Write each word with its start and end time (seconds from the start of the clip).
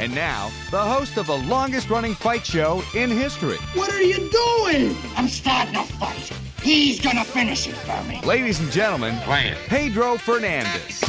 And 0.00 0.14
now, 0.14 0.50
the 0.70 0.80
host 0.80 1.18
of 1.18 1.26
the 1.26 1.36
longest 1.36 1.90
running 1.90 2.14
fight 2.14 2.46
show 2.46 2.82
in 2.94 3.10
history. 3.10 3.58
What 3.74 3.92
are 3.92 4.00
you 4.00 4.16
doing? 4.16 4.96
I'm 5.14 5.28
starting 5.28 5.76
a 5.76 5.84
fight. 5.84 6.32
He's 6.62 6.98
gonna 7.02 7.22
finish 7.22 7.68
it 7.68 7.74
for 7.74 8.02
me. 8.08 8.18
Ladies 8.22 8.60
and 8.60 8.72
gentlemen, 8.72 9.14
Pedro 9.66 10.16
Fernandez. 10.16 11.00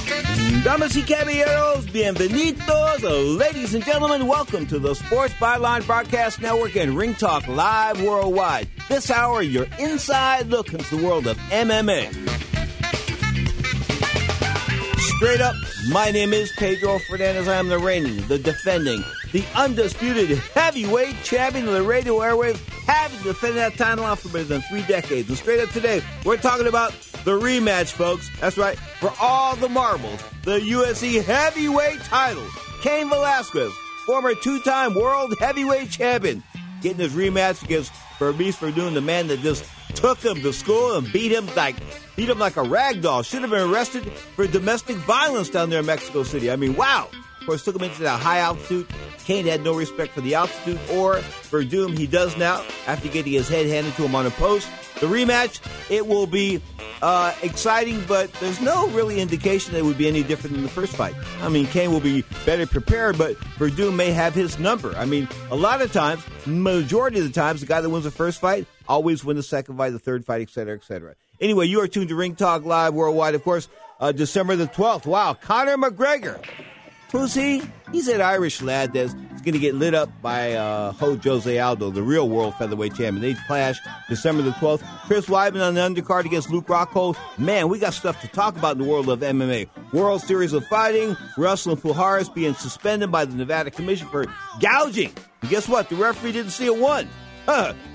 Damas 0.65 0.97
y 0.97 1.03
caballeros, 1.03 1.85
bienvenidos. 1.85 3.37
Ladies 3.39 3.75
and 3.75 3.85
gentlemen, 3.85 4.27
welcome 4.27 4.65
to 4.65 4.77
the 4.77 4.93
Sports 4.93 5.35
Byline 5.35 5.87
Broadcast 5.87 6.41
Network 6.41 6.75
and 6.75 6.97
Ring 6.97 7.15
Talk 7.15 7.47
Live 7.47 8.01
Worldwide. 8.01 8.67
This 8.89 9.09
hour, 9.09 9.41
your 9.41 9.67
inside 9.79 10.47
look 10.47 10.73
into 10.73 10.97
the 10.97 11.01
world 11.01 11.27
of 11.27 11.37
MMA. 11.49 12.50
Straight 15.21 15.39
up, 15.39 15.55
my 15.91 16.09
name 16.09 16.33
is 16.33 16.51
Pedro 16.53 16.97
Fernandez. 16.97 17.47
I 17.47 17.57
am 17.57 17.67
the 17.67 17.77
reigning, 17.77 18.25
the 18.27 18.39
defending, 18.39 19.03
the 19.31 19.45
undisputed 19.53 20.35
heavyweight 20.55 21.15
champion 21.23 21.67
of 21.67 21.75
the 21.75 21.83
radio 21.83 22.17
airwaves, 22.17 22.57
having 22.87 23.21
defended 23.21 23.59
that 23.59 23.75
title 23.75 24.03
off 24.03 24.21
for 24.21 24.29
more 24.29 24.43
than 24.43 24.61
three 24.63 24.81
decades. 24.81 25.29
And 25.29 25.37
straight 25.37 25.59
up 25.59 25.69
today, 25.69 26.01
we're 26.25 26.37
talking 26.37 26.65
about 26.65 26.93
the 27.23 27.39
rematch, 27.39 27.91
folks. 27.91 28.31
That's 28.39 28.57
right, 28.57 28.79
for 28.99 29.13
all 29.21 29.55
the 29.55 29.69
marbles, 29.69 30.23
the 30.43 30.59
UFC 30.59 31.23
heavyweight 31.23 31.99
title. 31.99 32.47
Cain 32.81 33.07
Velasquez, 33.07 33.71
former 34.07 34.33
two-time 34.33 34.95
world 34.95 35.35
heavyweight 35.39 35.91
champion, 35.91 36.41
getting 36.81 36.97
his 36.97 37.13
rematch 37.13 37.63
against 37.63 37.93
Fabricio 38.17 38.71
Werdum, 38.71 38.95
the 38.95 39.01
man 39.01 39.27
that 39.27 39.41
just 39.41 39.65
took 39.93 40.17
him 40.17 40.41
to 40.41 40.51
school 40.51 40.97
and 40.97 41.13
beat 41.13 41.31
him 41.31 41.45
like 41.55 41.75
beat 42.15 42.29
him 42.29 42.39
like 42.39 42.57
a 42.57 42.63
rag 42.63 43.01
doll. 43.01 43.23
Should 43.23 43.41
have 43.41 43.51
been 43.51 43.69
arrested 43.69 44.05
for 44.11 44.47
domestic 44.47 44.97
violence 44.97 45.49
down 45.49 45.69
there 45.69 45.79
in 45.79 45.85
Mexico 45.85 46.23
City. 46.23 46.51
I 46.51 46.55
mean, 46.55 46.75
wow. 46.75 47.09
Of 47.39 47.47
course, 47.47 47.63
took 47.63 47.75
him 47.75 47.83
into 47.83 48.03
that 48.03 48.19
high 48.19 48.37
altitude. 48.37 48.87
Cain 49.25 49.47
had 49.47 49.63
no 49.63 49.73
respect 49.73 50.13
for 50.13 50.21
the 50.21 50.35
altitude 50.35 50.79
or 50.91 51.17
for 51.17 51.63
Doom. 51.63 51.97
He 51.97 52.05
does 52.05 52.37
now 52.37 52.63
after 52.85 53.09
getting 53.09 53.33
his 53.33 53.49
head 53.49 53.65
handed 53.65 53.95
to 53.95 54.03
him 54.03 54.13
on 54.13 54.27
a 54.27 54.29
post. 54.31 54.69
The 54.99 55.07
rematch, 55.07 55.59
it 55.89 56.05
will 56.05 56.27
be 56.27 56.61
uh, 57.01 57.33
exciting, 57.41 58.03
but 58.07 58.31
there's 58.33 58.61
no 58.61 58.87
really 58.89 59.19
indication 59.19 59.73
that 59.73 59.79
it 59.79 59.85
would 59.85 59.97
be 59.97 60.07
any 60.07 60.21
different 60.21 60.55
than 60.55 60.61
the 60.61 60.69
first 60.69 60.95
fight. 60.95 61.15
I 61.41 61.49
mean, 61.49 61.65
Cain 61.65 61.91
will 61.91 61.99
be 61.99 62.23
better 62.45 62.67
prepared, 62.67 63.17
but 63.17 63.35
Werdum 63.57 63.95
may 63.95 64.11
have 64.11 64.35
his 64.35 64.59
number. 64.59 64.95
I 64.95 65.05
mean, 65.05 65.27
a 65.49 65.55
lot 65.55 65.81
of 65.81 65.91
times, 65.91 66.23
majority 66.45 67.17
of 67.17 67.25
the 67.25 67.31
times, 67.31 67.61
the 67.61 67.65
guy 67.65 67.81
that 67.81 67.89
wins 67.89 68.03
the 68.03 68.11
first 68.11 68.39
fight 68.39 68.67
always 68.91 69.23
win 69.23 69.37
the 69.37 69.43
second 69.43 69.77
fight, 69.77 69.91
the 69.91 69.99
third 69.99 70.25
fight, 70.25 70.41
etc., 70.41 70.75
etc. 70.75 71.15
Anyway, 71.39 71.65
you 71.65 71.81
are 71.81 71.87
tuned 71.87 72.09
to 72.09 72.15
Ring 72.15 72.35
Talk 72.35 72.65
Live 72.65 72.93
worldwide, 72.93 73.35
of 73.35 73.43
course, 73.43 73.67
uh, 73.99 74.11
December 74.11 74.55
the 74.55 74.67
12th. 74.67 75.05
Wow, 75.05 75.33
Conor 75.33 75.77
McGregor. 75.77 76.43
Who's 77.11 77.33
he? 77.33 77.61
He's 77.91 78.07
an 78.07 78.21
Irish 78.21 78.61
lad 78.61 78.93
that's 78.93 79.13
going 79.13 79.53
to 79.53 79.59
get 79.59 79.75
lit 79.75 79.93
up 79.93 80.09
by 80.21 80.53
uh, 80.53 80.93
Ho 80.93 81.17
Jose 81.17 81.59
Aldo, 81.59 81.91
the 81.91 82.01
real 82.01 82.29
world 82.29 82.55
featherweight 82.55 82.95
champion. 82.95 83.21
They 83.21 83.33
clash 83.47 83.79
December 84.07 84.43
the 84.43 84.51
12th. 84.51 84.81
Chris 85.07 85.25
Weidman 85.25 85.67
on 85.67 85.73
the 85.73 85.81
undercard 85.81 86.23
against 86.25 86.49
Luke 86.49 86.67
Rockhold. 86.67 87.17
Man, 87.37 87.67
we 87.67 87.79
got 87.79 87.93
stuff 87.93 88.21
to 88.21 88.29
talk 88.29 88.55
about 88.55 88.77
in 88.77 88.83
the 88.83 88.89
world 88.89 89.09
of 89.09 89.19
MMA. 89.19 89.67
World 89.91 90.21
Series 90.21 90.53
of 90.53 90.65
Fighting, 90.67 91.15
Rousimar 91.35 91.77
Palhares 91.77 92.33
being 92.33 92.53
suspended 92.53 93.11
by 93.11 93.25
the 93.25 93.35
Nevada 93.35 93.71
Commission 93.71 94.07
for 94.07 94.25
gouging. 94.61 95.11
And 95.41 95.49
guess 95.49 95.67
what? 95.67 95.89
The 95.89 95.95
referee 95.95 96.31
didn't 96.31 96.51
see 96.51 96.67
a 96.67 96.73
one. 96.73 97.09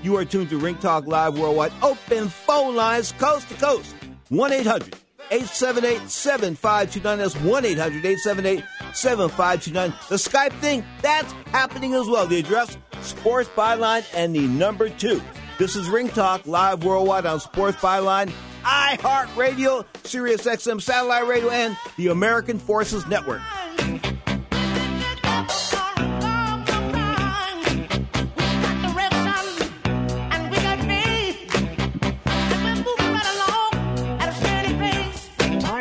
You 0.03 0.15
are 0.17 0.25
tuned 0.25 0.49
to 0.49 0.57
Ring 0.57 0.75
Talk 0.75 1.07
Live 1.07 1.37
Worldwide. 1.37 1.71
Open 1.81 2.29
phone 2.29 2.75
lines 2.75 3.11
coast 3.13 3.49
to 3.49 3.55
coast. 3.55 3.95
1 4.29 4.53
800 4.53 4.95
878 5.31 6.09
7529. 6.09 7.17
That's 7.17 7.35
1 7.35 7.65
800 7.65 8.05
878 8.05 8.63
7529. 8.93 9.93
The 10.09 10.15
Skype 10.15 10.53
thing, 10.59 10.83
that's 11.01 11.31
happening 11.51 11.93
as 11.93 12.07
well. 12.07 12.27
The 12.27 12.39
address, 12.39 12.77
Sports 13.01 13.49
Byline, 13.55 14.05
and 14.13 14.35
the 14.35 14.47
number 14.47 14.89
two. 14.89 15.21
This 15.57 15.75
is 15.75 15.89
Ring 15.89 16.09
Talk 16.09 16.45
Live 16.45 16.83
Worldwide 16.83 17.25
on 17.25 17.39
Sports 17.39 17.77
Byline, 17.77 18.31
iHeartRadio, 18.63 19.85
Sirius 20.03 20.43
XM 20.43 20.81
Satellite 20.81 21.27
Radio, 21.27 21.49
and 21.49 21.75
the 21.97 22.07
American 22.09 22.59
Forces 22.59 23.07
Network. 23.07 23.41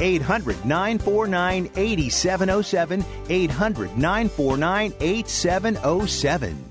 800 0.00 0.64
949 0.64 1.70
8707. 1.76 3.04
800 3.28 3.98
949 3.98 4.94
8707. 5.00 6.70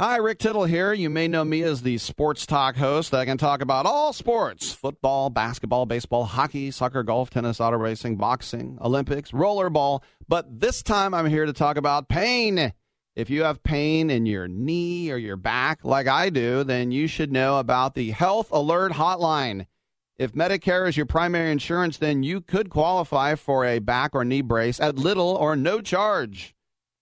Hi, 0.00 0.16
Rick 0.16 0.40
Tittle 0.40 0.64
here. 0.64 0.92
You 0.92 1.08
may 1.08 1.28
know 1.28 1.44
me 1.44 1.62
as 1.62 1.82
the 1.82 1.98
sports 1.98 2.46
talk 2.46 2.74
host 2.74 3.12
that 3.12 3.26
can 3.26 3.38
talk 3.38 3.62
about 3.62 3.86
all 3.86 4.12
sports 4.12 4.72
football, 4.72 5.30
basketball, 5.30 5.86
baseball, 5.86 6.24
hockey, 6.24 6.72
soccer, 6.72 7.04
golf, 7.04 7.30
tennis, 7.30 7.60
auto 7.60 7.76
racing, 7.76 8.16
boxing, 8.16 8.76
Olympics, 8.80 9.30
rollerball. 9.30 10.02
But 10.26 10.58
this 10.58 10.82
time 10.82 11.14
I'm 11.14 11.26
here 11.26 11.46
to 11.46 11.52
talk 11.52 11.76
about 11.76 12.08
pain. 12.08 12.72
If 13.14 13.30
you 13.30 13.44
have 13.44 13.62
pain 13.62 14.10
in 14.10 14.26
your 14.26 14.48
knee 14.48 15.12
or 15.12 15.16
your 15.16 15.36
back, 15.36 15.84
like 15.84 16.08
I 16.08 16.28
do, 16.28 16.64
then 16.64 16.90
you 16.90 17.06
should 17.06 17.30
know 17.30 17.60
about 17.60 17.94
the 17.94 18.10
Health 18.10 18.50
Alert 18.50 18.90
Hotline. 18.90 19.66
If 20.16 20.32
Medicare 20.32 20.88
is 20.88 20.96
your 20.96 21.06
primary 21.06 21.50
insurance, 21.50 21.98
then 21.98 22.22
you 22.22 22.40
could 22.40 22.70
qualify 22.70 23.34
for 23.34 23.64
a 23.64 23.80
back 23.80 24.14
or 24.14 24.24
knee 24.24 24.42
brace 24.42 24.78
at 24.78 24.96
little 24.96 25.34
or 25.34 25.56
no 25.56 25.80
charge. 25.80 26.54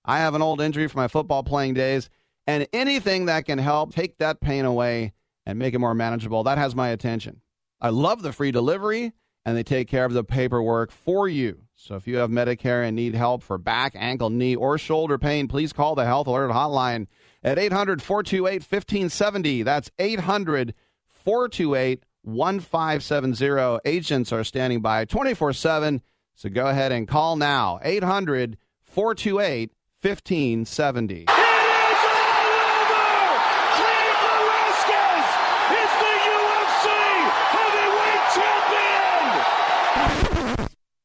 I 0.05 0.19
have 0.19 0.35
an 0.35 0.43
old 0.43 0.61
injury 0.61 0.89
from 0.89 1.01
my 1.01 1.09
football 1.09 1.43
playing 1.43 1.75
days 1.75 2.09
and 2.47 2.67
anything 2.73 3.27
that 3.27 3.45
can 3.45 3.59
help 3.59 3.95
take 3.95 4.19
that 4.19 4.41
pain 4.41 4.65
away 4.65 5.13
and 5.45 5.59
make 5.59 5.75
it 5.75 5.79
more 5.79 5.95
manageable, 5.95 6.43
that 6.45 6.59
has 6.59 6.75
my 6.75 6.89
attention. 6.89 7.43
I 7.81 7.91
love 7.91 8.23
the 8.23 8.33
free 8.33 8.53
delivery, 8.53 9.13
and 9.45 9.57
they 9.57 9.63
take 9.63 9.89
care 9.89 10.05
of 10.05 10.13
the 10.13 10.25
paperwork 10.25 10.93
for 10.93 11.29
you. 11.29 11.65
So 11.75 11.97
if 11.97 12.07
you 12.07 12.19
have 12.19 12.31
Medicare 12.31 12.87
and 12.87 12.95
need 12.95 13.15
help 13.15 13.43
for 13.43 13.59
back, 13.59 13.93
ankle, 13.97 14.31
knee, 14.31 14.55
or 14.55 14.79
shoulder 14.79 15.19
pain, 15.19 15.49
please 15.49 15.73
call 15.73 15.97
the 15.97 16.05
Health 16.05 16.29
Alert 16.29 16.53
Hotline 16.53 17.09
at 17.43 17.59
800 17.59 18.01
428 18.01 18.63
1570. 18.63 19.63
That's 19.65 19.91
800 19.99 20.75
428 21.09 22.05
1570. 22.23 23.79
Agents 23.85 24.33
are 24.33 24.45
standing 24.45 24.81
by 24.81 25.05
24 25.05 25.53
7. 25.53 26.03
So 26.35 26.49
go 26.49 26.67
ahead 26.67 26.93
and 26.93 27.07
call 27.07 27.37
now 27.37 27.79
800 27.83 28.57
428 28.83 29.73
1570. 30.01 31.27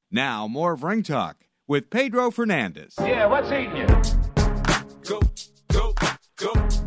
Now, 0.10 0.48
more 0.48 0.72
of 0.72 0.84
Ring 0.84 1.04
Talk 1.04 1.46
with 1.68 1.90
Pedro 1.90 2.31
Fernandez. 2.31 2.96
Yeah, 2.98 3.28
what's 3.28 3.52
eating 3.52 3.75
you? 3.75 3.88
Go, 5.04 5.20
go, 5.20 5.22
go, 5.72 5.94
go, 5.94 5.94
go, 5.94 6.56
go, 6.56 6.56
go. 6.56 6.87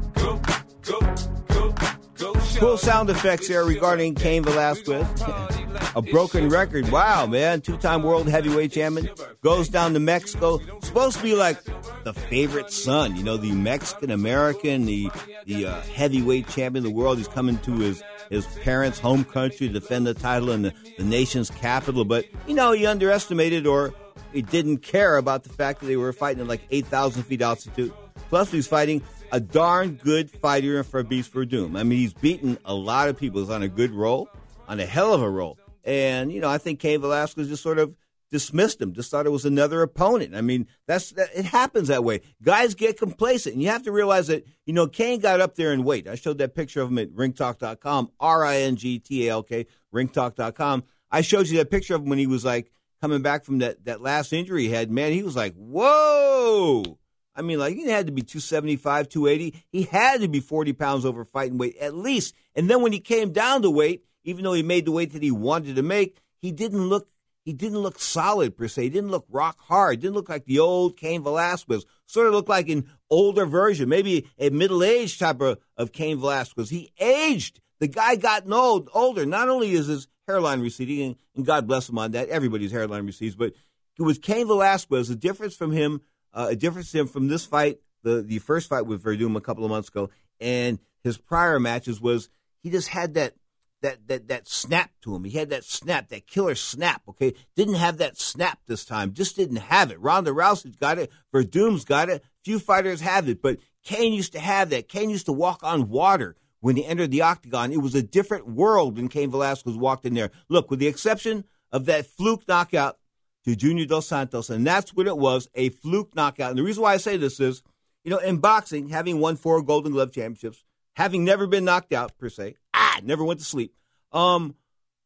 Cool 2.59 2.77
sound 2.77 3.11
effects 3.11 3.49
there 3.49 3.65
regarding 3.65 4.15
Cain 4.15 4.43
Velasquez. 4.43 5.07
a 5.97 6.03
broken 6.03 6.49
record. 6.49 6.91
Wow, 6.91 7.27
man. 7.27 7.61
Two 7.61 7.77
time 7.77 8.03
world 8.03 8.29
heavyweight 8.29 8.73
champion. 8.73 9.09
Goes 9.43 9.69
down 9.69 9.95
to 9.95 10.01
Mexico. 10.01 10.61
Supposed 10.83 11.19
to 11.19 11.23
be 11.23 11.35
like 11.35 11.59
the 12.05 12.13
favorite 12.13 12.71
son, 12.71 13.17
you 13.17 13.23
know, 13.23 13.37
the 13.37 13.53
Mexican 13.53 14.11
American, 14.11 14.87
the 14.87 15.11
the 15.47 15.67
uh, 15.67 15.81
heavyweight 15.83 16.49
champion 16.49 16.85
of 16.85 16.93
the 16.93 16.97
world. 16.97 17.19
He's 17.19 17.29
coming 17.29 17.59
to 17.59 17.73
his 17.79 18.03
his 18.31 18.47
parents' 18.59 18.99
home 18.99 19.25
country 19.25 19.67
to 19.67 19.73
defend 19.73 20.07
the 20.07 20.15
title 20.15 20.51
in 20.51 20.63
the, 20.63 20.73
the 20.97 21.05
nation's 21.05 21.51
capital. 21.51 22.05
But, 22.05 22.27
you 22.47 22.55
know, 22.55 22.73
he 22.73 22.87
underestimated 22.87 23.67
or 23.67 23.93
he 24.33 24.41
didn't 24.41 24.79
care 24.79 25.17
about 25.17 25.43
the 25.43 25.51
fact 25.51 25.81
that 25.81 25.87
they 25.87 25.97
were 25.97 26.13
fighting 26.13 26.41
at 26.41 26.47
like 26.47 26.63
8,000 26.71 27.25
feet 27.25 27.43
altitude. 27.43 27.93
Plus, 28.29 28.51
he's 28.53 28.69
fighting 28.69 29.03
a 29.33 29.41
darn 29.41 29.95
good 29.95 30.31
fighter 30.31 30.79
in 30.79 30.85
Werdum. 30.85 31.79
I 31.79 31.83
mean, 31.83 31.99
he's 31.99 32.15
beaten 32.15 32.59
a 32.65 32.75
lot 32.75 33.09
of 33.09 33.17
people. 33.17 33.41
He's 33.41 33.51
on 33.51 33.63
a 33.63 33.69
good 33.69 33.93
roll, 33.93 34.29
on 34.69 34.81
a 34.81 34.87
hell 34.87 35.15
of 35.15 35.23
a 35.23 35.31
roll. 35.31 35.59
And, 35.85 36.33
you 36.33 36.41
know, 36.41 36.49
I 36.49 36.59
think 36.59 36.81
Cain 36.81 37.01
Velasquez 37.01 37.49
just 37.49 37.63
sort 37.63 37.79
of 37.79 37.95
dismissed 38.31 38.81
him, 38.81 38.93
just 38.93 39.11
thought 39.11 39.27
it 39.27 39.31
was 39.31 39.45
another 39.45 39.83
opponent. 39.83 40.35
I 40.35 40.41
mean, 40.41 40.67
that's 40.87 41.11
that, 41.13 41.29
it 41.35 41.45
happens 41.45 41.89
that 41.89 42.05
way. 42.05 42.21
Guys 42.43 42.75
get 42.75 42.99
complacent, 42.99 43.55
and 43.55 43.63
you 43.63 43.69
have 43.69 43.83
to 43.85 43.93
realize 43.93 44.29
that 44.29 44.47
you 44.67 44.73
know 44.73 44.87
Cain 44.87 45.21
got 45.21 45.41
up 45.41 45.57
there 45.57 45.73
in 45.73 45.85
weight. 45.85 46.07
I 46.07 46.15
showed 46.15 46.39
that 46.39 46.55
picture 46.55 46.81
of 46.81 46.91
him 46.91 46.99
at 46.99 47.11
ringtalk.com, 47.11 48.11
R 48.21 48.45
I 48.45 48.59
N 48.59 48.77
G 48.77 48.99
T 48.99 49.27
A 49.27 49.33
L 49.33 49.43
K, 49.43 49.67
ringtalk.com. 49.93 50.85
I 51.11 51.23
showed 51.23 51.49
you 51.49 51.59
that 51.59 51.71
picture 51.71 51.95
of 51.95 52.03
him 52.03 52.09
when 52.09 52.19
he 52.19 52.27
was 52.27 52.45
like 52.45 52.71
coming 53.01 53.23
back 53.23 53.45
from 53.45 53.59
that 53.59 53.85
that 53.85 54.01
last 54.01 54.33
injury 54.33 54.65
he 54.65 54.71
had. 54.71 54.91
Man, 54.91 55.13
he 55.13 55.23
was 55.23 55.37
like, 55.37 55.55
whoa. 55.55 57.00
I 57.41 57.43
mean, 57.43 57.59
like 57.59 57.75
he 57.75 57.89
had 57.89 58.05
to 58.05 58.13
be 58.13 58.21
275, 58.21 59.09
280. 59.09 59.65
He 59.73 59.83
had 59.85 60.21
to 60.21 60.29
be 60.29 60.41
40 60.41 60.75
pounds 60.75 61.07
over 61.07 61.25
fighting 61.25 61.57
weight 61.57 61.75
at 61.79 61.95
least. 61.95 62.35
And 62.55 62.69
then 62.69 62.83
when 62.83 62.93
he 62.93 63.01
came 63.01 63.33
down 63.33 63.63
to 63.63 63.71
weight, 63.71 64.05
even 64.25 64.45
though 64.45 64.53
he 64.53 64.63
made 64.63 64.85
the 64.85 64.93
weight 64.93 65.15
that 65.15 65.23
he 65.23 65.31
wanted 65.31 65.77
to 65.77 65.83
make, 65.83 66.19
he 66.37 66.53
didn't 66.53 66.91
look 66.91 67.09
he 67.47 67.55
didn't 67.55 67.79
look 67.79 67.99
solid 67.99 68.59
per 68.59 68.69
se. 68.69 68.83
He 68.83 68.91
didn't 68.91 69.11
look 69.11 69.25
rock 69.31 69.57
hard. 69.59 70.01
Didn't 70.01 70.17
look 70.17 70.29
like 70.29 70.45
the 70.45 70.59
old 70.59 70.99
Cain 70.99 71.23
Velasquez. 71.23 71.87
Sort 72.05 72.27
of 72.27 72.35
looked 72.35 72.51
like 72.51 72.69
an 72.69 72.87
older 73.09 73.47
version, 73.47 73.89
maybe 73.89 74.29
a 74.39 74.51
middle 74.51 74.85
aged 74.85 75.19
type 75.19 75.41
of, 75.41 75.59
of 75.79 75.93
Cain 75.93 76.21
Velasquez. 76.21 76.69
He 76.69 76.93
aged. 77.01 77.61
The 77.79 77.89
guy 77.89 78.17
got 78.17 78.51
old, 78.53 78.91
older. 78.93 79.25
Not 79.25 79.49
only 79.49 79.73
is 79.73 79.87
his 79.87 80.09
hairline 80.29 80.61
receding, 80.61 81.01
and, 81.01 81.17
and 81.35 81.47
God 81.47 81.67
bless 81.67 81.89
him 81.89 81.99
on 81.99 82.11
that, 82.11 82.29
everybody's 82.29 82.73
hairline 82.73 83.07
recedes, 83.07 83.35
but 83.35 83.55
with 83.99 84.23
Cain 84.23 84.47
Velasquez, 84.47 85.09
the 85.09 85.17
difference 85.17 85.57
from 85.57 85.73
him, 85.73 86.03
uh, 86.33 86.49
a 86.51 86.57
difference 86.57 86.93
him 86.93 87.07
from 87.07 87.29
this 87.29 87.45
fight, 87.45 87.79
the, 88.03 88.23
the 88.23 88.39
first 88.39 88.69
fight 88.69 88.87
with 88.87 89.05
Werdum 89.05 89.37
a 89.37 89.41
couple 89.41 89.65
of 89.65 89.71
months 89.71 89.89
ago, 89.89 90.11
and 90.41 90.79
his 91.03 91.19
prior 91.19 91.59
matches 91.61 92.01
was 92.01 92.29
he 92.63 92.71
just 92.71 92.89
had 92.89 93.15
that 93.15 93.35
that 93.83 94.07
that 94.09 94.29
that 94.29 94.49
snap 94.49 94.91
to 95.03 95.15
him. 95.15 95.25
He 95.25 95.39
had 95.39 95.51
that 95.51 95.65
snap, 95.65 96.09
that 96.09 96.27
killer 96.27 96.55
snap. 96.55 97.03
Okay, 97.09 97.35
didn't 97.57 97.75
have 97.75 97.99
that 97.99 98.19
snap 98.19 98.61
this 98.67 98.85
time. 98.85 99.13
Just 99.13 99.37
didn't 99.37 99.57
have 99.57 99.91
it. 99.91 100.01
Ronda 100.01 100.31
Rousey's 100.31 100.77
got 100.77 100.99
it. 100.99 101.11
Werdum's 101.35 101.85
got 101.85 102.09
it. 102.09 102.25
Few 102.45 102.59
fighters 102.59 103.01
have 103.01 103.29
it, 103.29 103.43
but 103.43 103.59
Cain 103.83 104.13
used 104.13 104.33
to 104.33 104.41
have 104.41 104.71
that. 104.71 104.89
Cain 104.89 105.11
used 105.11 105.27
to 105.27 105.33
walk 105.33 105.61
on 105.63 105.89
water 105.89 106.37
when 106.61 106.77
he 106.77 106.85
entered 106.85 107.11
the 107.11 107.23
octagon. 107.23 107.73
It 107.73 107.83
was 107.83 107.95
a 107.95 108.03
different 108.03 108.47
world 108.47 108.97
when 108.97 109.09
Cain 109.09 109.31
Velasquez 109.31 109.77
walked 109.77 110.05
in 110.05 110.15
there. 110.15 110.31
Look, 110.49 110.71
with 110.71 110.79
the 110.79 110.87
exception 110.87 111.45
of 111.73 111.87
that 111.87 112.07
fluke 112.07 112.47
knockout 112.47 112.99
to 113.45 113.57
Junior 113.57 113.87
Dos 113.87 114.07
Santos, 114.07 114.51
and 114.51 114.67
that's 114.67 114.95
what 114.95 115.07
it 115.07 115.17
was, 115.17 115.49
a 115.55 115.71
fluke 115.71 116.15
knockout. 116.15 116.51
And 116.51 116.59
the 116.59 116.63
reason 116.63 116.83
why 116.83 116.95
I 116.95 116.99
say 116.99 117.17
this 117.17 117.41
is, 117.41 117.63
you 118.05 118.11
know, 118.11 118.19
in 118.19 118.39
boxing, 118.39 118.89
having 118.89 119.19
won 119.19 119.37
four 119.37 119.63
Golden 119.63 119.93
Glove 119.93 120.13
championships, 120.13 120.65
having 120.95 121.25
never 121.25 121.47
been 121.47 121.65
knocked 121.65 121.93
out 121.93 122.17
per 122.19 122.29
se, 122.29 122.57
ah, 122.75 123.01
never 123.03 123.25
went 123.25 123.41
to 123.41 123.47
sleep. 123.47 123.75
Um, 124.13 124.57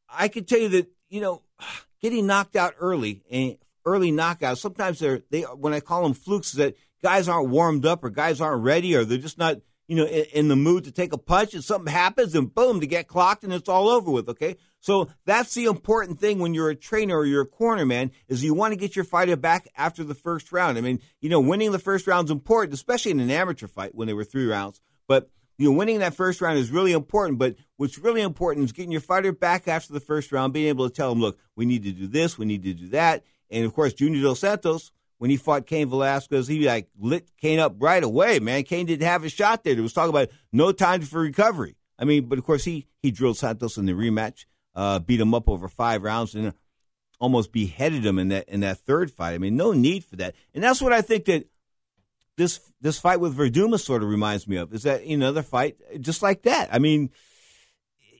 I 0.08 0.28
can 0.28 0.44
tell 0.44 0.58
you 0.58 0.68
that 0.70 0.88
you 1.14 1.20
know, 1.20 1.42
getting 2.02 2.26
knocked 2.26 2.56
out 2.56 2.74
early 2.78 3.22
and 3.30 3.56
early 3.86 4.12
knockouts. 4.12 4.58
Sometimes 4.58 4.98
they're 4.98 5.22
they 5.30 5.42
when 5.42 5.72
I 5.72 5.80
call 5.80 6.02
them 6.02 6.14
flukes, 6.14 6.52
that 6.52 6.76
guys 7.02 7.28
aren't 7.28 7.48
warmed 7.48 7.86
up 7.86 8.04
or 8.04 8.10
guys 8.10 8.40
aren't 8.40 8.62
ready 8.62 8.94
or 8.94 9.04
they're 9.04 9.18
just 9.18 9.38
not 9.38 9.58
you 9.86 9.96
know 9.96 10.06
in, 10.06 10.24
in 10.32 10.48
the 10.48 10.56
mood 10.56 10.84
to 10.84 10.92
take 10.92 11.12
a 11.12 11.18
punch 11.18 11.54
and 11.54 11.64
something 11.64 11.92
happens 11.92 12.34
and 12.34 12.52
boom, 12.52 12.80
to 12.80 12.86
get 12.86 13.08
clocked 13.08 13.44
and 13.44 13.52
it's 13.52 13.68
all 13.68 13.88
over 13.88 14.10
with. 14.10 14.28
Okay, 14.28 14.56
so 14.84 15.08
that's 15.24 15.54
the 15.54 15.64
important 15.64 16.20
thing 16.20 16.40
when 16.40 16.52
you're 16.52 16.68
a 16.68 16.74
trainer 16.74 17.16
or 17.16 17.24
you're 17.24 17.40
a 17.40 17.46
corner 17.46 17.86
man 17.86 18.10
is 18.28 18.44
you 18.44 18.52
want 18.52 18.72
to 18.72 18.76
get 18.76 18.94
your 18.94 19.06
fighter 19.06 19.34
back 19.34 19.66
after 19.78 20.04
the 20.04 20.14
first 20.14 20.52
round. 20.52 20.76
I 20.76 20.82
mean, 20.82 21.00
you 21.22 21.30
know, 21.30 21.40
winning 21.40 21.72
the 21.72 21.78
first 21.78 22.06
round 22.06 22.26
is 22.26 22.30
important, 22.30 22.74
especially 22.74 23.12
in 23.12 23.20
an 23.20 23.30
amateur 23.30 23.66
fight 23.66 23.94
when 23.94 24.08
they 24.08 24.12
were 24.12 24.24
three 24.24 24.46
rounds, 24.46 24.82
but 25.08 25.30
you 25.56 25.70
know, 25.70 25.74
winning 25.74 26.00
that 26.00 26.12
first 26.12 26.42
round 26.42 26.58
is 26.58 26.70
really 26.70 26.92
important, 26.92 27.38
but 27.38 27.56
what's 27.78 27.96
really 27.96 28.20
important 28.20 28.66
is 28.66 28.72
getting 28.72 28.92
your 28.92 29.00
fighter 29.00 29.32
back 29.32 29.66
after 29.66 29.90
the 29.90 30.00
first 30.00 30.32
round, 30.32 30.52
being 30.52 30.68
able 30.68 30.86
to 30.86 30.94
tell 30.94 31.08
them, 31.08 31.20
look, 31.22 31.38
we 31.56 31.64
need 31.64 31.82
to 31.84 31.92
do 31.92 32.06
this, 32.06 32.36
we 32.36 32.44
need 32.44 32.62
to 32.64 32.74
do 32.74 32.90
that. 32.90 33.24
And 33.50 33.64
of 33.64 33.72
course, 33.72 33.94
Junior 33.94 34.20
Dos 34.20 34.40
Santos, 34.40 34.92
when 35.16 35.30
he 35.30 35.38
fought 35.38 35.66
Cain 35.66 35.88
Velasquez, 35.88 36.46
he 36.46 36.66
like 36.66 36.90
lit 36.98 37.30
Cain 37.40 37.58
up 37.58 37.76
right 37.78 38.04
away, 38.04 38.38
man. 38.38 38.64
Cain 38.64 38.84
didn't 38.84 39.08
have 39.08 39.24
a 39.24 39.30
shot 39.30 39.64
there. 39.64 39.72
There 39.72 39.82
was 39.82 39.94
talking 39.94 40.10
about 40.10 40.28
no 40.52 40.72
time 40.72 41.00
for 41.00 41.20
recovery. 41.20 41.76
I 41.98 42.04
mean, 42.04 42.26
but 42.26 42.36
of 42.36 42.44
course, 42.44 42.64
he, 42.64 42.86
he 43.00 43.10
drilled 43.10 43.38
Santos 43.38 43.78
in 43.78 43.86
the 43.86 43.92
rematch, 43.92 44.44
uh, 44.74 44.98
beat 44.98 45.20
him 45.20 45.34
up 45.34 45.48
over 45.48 45.68
five 45.68 46.02
rounds, 46.02 46.34
and 46.34 46.52
almost 47.20 47.52
beheaded 47.52 48.04
him 48.04 48.18
in 48.18 48.28
that 48.28 48.48
in 48.48 48.60
that 48.60 48.78
third 48.78 49.10
fight. 49.10 49.34
I 49.34 49.38
mean, 49.38 49.56
no 49.56 49.72
need 49.72 50.04
for 50.04 50.16
that. 50.16 50.34
And 50.54 50.62
that's 50.62 50.82
what 50.82 50.92
I 50.92 51.00
think 51.00 51.26
that 51.26 51.48
this 52.36 52.60
this 52.80 52.98
fight 52.98 53.20
with 53.20 53.36
Verduma 53.36 53.78
sort 53.78 54.02
of 54.02 54.08
reminds 54.08 54.48
me 54.48 54.56
of 54.56 54.74
is 54.74 54.82
that 54.82 55.02
another 55.02 55.42
fight 55.42 55.76
just 56.00 56.22
like 56.22 56.42
that. 56.42 56.68
I 56.72 56.78
mean, 56.78 57.10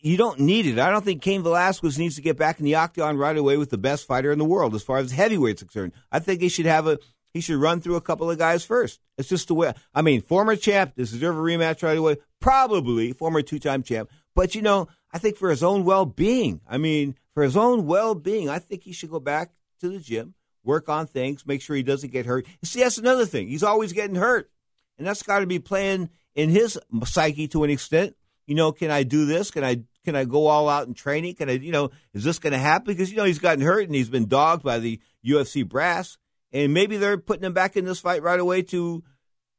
you 0.01 0.17
don't 0.17 0.41
need 0.41 0.67
it. 0.67 0.79
I 0.79 0.91
don't 0.91 1.05
think 1.05 1.23
Cain 1.23 1.43
Velasquez 1.43 1.99
needs 1.99 2.17
to 2.17 2.23
get 2.23 2.37
back 2.37 2.59
in 2.59 2.65
the 2.65 2.77
octagon 2.77 3.17
right 3.17 3.37
away 3.37 3.57
with 3.57 3.71
the 3.71 3.79
best 3.79 4.07
fighter 4.07 4.31
in 4.33 4.39
the 4.39 4.45
world 4.45 4.75
as 4.75 4.83
far 4.83 4.99
as 4.99 5.13
heavyweight's 5.13 5.63
concerned. 5.63 5.93
I 6.13 6.19
think 6.19 6.41
he 6.41 6.49
should 6.49 6.67
have 6.67 6.87
a 6.87 6.99
he 7.33 7.41
should 7.41 7.57
run 7.57 7.81
through 7.81 7.97
a 7.97 8.01
couple 8.01 8.31
of 8.31 8.39
guys 8.39 8.65
first. 8.65 9.01
It's 9.19 9.29
just 9.29 9.49
the 9.49 9.55
way. 9.55 9.75
I 9.93 10.03
mean, 10.03 10.23
former 10.23 10.55
champ, 10.55 10.95
does 10.95 11.11
deserve 11.11 11.37
a 11.37 11.41
rematch 11.41 11.83
right 11.83 11.99
away. 11.99 12.19
Probably 12.41 13.13
former 13.13 13.43
two 13.43 13.59
time 13.59 13.83
champ, 13.83 14.09
but 14.35 14.55
you 14.55 14.63
know, 14.63 14.89
I 15.15 15.19
think 15.19 15.39
for 15.39 15.49
his 15.49 15.63
own 15.63 15.85
well 15.85 16.05
being. 16.05 16.61
I 16.69 16.77
mean, 16.77 17.15
for 17.33 17.43
his 17.43 17.57
own 17.57 17.87
well 17.87 18.15
being, 18.15 18.51
I 18.51 18.59
think 18.59 18.83
he 18.83 18.93
should 18.93 19.11
go 19.11 19.21
back 19.21 19.53
to 19.81 19.89
the 19.89 19.99
gym 19.99 20.35
work 20.65 20.89
on 20.89 21.07
things, 21.07 21.47
make 21.47 21.63
sure 21.63 21.77
he 21.77 21.83
doesn't 21.83 22.11
get 22.11 22.27
hurt. 22.27 22.47
see, 22.65 22.81
that's 22.81 22.99
another 22.99 23.27
thing. 23.27 23.49
He's 23.49 23.63
always 23.63 23.93
getting 23.93 24.17
hurt. 24.17 24.51
And 24.99 25.07
that's 25.07 25.23
got 25.23 25.41
to 25.41 25.47
be 25.47 25.59
playing 25.59 26.09
in 26.35 26.51
his 26.51 26.79
psyche 27.05 27.49
to 27.49 27.65
an 27.65 27.71
extent. 27.71 28.17
You 28.47 28.55
know, 28.55 28.73
can 28.73 28.91
I 28.91 29.03
do 29.03 29.27
this? 29.27 29.51
Can 29.51 29.65
I 29.65 29.83
can 30.05 30.15
I 30.15 30.25
go 30.25 30.47
all 30.47 30.69
out 30.69 30.87
in 30.87 30.95
training? 30.95 31.35
Can 31.35 31.49
I, 31.49 31.53
you 31.53 31.73
know, 31.73 31.91
is 32.13 32.25
this 32.25 32.39
going 32.39 32.53
to 32.53 32.59
happen? 32.59 32.87
Because 32.87 33.11
you 33.11 33.17
know 33.17 33.25
he's 33.25 33.39
gotten 33.39 33.65
hurt 33.65 33.87
and 33.87 33.95
he's 33.95 34.11
been 34.11 34.29
dogged 34.29 34.63
by 34.63 34.79
the 34.79 35.01
UFC 35.27 35.67
brass, 35.67 36.19
and 36.53 36.75
maybe 36.75 36.97
they're 36.97 37.17
putting 37.17 37.45
him 37.45 37.55
back 37.55 37.77
in 37.77 37.85
this 37.85 38.01
fight 38.01 38.23
right 38.23 38.39
away 38.39 38.63
to 38.63 39.03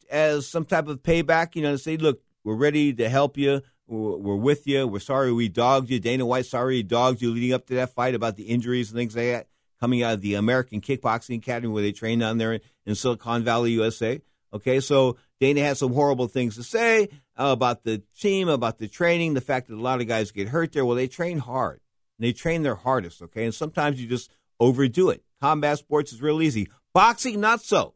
as 0.10 0.48
some 0.48 0.66
type 0.66 0.88
of 0.88 1.02
payback, 1.02 1.56
you 1.56 1.64
know, 1.64 1.72
to 1.72 1.78
say, 1.80 1.98
look, 1.98 2.22
we're 2.44 2.56
ready 2.56 2.94
to 2.94 3.10
help 3.10 3.38
you. 3.38 3.62
We're, 3.88 4.36
with 4.36 4.68
you. 4.68 4.88
We're 4.88 5.00
sorry 5.00 5.32
we 5.32 5.50
dogged 5.50 5.90
you. 5.90 6.00
Dana 6.00 6.26
White, 6.26 6.46
sorry 6.46 6.78
he 6.78 6.84
dogged 6.84 7.22
you 7.22 7.32
leading 7.32 7.54
up 7.54 7.68
to 7.68 7.76
that 7.76 7.94
fight 7.94 8.16
about 8.16 8.36
the 8.36 8.44
injuries 8.44 8.90
and 8.90 8.98
things 8.98 9.16
like 9.16 9.26
that 9.26 9.48
coming 9.80 10.04
out 10.04 10.16
of 10.16 10.22
the 10.22 10.36
American 10.36 10.82
Kickboxing 10.82 11.38
Academy 11.38 11.72
where 11.72 11.84
they 11.84 11.92
train 11.92 12.20
down 12.20 12.38
there 12.38 12.60
in 12.86 12.96
Silicon 12.96 13.44
Valley, 13.44 13.72
USA. 13.72 14.22
Okay, 14.54 14.80
so 14.80 15.18
Dana 15.40 15.62
had 15.62 15.78
some 15.78 15.94
horrible 15.94 16.28
things 16.28 16.56
to 16.56 16.64
say 16.64 17.10
uh, 17.38 17.50
about 17.52 17.84
the 17.84 18.02
team, 18.20 18.48
about 18.48 18.78
the 18.78 18.88
training, 18.88 19.34
the 19.34 19.42
fact 19.42 19.68
that 19.68 19.76
a 19.76 19.82
lot 19.82 20.02
of 20.02 20.08
guys 20.08 20.32
get 20.32 20.48
hurt 20.48 20.72
there. 20.72 20.86
Well, 20.86 20.96
they 20.96 21.08
train 21.08 21.40
hard. 21.40 21.82
They 22.20 22.32
train 22.32 22.64
their 22.64 22.76
hardest, 22.76 23.22
okay? 23.22 23.44
And 23.44 23.54
sometimes 23.54 24.02
you 24.02 24.08
just 24.08 24.32
overdo 24.60 25.10
it. 25.10 25.24
Combat 25.42 25.78
sports 25.78 26.14
is 26.14 26.22
real 26.22 26.42
easy. 26.42 26.70
Boxing, 26.94 27.42
not 27.42 27.62
so. 27.62 27.94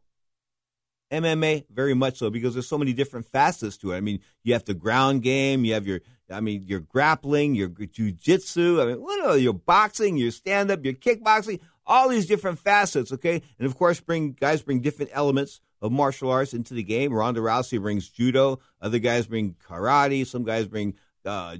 MMA, 1.10 1.64
very 1.72 1.94
much 1.94 2.18
so, 2.18 2.30
because 2.30 2.54
there's 2.54 2.68
so 2.68 2.78
many 2.78 2.92
different 2.92 3.26
facets 3.26 3.76
to 3.78 3.92
it. 3.92 3.96
I 3.96 4.00
mean, 4.00 4.20
you 4.42 4.52
have 4.52 4.64
the 4.64 4.74
ground 4.74 5.22
game, 5.22 5.64
you 5.64 5.74
have 5.74 5.86
your, 5.86 6.00
I 6.30 6.40
mean, 6.40 6.62
your 6.62 6.80
grappling, 6.80 7.54
your 7.54 7.68
jujitsu. 7.68 8.80
I 8.80 8.86
mean, 8.86 9.02
what 9.02 9.24
are 9.24 9.36
your 9.36 9.54
boxing, 9.54 10.16
your 10.16 10.30
stand 10.30 10.70
up, 10.70 10.84
your 10.84 10.94
kickboxing, 10.94 11.60
all 11.86 12.08
these 12.08 12.26
different 12.26 12.58
facets, 12.58 13.12
okay? 13.12 13.42
And 13.58 13.66
of 13.66 13.76
course, 13.76 14.00
bring 14.00 14.32
guys 14.32 14.62
bring 14.62 14.80
different 14.80 15.10
elements 15.12 15.60
of 15.82 15.90
martial 15.90 16.30
arts 16.30 16.54
into 16.54 16.74
the 16.74 16.82
game. 16.82 17.12
Ronda 17.12 17.40
Rousey 17.40 17.80
brings 17.80 18.08
judo, 18.08 18.60
other 18.80 18.98
guys 18.98 19.26
bring 19.26 19.56
karate, 19.66 20.26
some 20.26 20.44
guys 20.44 20.66
bring, 20.66 20.94
uh, 21.24 21.56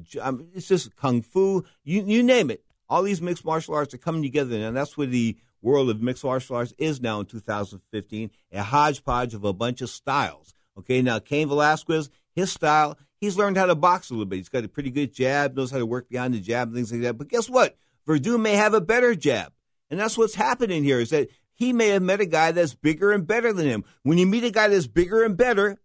it's 0.55 0.69
just 0.69 0.95
kung 0.97 1.23
fu, 1.23 1.65
you, 1.83 2.05
you 2.05 2.23
name 2.23 2.51
it. 2.51 2.63
All 2.89 3.03
these 3.03 3.23
mixed 3.23 3.45
martial 3.45 3.75
arts 3.75 3.95
are 3.95 3.99
coming 3.99 4.23
together, 4.23 4.57
and 4.57 4.77
that's 4.77 4.97
where 4.97 5.07
the 5.07 5.37
world 5.63 5.91
of 5.91 6.01
mixed 6.01 6.25
martial 6.25 6.57
arts 6.57 6.75
is 6.79 7.01
now 7.01 7.21
in 7.21 7.27
2015, 7.27 8.31
a 8.53 8.63
hodgepodge 8.63 9.35
of 9.35 9.45
a 9.45 9.53
bunch 9.53 9.81
of 9.81 9.91
styles. 9.91 10.55
Okay, 10.79 11.03
now 11.03 11.19
Cain 11.19 11.49
Velasquez, 11.49 12.11
his 12.33 12.53
style, 12.53 12.97
he's 13.21 13.37
learned 13.37 13.57
how 13.57 13.67
to 13.67 13.75
box 13.75 14.11
a 14.11 14.15
little 14.15 14.27
bit. 14.27 14.37
He's 14.37 14.49
got 14.49 14.65
a 14.65 14.69
pretty 14.69 14.91
good 14.91 15.13
jab, 15.13 15.57
knows 15.57 15.71
how 15.71 15.79
to 15.79 15.87
work 15.87 16.09
behind 16.09 16.35
the 16.35 16.41
jab 16.41 16.69
and 16.69 16.77
things 16.77 16.93
like 16.93 17.03
that. 17.03 17.19
But 17.19 17.29
guess 17.29 17.51
what? 17.51 17.77
Werdum 18.09 18.41
may 18.41 18.55
have 18.55 18.75
a 18.75 18.81
better 18.81 19.15
jab. 19.15 19.53
And 19.91 20.01
that's 20.01 20.17
what's 20.17 20.35
happening 20.35 20.85
here 20.85 21.01
is 21.01 21.11
that 21.11 21.29
he 21.53 21.73
may 21.73 21.89
have 21.89 22.03
met 22.03 22.21
a 22.21 22.27
guy 22.27 22.53
that's 22.53 22.75
bigger 22.75 23.13
and 23.13 23.27
better 23.27 23.53
than 23.53 23.67
him. 23.67 23.85
When 24.03 24.19
you 24.19 24.27
meet 24.27 24.45
a 24.45 24.51
guy 24.51 24.69
that's 24.69 24.87
bigger 24.87 25.23
and 25.25 25.37
better, 25.37 25.79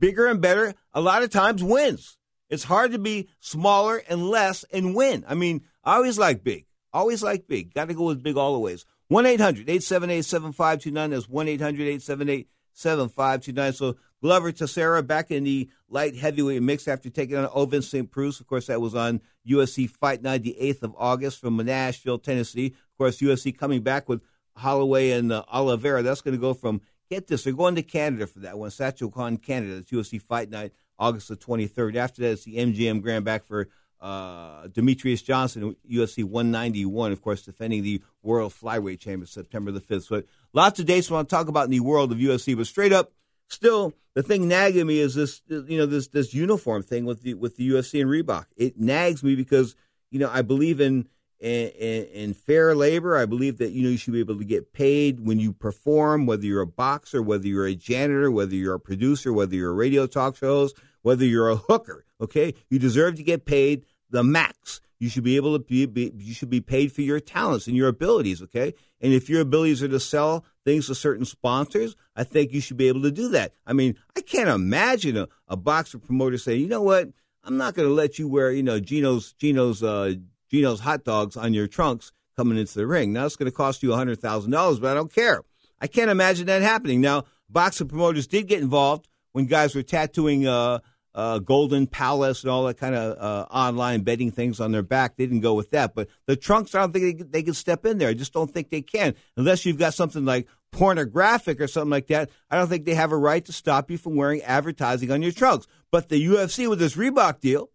bigger 0.00 0.26
and 0.26 0.40
better, 0.40 0.74
a 0.92 1.00
lot 1.00 1.22
of 1.22 1.30
times 1.30 1.62
wins. 1.62 2.16
It's 2.48 2.64
hard 2.64 2.90
to 2.92 2.98
be 2.98 3.28
smaller 3.38 4.02
and 4.08 4.28
less 4.28 4.64
and 4.72 4.94
win. 4.94 5.24
I 5.28 5.34
mean, 5.34 5.62
I 5.84 5.96
always 5.96 6.18
like 6.18 6.42
big. 6.42 6.66
Always 6.92 7.22
like 7.22 7.46
big. 7.46 7.72
Got 7.72 7.88
to 7.88 7.94
go 7.94 8.04
with 8.06 8.22
big 8.22 8.36
all 8.36 8.54
the 8.54 8.58
ways. 8.58 8.84
1 9.10 9.26
800 9.26 9.68
878 9.68 10.24
7529. 10.24 11.10
That's 11.10 11.28
1 11.28 11.48
800 11.48 11.82
878 11.82 12.48
7529. 12.72 13.72
So 13.72 13.96
Glover 14.22 14.52
Teixeira 14.52 15.02
back 15.02 15.32
in 15.32 15.42
the 15.42 15.68
light 15.88 16.14
heavyweight 16.14 16.62
mix 16.62 16.86
after 16.86 17.10
taking 17.10 17.36
on 17.36 17.48
Ovince 17.48 17.88
St. 17.88 18.08
Preux. 18.08 18.28
Of 18.28 18.46
course, 18.46 18.68
that 18.68 18.80
was 18.80 18.94
on 18.94 19.20
UFC 19.44 19.90
Fight 19.90 20.22
Night, 20.22 20.44
the 20.44 20.56
8th 20.60 20.84
of 20.84 20.94
August 20.96 21.40
from 21.40 21.56
Nashville, 21.56 22.20
Tennessee. 22.20 22.66
Of 22.66 22.98
course, 22.98 23.18
UFC 23.18 23.56
coming 23.56 23.82
back 23.82 24.08
with 24.08 24.22
Holloway 24.54 25.10
and 25.10 25.32
uh, 25.32 25.42
Oliveira. 25.52 26.04
That's 26.04 26.20
going 26.20 26.36
to 26.36 26.40
go 26.40 26.54
from, 26.54 26.80
get 27.08 27.26
this, 27.26 27.42
they're 27.42 27.52
going 27.52 27.74
to 27.74 27.82
Canada 27.82 28.28
for 28.28 28.38
that 28.40 28.58
one. 28.58 28.70
Saskatchewan, 28.70 29.38
Canada. 29.38 29.78
It's 29.78 29.90
UFC 29.90 30.22
Fight 30.22 30.50
Night, 30.50 30.70
August 31.00 31.30
the 31.30 31.36
23rd. 31.36 31.96
After 31.96 32.22
that, 32.22 32.30
it's 32.30 32.44
the 32.44 32.58
MGM 32.58 33.02
Grand 33.02 33.24
back 33.24 33.44
for 33.44 33.66
uh, 34.00 34.68
Demetrious 34.68 35.22
Johnson, 35.22 35.76
UFC 35.90 36.24
191, 36.24 37.12
of 37.12 37.22
course, 37.22 37.42
defending 37.42 37.82
the 37.82 38.02
World 38.22 38.52
Flyweight 38.52 39.00
Champion 39.00 39.26
September 39.26 39.70
the 39.70 39.80
5th. 39.80 40.04
So 40.04 40.22
lots 40.52 40.80
of 40.80 40.86
dates 40.86 41.10
we 41.10 41.14
want 41.14 41.28
to 41.28 41.34
talk 41.34 41.48
about 41.48 41.64
in 41.64 41.70
the 41.70 41.80
world 41.80 42.12
of 42.12 42.18
UFC, 42.18 42.56
but 42.56 42.66
straight 42.66 42.92
up, 42.92 43.12
still, 43.48 43.92
the 44.14 44.22
thing 44.22 44.48
nagging 44.48 44.86
me 44.86 44.98
is 44.98 45.14
this, 45.14 45.42
you 45.48 45.78
know, 45.78 45.86
this 45.86 46.08
this 46.08 46.34
uniform 46.34 46.82
thing 46.82 47.04
with 47.04 47.22
the 47.22 47.34
with 47.34 47.56
the 47.56 47.70
UFC 47.70 48.00
and 48.00 48.10
Reebok. 48.10 48.46
It 48.56 48.78
nags 48.78 49.22
me 49.22 49.36
because, 49.36 49.76
you 50.10 50.18
know, 50.18 50.30
I 50.32 50.42
believe 50.42 50.80
in 50.80 51.06
in, 51.40 52.04
in 52.12 52.34
fair 52.34 52.74
labor. 52.74 53.16
I 53.16 53.26
believe 53.26 53.58
that 53.58 53.70
you 53.70 53.82
know 53.82 53.90
you 53.90 53.96
should 53.96 54.12
be 54.12 54.20
able 54.20 54.38
to 54.38 54.44
get 54.44 54.72
paid 54.72 55.24
when 55.24 55.38
you 55.38 55.52
perform, 55.52 56.26
whether 56.26 56.44
you're 56.44 56.60
a 56.60 56.66
boxer, 56.66 57.22
whether 57.22 57.46
you're 57.46 57.66
a 57.66 57.74
janitor, 57.74 58.30
whether 58.30 58.54
you're 58.54 58.74
a 58.74 58.80
producer, 58.80 59.32
whether 59.32 59.54
you're 59.54 59.70
a 59.70 59.74
radio 59.74 60.06
talk 60.06 60.36
shows, 60.36 60.74
whether 61.02 61.24
you're 61.24 61.48
a 61.48 61.56
hooker. 61.56 62.04
Okay, 62.20 62.54
you 62.68 62.78
deserve 62.78 63.16
to 63.16 63.22
get 63.22 63.44
paid 63.44 63.84
the 64.10 64.22
max. 64.22 64.80
You 64.98 65.08
should 65.08 65.24
be 65.24 65.36
able 65.36 65.58
to 65.58 65.64
be, 65.64 65.86
be, 65.86 66.12
you 66.14 66.34
should 66.34 66.50
be 66.50 66.60
paid 66.60 66.92
for 66.92 67.00
your 67.00 67.20
talents 67.20 67.66
and 67.66 67.74
your 67.74 67.88
abilities, 67.88 68.42
okay? 68.42 68.74
And 69.00 69.14
if 69.14 69.30
your 69.30 69.40
abilities 69.40 69.82
are 69.82 69.88
to 69.88 69.98
sell 69.98 70.44
things 70.64 70.88
to 70.88 70.94
certain 70.94 71.24
sponsors, 71.24 71.96
I 72.14 72.24
think 72.24 72.52
you 72.52 72.60
should 72.60 72.76
be 72.76 72.88
able 72.88 73.00
to 73.02 73.10
do 73.10 73.30
that. 73.30 73.54
I 73.66 73.72
mean, 73.72 73.96
I 74.14 74.20
can't 74.20 74.50
imagine 74.50 75.16
a, 75.16 75.28
a 75.48 75.56
boxer 75.56 75.98
promoter 75.98 76.36
saying, 76.36 76.60
you 76.60 76.68
know 76.68 76.82
what, 76.82 77.08
I'm 77.42 77.56
not 77.56 77.74
going 77.74 77.88
to 77.88 77.94
let 77.94 78.18
you 78.18 78.28
wear, 78.28 78.52
you 78.52 78.62
know, 78.62 78.78
Geno's 78.78 79.32
Geno's 79.32 79.82
uh, 79.82 80.14
Geno's 80.50 80.80
hot 80.80 81.04
dogs 81.04 81.34
on 81.36 81.54
your 81.54 81.66
trunks 81.66 82.12
coming 82.36 82.58
into 82.58 82.74
the 82.74 82.86
ring. 82.86 83.14
Now 83.14 83.24
it's 83.24 83.36
going 83.36 83.50
to 83.50 83.56
cost 83.56 83.82
you 83.82 83.94
hundred 83.94 84.20
thousand 84.20 84.50
dollars, 84.50 84.80
but 84.80 84.90
I 84.90 84.94
don't 84.94 85.12
care. 85.12 85.40
I 85.80 85.86
can't 85.86 86.10
imagine 86.10 86.46
that 86.46 86.60
happening. 86.60 87.00
Now, 87.00 87.24
boxing 87.48 87.88
promoters 87.88 88.26
did 88.26 88.48
get 88.48 88.60
involved 88.60 89.08
when 89.32 89.46
guys 89.46 89.74
were 89.74 89.82
tattooing 89.82 90.46
uh, 90.46 90.80
uh, 91.14 91.38
Golden 91.38 91.86
Palace 91.86 92.42
and 92.42 92.50
all 92.50 92.64
that 92.64 92.78
kind 92.78 92.94
of 92.94 93.18
uh, 93.18 93.46
online 93.50 94.02
betting 94.02 94.30
things 94.30 94.60
on 94.60 94.72
their 94.72 94.82
back. 94.82 95.16
They 95.16 95.26
didn't 95.26 95.40
go 95.40 95.54
with 95.54 95.70
that. 95.70 95.94
But 95.94 96.08
the 96.26 96.36
trunks, 96.36 96.74
I 96.74 96.80
don't 96.80 96.92
think 96.92 97.18
they, 97.18 97.24
they 97.24 97.42
can 97.42 97.54
step 97.54 97.84
in 97.84 97.98
there. 97.98 98.08
I 98.08 98.14
just 98.14 98.32
don't 98.32 98.50
think 98.50 98.70
they 98.70 98.82
can. 98.82 99.14
Unless 99.36 99.66
you've 99.66 99.78
got 99.78 99.94
something 99.94 100.24
like 100.24 100.46
pornographic 100.70 101.60
or 101.60 101.66
something 101.66 101.90
like 101.90 102.06
that, 102.08 102.30
I 102.50 102.56
don't 102.56 102.68
think 102.68 102.84
they 102.84 102.94
have 102.94 103.12
a 103.12 103.16
right 103.16 103.44
to 103.44 103.52
stop 103.52 103.90
you 103.90 103.98
from 103.98 104.14
wearing 104.14 104.42
advertising 104.42 105.10
on 105.10 105.22
your 105.22 105.32
trunks. 105.32 105.66
But 105.90 106.08
the 106.08 106.24
UFC 106.24 106.68
with 106.68 106.78
this 106.78 106.94
Reebok 106.94 107.40
deal, 107.40 107.70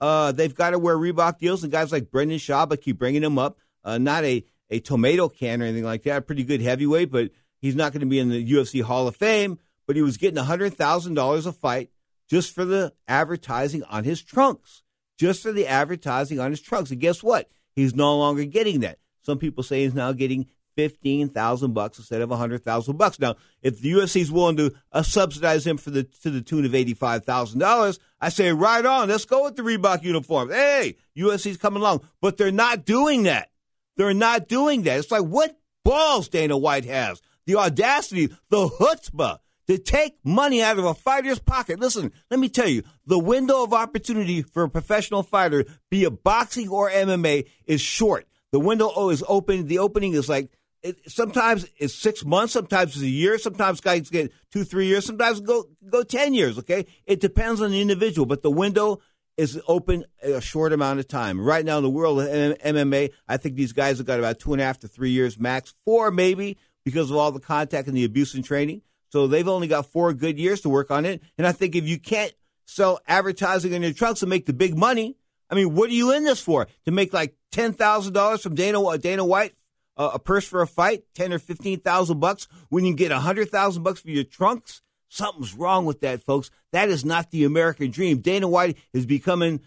uh, 0.00 0.32
they've 0.32 0.54
got 0.54 0.70
to 0.70 0.78
wear 0.78 0.96
Reebok 0.96 1.38
deals, 1.38 1.62
and 1.62 1.70
guys 1.70 1.92
like 1.92 2.10
Brendan 2.10 2.38
Schaub, 2.38 2.78
keep 2.80 2.98
bringing 2.98 3.22
him 3.22 3.38
up. 3.38 3.58
Uh, 3.84 3.98
not 3.98 4.24
a, 4.24 4.44
a 4.68 4.80
tomato 4.80 5.28
can 5.28 5.62
or 5.62 5.66
anything 5.66 5.84
like 5.84 6.02
that, 6.04 6.26
pretty 6.26 6.42
good 6.42 6.60
heavyweight, 6.60 7.10
but 7.10 7.30
he's 7.60 7.76
not 7.76 7.92
going 7.92 8.00
to 8.00 8.06
be 8.06 8.18
in 8.18 8.30
the 8.30 8.52
UFC 8.52 8.82
Hall 8.82 9.06
of 9.06 9.16
Fame. 9.16 9.58
But 9.86 9.96
he 9.96 10.02
was 10.02 10.18
getting 10.18 10.42
$100,000 10.42 11.46
a 11.46 11.52
fight 11.52 11.90
just 12.30 12.54
for 12.54 12.64
the 12.64 12.92
advertising 13.08 13.82
on 13.84 14.04
his 14.04 14.22
trunks. 14.22 14.82
Just 15.18 15.42
for 15.42 15.52
the 15.52 15.66
advertising 15.66 16.38
on 16.40 16.52
his 16.52 16.60
trunks. 16.60 16.90
And 16.90 17.00
guess 17.00 17.22
what? 17.22 17.50
He's 17.74 17.94
no 17.94 18.16
longer 18.16 18.44
getting 18.44 18.80
that. 18.80 18.98
Some 19.22 19.38
people 19.38 19.62
say 19.62 19.82
he's 19.82 19.94
now 19.94 20.12
getting 20.12 20.46
fifteen 20.76 21.28
thousand 21.28 21.74
bucks 21.74 21.98
instead 21.98 22.22
of 22.22 22.30
a 22.30 22.36
hundred 22.36 22.64
thousand 22.64 22.96
bucks. 22.96 23.18
Now, 23.18 23.36
if 23.60 23.80
the 23.80 23.92
UFC 23.92 24.22
is 24.22 24.32
willing 24.32 24.56
to 24.56 24.72
uh, 24.92 25.02
subsidize 25.02 25.66
him 25.66 25.76
for 25.76 25.90
the 25.90 26.04
to 26.22 26.30
the 26.30 26.40
tune 26.40 26.64
of 26.64 26.74
eighty 26.74 26.94
five 26.94 27.24
thousand 27.24 27.58
dollars, 27.58 27.98
I 28.20 28.30
say 28.30 28.50
right 28.52 28.84
on. 28.84 29.08
Let's 29.08 29.26
go 29.26 29.44
with 29.44 29.56
the 29.56 29.62
Reebok 29.62 30.02
uniform. 30.02 30.50
Hey, 30.50 30.96
UFC's 31.18 31.58
coming 31.58 31.82
along, 31.82 32.00
but 32.22 32.38
they're 32.38 32.50
not 32.50 32.86
doing 32.86 33.24
that. 33.24 33.50
They're 33.96 34.14
not 34.14 34.48
doing 34.48 34.82
that. 34.82 34.98
It's 34.98 35.10
like 35.10 35.24
what 35.24 35.58
balls 35.84 36.28
Dana 36.28 36.56
White 36.56 36.86
has, 36.86 37.20
the 37.44 37.56
audacity, 37.56 38.28
the 38.48 38.68
chutzpah 38.68 39.40
to 39.70 39.78
take 39.78 40.18
money 40.24 40.60
out 40.60 40.80
of 40.80 40.84
a 40.84 40.94
fighter's 40.94 41.38
pocket. 41.38 41.78
Listen, 41.78 42.10
let 42.28 42.40
me 42.40 42.48
tell 42.48 42.66
you, 42.66 42.82
the 43.06 43.20
window 43.20 43.62
of 43.62 43.72
opportunity 43.72 44.42
for 44.42 44.64
a 44.64 44.68
professional 44.68 45.22
fighter, 45.22 45.64
be 45.88 46.02
it 46.02 46.24
boxing 46.24 46.68
or 46.68 46.90
MMA, 46.90 47.46
is 47.66 47.80
short. 47.80 48.26
The 48.50 48.58
window 48.58 49.10
is 49.10 49.22
open. 49.28 49.68
The 49.68 49.78
opening 49.78 50.14
is 50.14 50.28
like 50.28 50.50
it, 50.82 51.08
sometimes 51.08 51.68
it's 51.76 51.94
six 51.94 52.24
months, 52.24 52.52
sometimes 52.52 52.96
it's 52.96 53.04
a 53.04 53.08
year, 53.08 53.38
sometimes 53.38 53.80
guys 53.80 54.10
get 54.10 54.32
two, 54.50 54.64
three 54.64 54.86
years, 54.86 55.06
sometimes 55.06 55.38
go 55.38 55.66
go 55.88 56.02
ten 56.02 56.34
years. 56.34 56.58
Okay, 56.58 56.86
it 57.06 57.20
depends 57.20 57.60
on 57.60 57.70
the 57.70 57.80
individual, 57.80 58.26
but 58.26 58.42
the 58.42 58.50
window 58.50 59.00
is 59.36 59.60
open 59.68 60.04
a 60.20 60.40
short 60.40 60.72
amount 60.72 60.98
of 60.98 61.06
time. 61.06 61.40
Right 61.40 61.64
now 61.64 61.76
in 61.76 61.84
the 61.84 61.90
world 61.90 62.20
of 62.20 62.26
MMA, 62.26 63.10
I 63.28 63.36
think 63.36 63.54
these 63.54 63.72
guys 63.72 63.98
have 63.98 64.06
got 64.08 64.18
about 64.18 64.40
two 64.40 64.52
and 64.52 64.60
a 64.60 64.64
half 64.64 64.80
to 64.80 64.88
three 64.88 65.10
years 65.10 65.38
max, 65.38 65.74
four 65.84 66.10
maybe 66.10 66.58
because 66.84 67.12
of 67.12 67.16
all 67.16 67.30
the 67.30 67.38
contact 67.38 67.86
and 67.86 67.96
the 67.96 68.04
abuse 68.04 68.34
and 68.34 68.44
training. 68.44 68.82
So 69.10 69.26
they've 69.26 69.46
only 69.46 69.66
got 69.66 69.86
four 69.86 70.12
good 70.12 70.38
years 70.38 70.60
to 70.62 70.68
work 70.68 70.90
on 70.90 71.04
it. 71.04 71.22
And 71.36 71.46
I 71.46 71.52
think 71.52 71.74
if 71.74 71.86
you 71.86 71.98
can't 71.98 72.32
sell 72.66 73.00
advertising 73.06 73.74
on 73.74 73.82
your 73.82 73.92
trucks 73.92 74.22
and 74.22 74.30
make 74.30 74.46
the 74.46 74.52
big 74.52 74.76
money, 74.76 75.16
I 75.50 75.56
mean, 75.56 75.74
what 75.74 75.90
are 75.90 75.94
you 75.94 76.12
in 76.12 76.24
this 76.24 76.40
for? 76.40 76.68
To 76.84 76.90
make 76.92 77.12
like 77.12 77.34
ten 77.50 77.72
thousand 77.72 78.12
dollars 78.12 78.42
from 78.42 78.54
Dana 78.54 78.98
Dana 78.98 79.24
White, 79.24 79.54
uh, 79.96 80.12
a 80.14 80.18
purse 80.18 80.46
for 80.46 80.62
a 80.62 80.66
fight, 80.66 81.02
ten 81.14 81.32
or 81.32 81.40
fifteen 81.40 81.80
thousand 81.80 82.20
bucks, 82.20 82.46
when 82.68 82.84
you 82.84 82.94
get 82.94 83.10
a 83.10 83.18
hundred 83.18 83.50
thousand 83.50 83.82
bucks 83.82 84.00
for 84.00 84.10
your 84.10 84.24
trunks? 84.24 84.80
Something's 85.08 85.54
wrong 85.54 85.86
with 85.86 86.02
that, 86.02 86.22
folks. 86.22 86.52
That 86.70 86.88
is 86.88 87.04
not 87.04 87.32
the 87.32 87.42
American 87.42 87.90
dream. 87.90 88.18
Dana 88.18 88.48
White 88.48 88.78
is 88.92 89.06
becoming. 89.06 89.60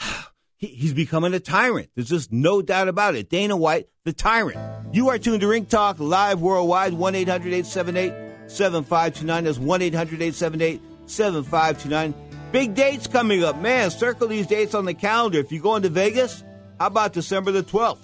He's 0.56 0.92
becoming 0.92 1.34
a 1.34 1.38
tyrant. 1.38 1.90
There's 1.94 2.08
just 2.08 2.32
no 2.32 2.62
doubt 2.62 2.88
about 2.88 3.14
it. 3.14 3.30
Dana 3.30 3.56
White, 3.56 3.86
the 4.04 4.12
tyrant. 4.12 4.58
You 4.92 5.08
are 5.10 5.16
tuned 5.16 5.42
to 5.42 5.46
Ring 5.46 5.66
Talk 5.66 6.00
live 6.00 6.40
worldwide, 6.40 6.94
1 6.94 7.14
800 7.14 7.46
878 7.46 8.27
7529. 8.48 9.44
That's 9.44 9.58
1 9.58 9.82
800 9.82 10.22
878 10.22 10.80
7529. 11.06 12.14
Big 12.50 12.74
dates 12.74 13.06
coming 13.06 13.44
up. 13.44 13.58
Man, 13.60 13.90
circle 13.90 14.28
these 14.28 14.46
dates 14.46 14.74
on 14.74 14.84
the 14.84 14.94
calendar. 14.94 15.38
If 15.38 15.52
you're 15.52 15.62
going 15.62 15.82
to 15.82 15.90
Vegas, 15.90 16.42
how 16.80 16.86
about 16.86 17.12
December 17.12 17.52
the 17.52 17.62
12th? 17.62 17.98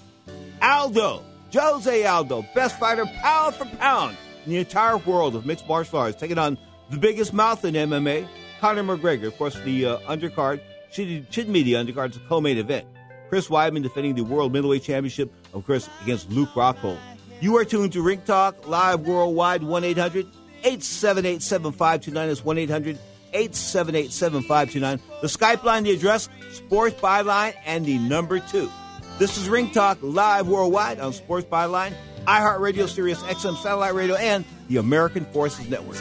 Aldo, 0.61 1.23
Jose 1.53 2.07
Aldo, 2.07 2.45
best 2.55 2.79
fighter 2.79 3.07
pound 3.07 3.55
for 3.55 3.65
pound 3.65 4.17
in 4.45 4.53
the 4.53 4.59
entire 4.59 4.99
world 4.99 5.35
of 5.35 5.47
mixed 5.47 5.67
martial 5.67 5.99
arts, 5.99 6.21
taking 6.21 6.39
on 6.39 6.59
The 6.91 6.99
biggest 6.99 7.33
mouth 7.33 7.65
in 7.65 7.75
MMA, 7.75 8.29
Conor 8.61 8.83
McGregor. 8.83 9.27
Of 9.27 9.39
course, 9.39 9.59
the 9.61 9.87
uh, 9.87 9.99
undercard 10.01 10.61
should, 10.91 11.27
shouldn't 11.31 11.55
be 11.55 11.63
the 11.63 11.75
undercard, 11.75 12.09
it's 12.09 12.17
a 12.19 12.21
co 12.21 12.41
main 12.41 12.59
event. 12.59 12.87
Chris 13.29 13.49
Weidman 13.49 13.83
defending 13.83 14.15
the 14.15 14.23
World 14.23 14.53
Middleweight 14.53 14.83
Championship, 14.83 15.33
of 15.55 15.67
course, 15.67 15.89
against 16.03 16.31
Luke 16.31 16.51
Rockhold. 16.51 16.99
You 17.45 17.59
are 17.59 17.65
tuned 17.67 17.93
to 17.93 18.01
Ring 18.01 18.23
Talk, 18.23 18.67
live 18.67 19.03
worldwide, 19.03 19.63
1 19.63 19.85
800 19.85 20.27
878 20.65 21.43
7529. 21.43 22.29
That's 22.29 22.43
1 22.43 22.57
800 22.57 22.99
878 23.35 24.13
7529. 24.13 25.01
The 25.21 25.27
Skype 25.27 25.63
line, 25.63 25.83
the 25.85 25.91
address, 25.91 26.31
Sports 26.53 26.95
Byline, 26.95 27.53
and 27.67 27.85
the 27.85 27.99
number 27.99 28.39
two. 28.39 28.71
This 29.19 29.37
is 29.37 29.51
Ring 29.51 29.71
Talk, 29.71 29.99
live 30.01 30.49
worldwide 30.49 31.01
on 31.01 31.13
Sports 31.13 31.47
Byline, 31.47 31.93
iHeartRadio, 32.25 32.89
Sirius 32.89 33.23
XM 33.25 33.63
Satellite 33.63 33.93
Radio, 33.93 34.15
and 34.15 34.47
the 34.69 34.79
American 34.79 35.27
Forces 35.27 35.69
Network. 35.69 35.97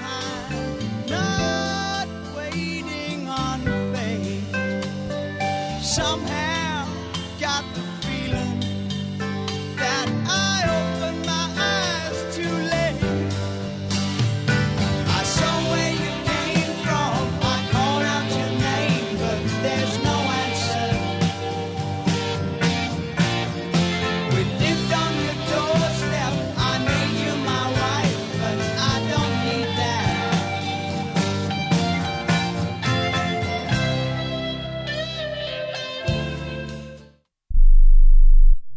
Somehow 5.81 6.42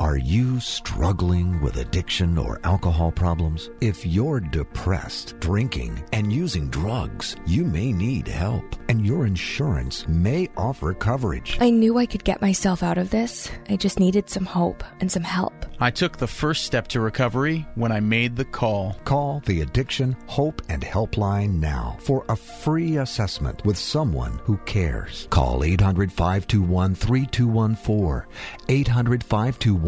Are 0.00 0.16
you 0.16 0.60
struggling 0.60 1.60
with 1.60 1.78
addiction 1.78 2.38
or 2.38 2.60
alcohol 2.62 3.10
problems? 3.10 3.68
If 3.80 4.06
you're 4.06 4.38
depressed, 4.38 5.34
drinking, 5.40 6.04
and 6.12 6.32
using 6.32 6.70
drugs, 6.70 7.34
you 7.48 7.64
may 7.64 7.92
need 7.92 8.28
help, 8.28 8.64
and 8.88 9.04
your 9.04 9.26
insurance 9.26 10.06
may 10.06 10.50
offer 10.56 10.94
coverage. 10.94 11.58
I 11.60 11.70
knew 11.70 11.98
I 11.98 12.06
could 12.06 12.22
get 12.22 12.40
myself 12.40 12.84
out 12.84 12.96
of 12.96 13.10
this. 13.10 13.50
I 13.68 13.74
just 13.74 13.98
needed 13.98 14.30
some 14.30 14.44
hope 14.44 14.84
and 15.00 15.10
some 15.10 15.24
help. 15.24 15.52
I 15.80 15.90
took 15.90 16.16
the 16.16 16.26
first 16.28 16.64
step 16.64 16.86
to 16.88 17.00
recovery 17.00 17.66
when 17.74 17.90
I 17.90 17.98
made 17.98 18.36
the 18.36 18.44
call. 18.44 18.96
Call 19.04 19.42
the 19.46 19.62
Addiction 19.62 20.16
Hope 20.26 20.62
and 20.68 20.82
Helpline 20.82 21.58
now 21.60 21.96
for 22.00 22.24
a 22.28 22.36
free 22.36 22.98
assessment 22.98 23.64
with 23.64 23.76
someone 23.76 24.38
who 24.44 24.58
cares. 24.58 25.26
Call 25.30 25.64
800 25.64 26.12
521 26.12 26.94
3214. 26.94 28.28
800 28.68 29.24
521 29.24 29.87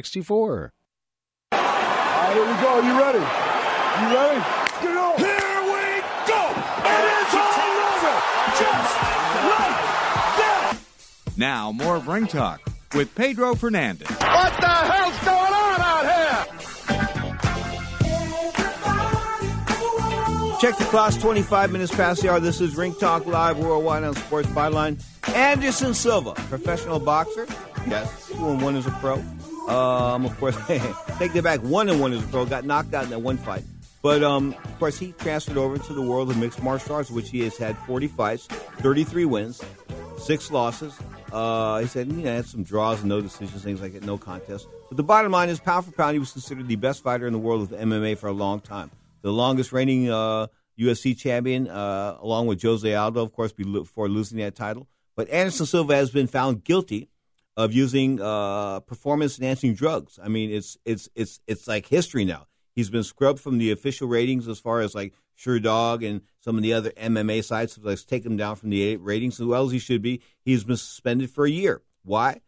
All 1.51 1.59
right, 1.59 2.33
here 2.33 2.45
we 2.45 2.53
go. 2.61 2.81
You 2.81 2.93
ready? 2.99 3.23
You 3.99 4.07
ready? 4.15 4.41
Get 4.81 4.91
it 4.91 4.97
on. 4.97 5.17
Here 5.17 5.61
we 5.63 6.01
go. 6.27 6.41
It's 6.83 7.35
all 7.35 7.77
over. 7.91 8.15
Just 8.57 8.91
like 9.45 9.77
that. 10.37 10.77
Now, 11.37 11.71
more 11.71 11.95
of 11.97 12.07
Ring 12.07 12.27
Talk 12.27 12.61
with 12.95 13.13
Pedro 13.15 13.55
Fernandez. 13.55 14.07
What 14.09 14.53
the 14.59 14.67
hell's 14.67 15.19
going 15.23 15.53
on 15.53 15.81
out 15.81 16.05
here? 16.05 16.45
Check 20.59 20.77
the 20.77 20.85
clock, 20.85 21.13
25 21.19 21.71
minutes 21.71 21.91
past 21.93 22.21
the 22.21 22.29
hour. 22.29 22.39
This 22.39 22.61
is 22.61 22.75
Ring 22.75 22.93
Talk 22.95 23.25
Live 23.25 23.57
worldwide 23.57 24.03
on 24.03 24.15
Sports 24.15 24.47
Byline. 24.49 25.03
Anderson 25.35 25.93
Silva, 25.93 26.33
professional 26.33 26.99
boxer. 26.99 27.47
Yes, 27.87 28.27
two 28.27 28.49
and 28.49 28.61
one 28.61 28.75
as 28.75 28.85
a 28.85 28.91
pro. 28.91 29.15
Um, 29.67 30.25
of 30.25 30.37
course, 30.39 30.55
take 30.67 31.33
that 31.33 31.43
back. 31.43 31.61
One 31.61 31.89
and 31.89 31.99
one 31.99 32.13
as 32.13 32.23
a 32.23 32.27
pro. 32.27 32.45
Got 32.45 32.65
knocked 32.65 32.93
out 32.93 33.05
in 33.05 33.09
that 33.11 33.19
one 33.19 33.37
fight. 33.37 33.63
But 34.01 34.23
um, 34.23 34.55
of 34.63 34.79
course, 34.79 34.97
he 34.97 35.11
transferred 35.13 35.57
over 35.57 35.77
to 35.77 35.93
the 35.93 36.01
world 36.01 36.31
of 36.31 36.37
mixed 36.37 36.61
martial 36.63 36.95
arts, 36.95 37.11
which 37.11 37.29
he 37.29 37.41
has 37.41 37.57
had 37.57 37.77
40 37.79 38.07
fights, 38.07 38.47
33 38.47 39.25
wins, 39.25 39.61
six 40.17 40.49
losses. 40.49 40.97
Uh, 41.31 41.79
he 41.79 41.87
said, 41.87 42.07
you 42.07 42.13
know, 42.13 42.31
had 42.31 42.45
some 42.45 42.63
draws 42.63 42.99
and 43.01 43.09
no 43.09 43.21
decisions, 43.21 43.63
things 43.63 43.79
like 43.79 43.93
that, 43.93 44.03
no 44.03 44.17
contest. 44.17 44.67
But 44.89 44.97
the 44.97 45.03
bottom 45.03 45.31
line 45.31 45.49
is, 45.49 45.59
pound 45.59 45.85
for 45.85 45.91
pound, 45.91 46.13
he 46.13 46.19
was 46.19 46.31
considered 46.31 46.67
the 46.67 46.75
best 46.75 47.03
fighter 47.03 47.27
in 47.27 47.33
the 47.33 47.39
world 47.39 47.61
of 47.61 47.79
MMA 47.79 48.17
for 48.17 48.27
a 48.27 48.33
long 48.33 48.59
time. 48.59 48.89
The 49.21 49.31
longest 49.31 49.71
reigning 49.71 50.09
uh, 50.09 50.47
UFC 50.79 51.17
champion, 51.17 51.67
uh, 51.69 52.17
along 52.19 52.47
with 52.47 52.61
Jose 52.61 52.93
Aldo, 52.93 53.21
of 53.21 53.31
course, 53.33 53.51
before 53.51 54.09
losing 54.09 54.39
that 54.39 54.55
title. 54.55 54.87
But 55.15 55.29
Anderson 55.29 55.67
Silva 55.67 55.95
has 55.95 56.09
been 56.09 56.27
found 56.27 56.63
guilty 56.63 57.10
of 57.57 57.73
using 57.73 58.21
uh, 58.21 58.79
performance 58.81 59.37
enhancing 59.37 59.73
drugs. 59.73 60.19
I 60.23 60.27
mean, 60.27 60.51
it's 60.51 60.77
it's 60.85 61.09
it's 61.15 61.39
it's 61.47 61.67
like 61.67 61.87
history 61.87 62.25
now. 62.25 62.47
He's 62.73 62.89
been 62.89 63.03
scrubbed 63.03 63.39
from 63.39 63.57
the 63.57 63.71
official 63.71 64.07
ratings 64.07 64.47
as 64.47 64.59
far 64.59 64.79
as 64.79 64.95
like 64.95 65.13
Sherdog 65.37 66.07
and 66.07 66.21
some 66.39 66.55
of 66.57 66.63
the 66.63 66.73
other 66.73 66.91
MMA 66.91 67.43
sites 67.43 67.75
have 67.75 67.83
like, 67.83 68.05
taken 68.05 68.33
him 68.33 68.37
down 68.37 68.55
from 68.55 68.69
the 68.69 68.95
ratings 68.97 69.39
as 69.39 69.45
well 69.45 69.65
as 69.65 69.71
he 69.71 69.79
should 69.79 70.01
be. 70.01 70.21
He's 70.43 70.63
been 70.63 70.77
suspended 70.77 71.29
for 71.29 71.45
a 71.45 71.49
year. 71.49 71.81
Why? 72.03 72.41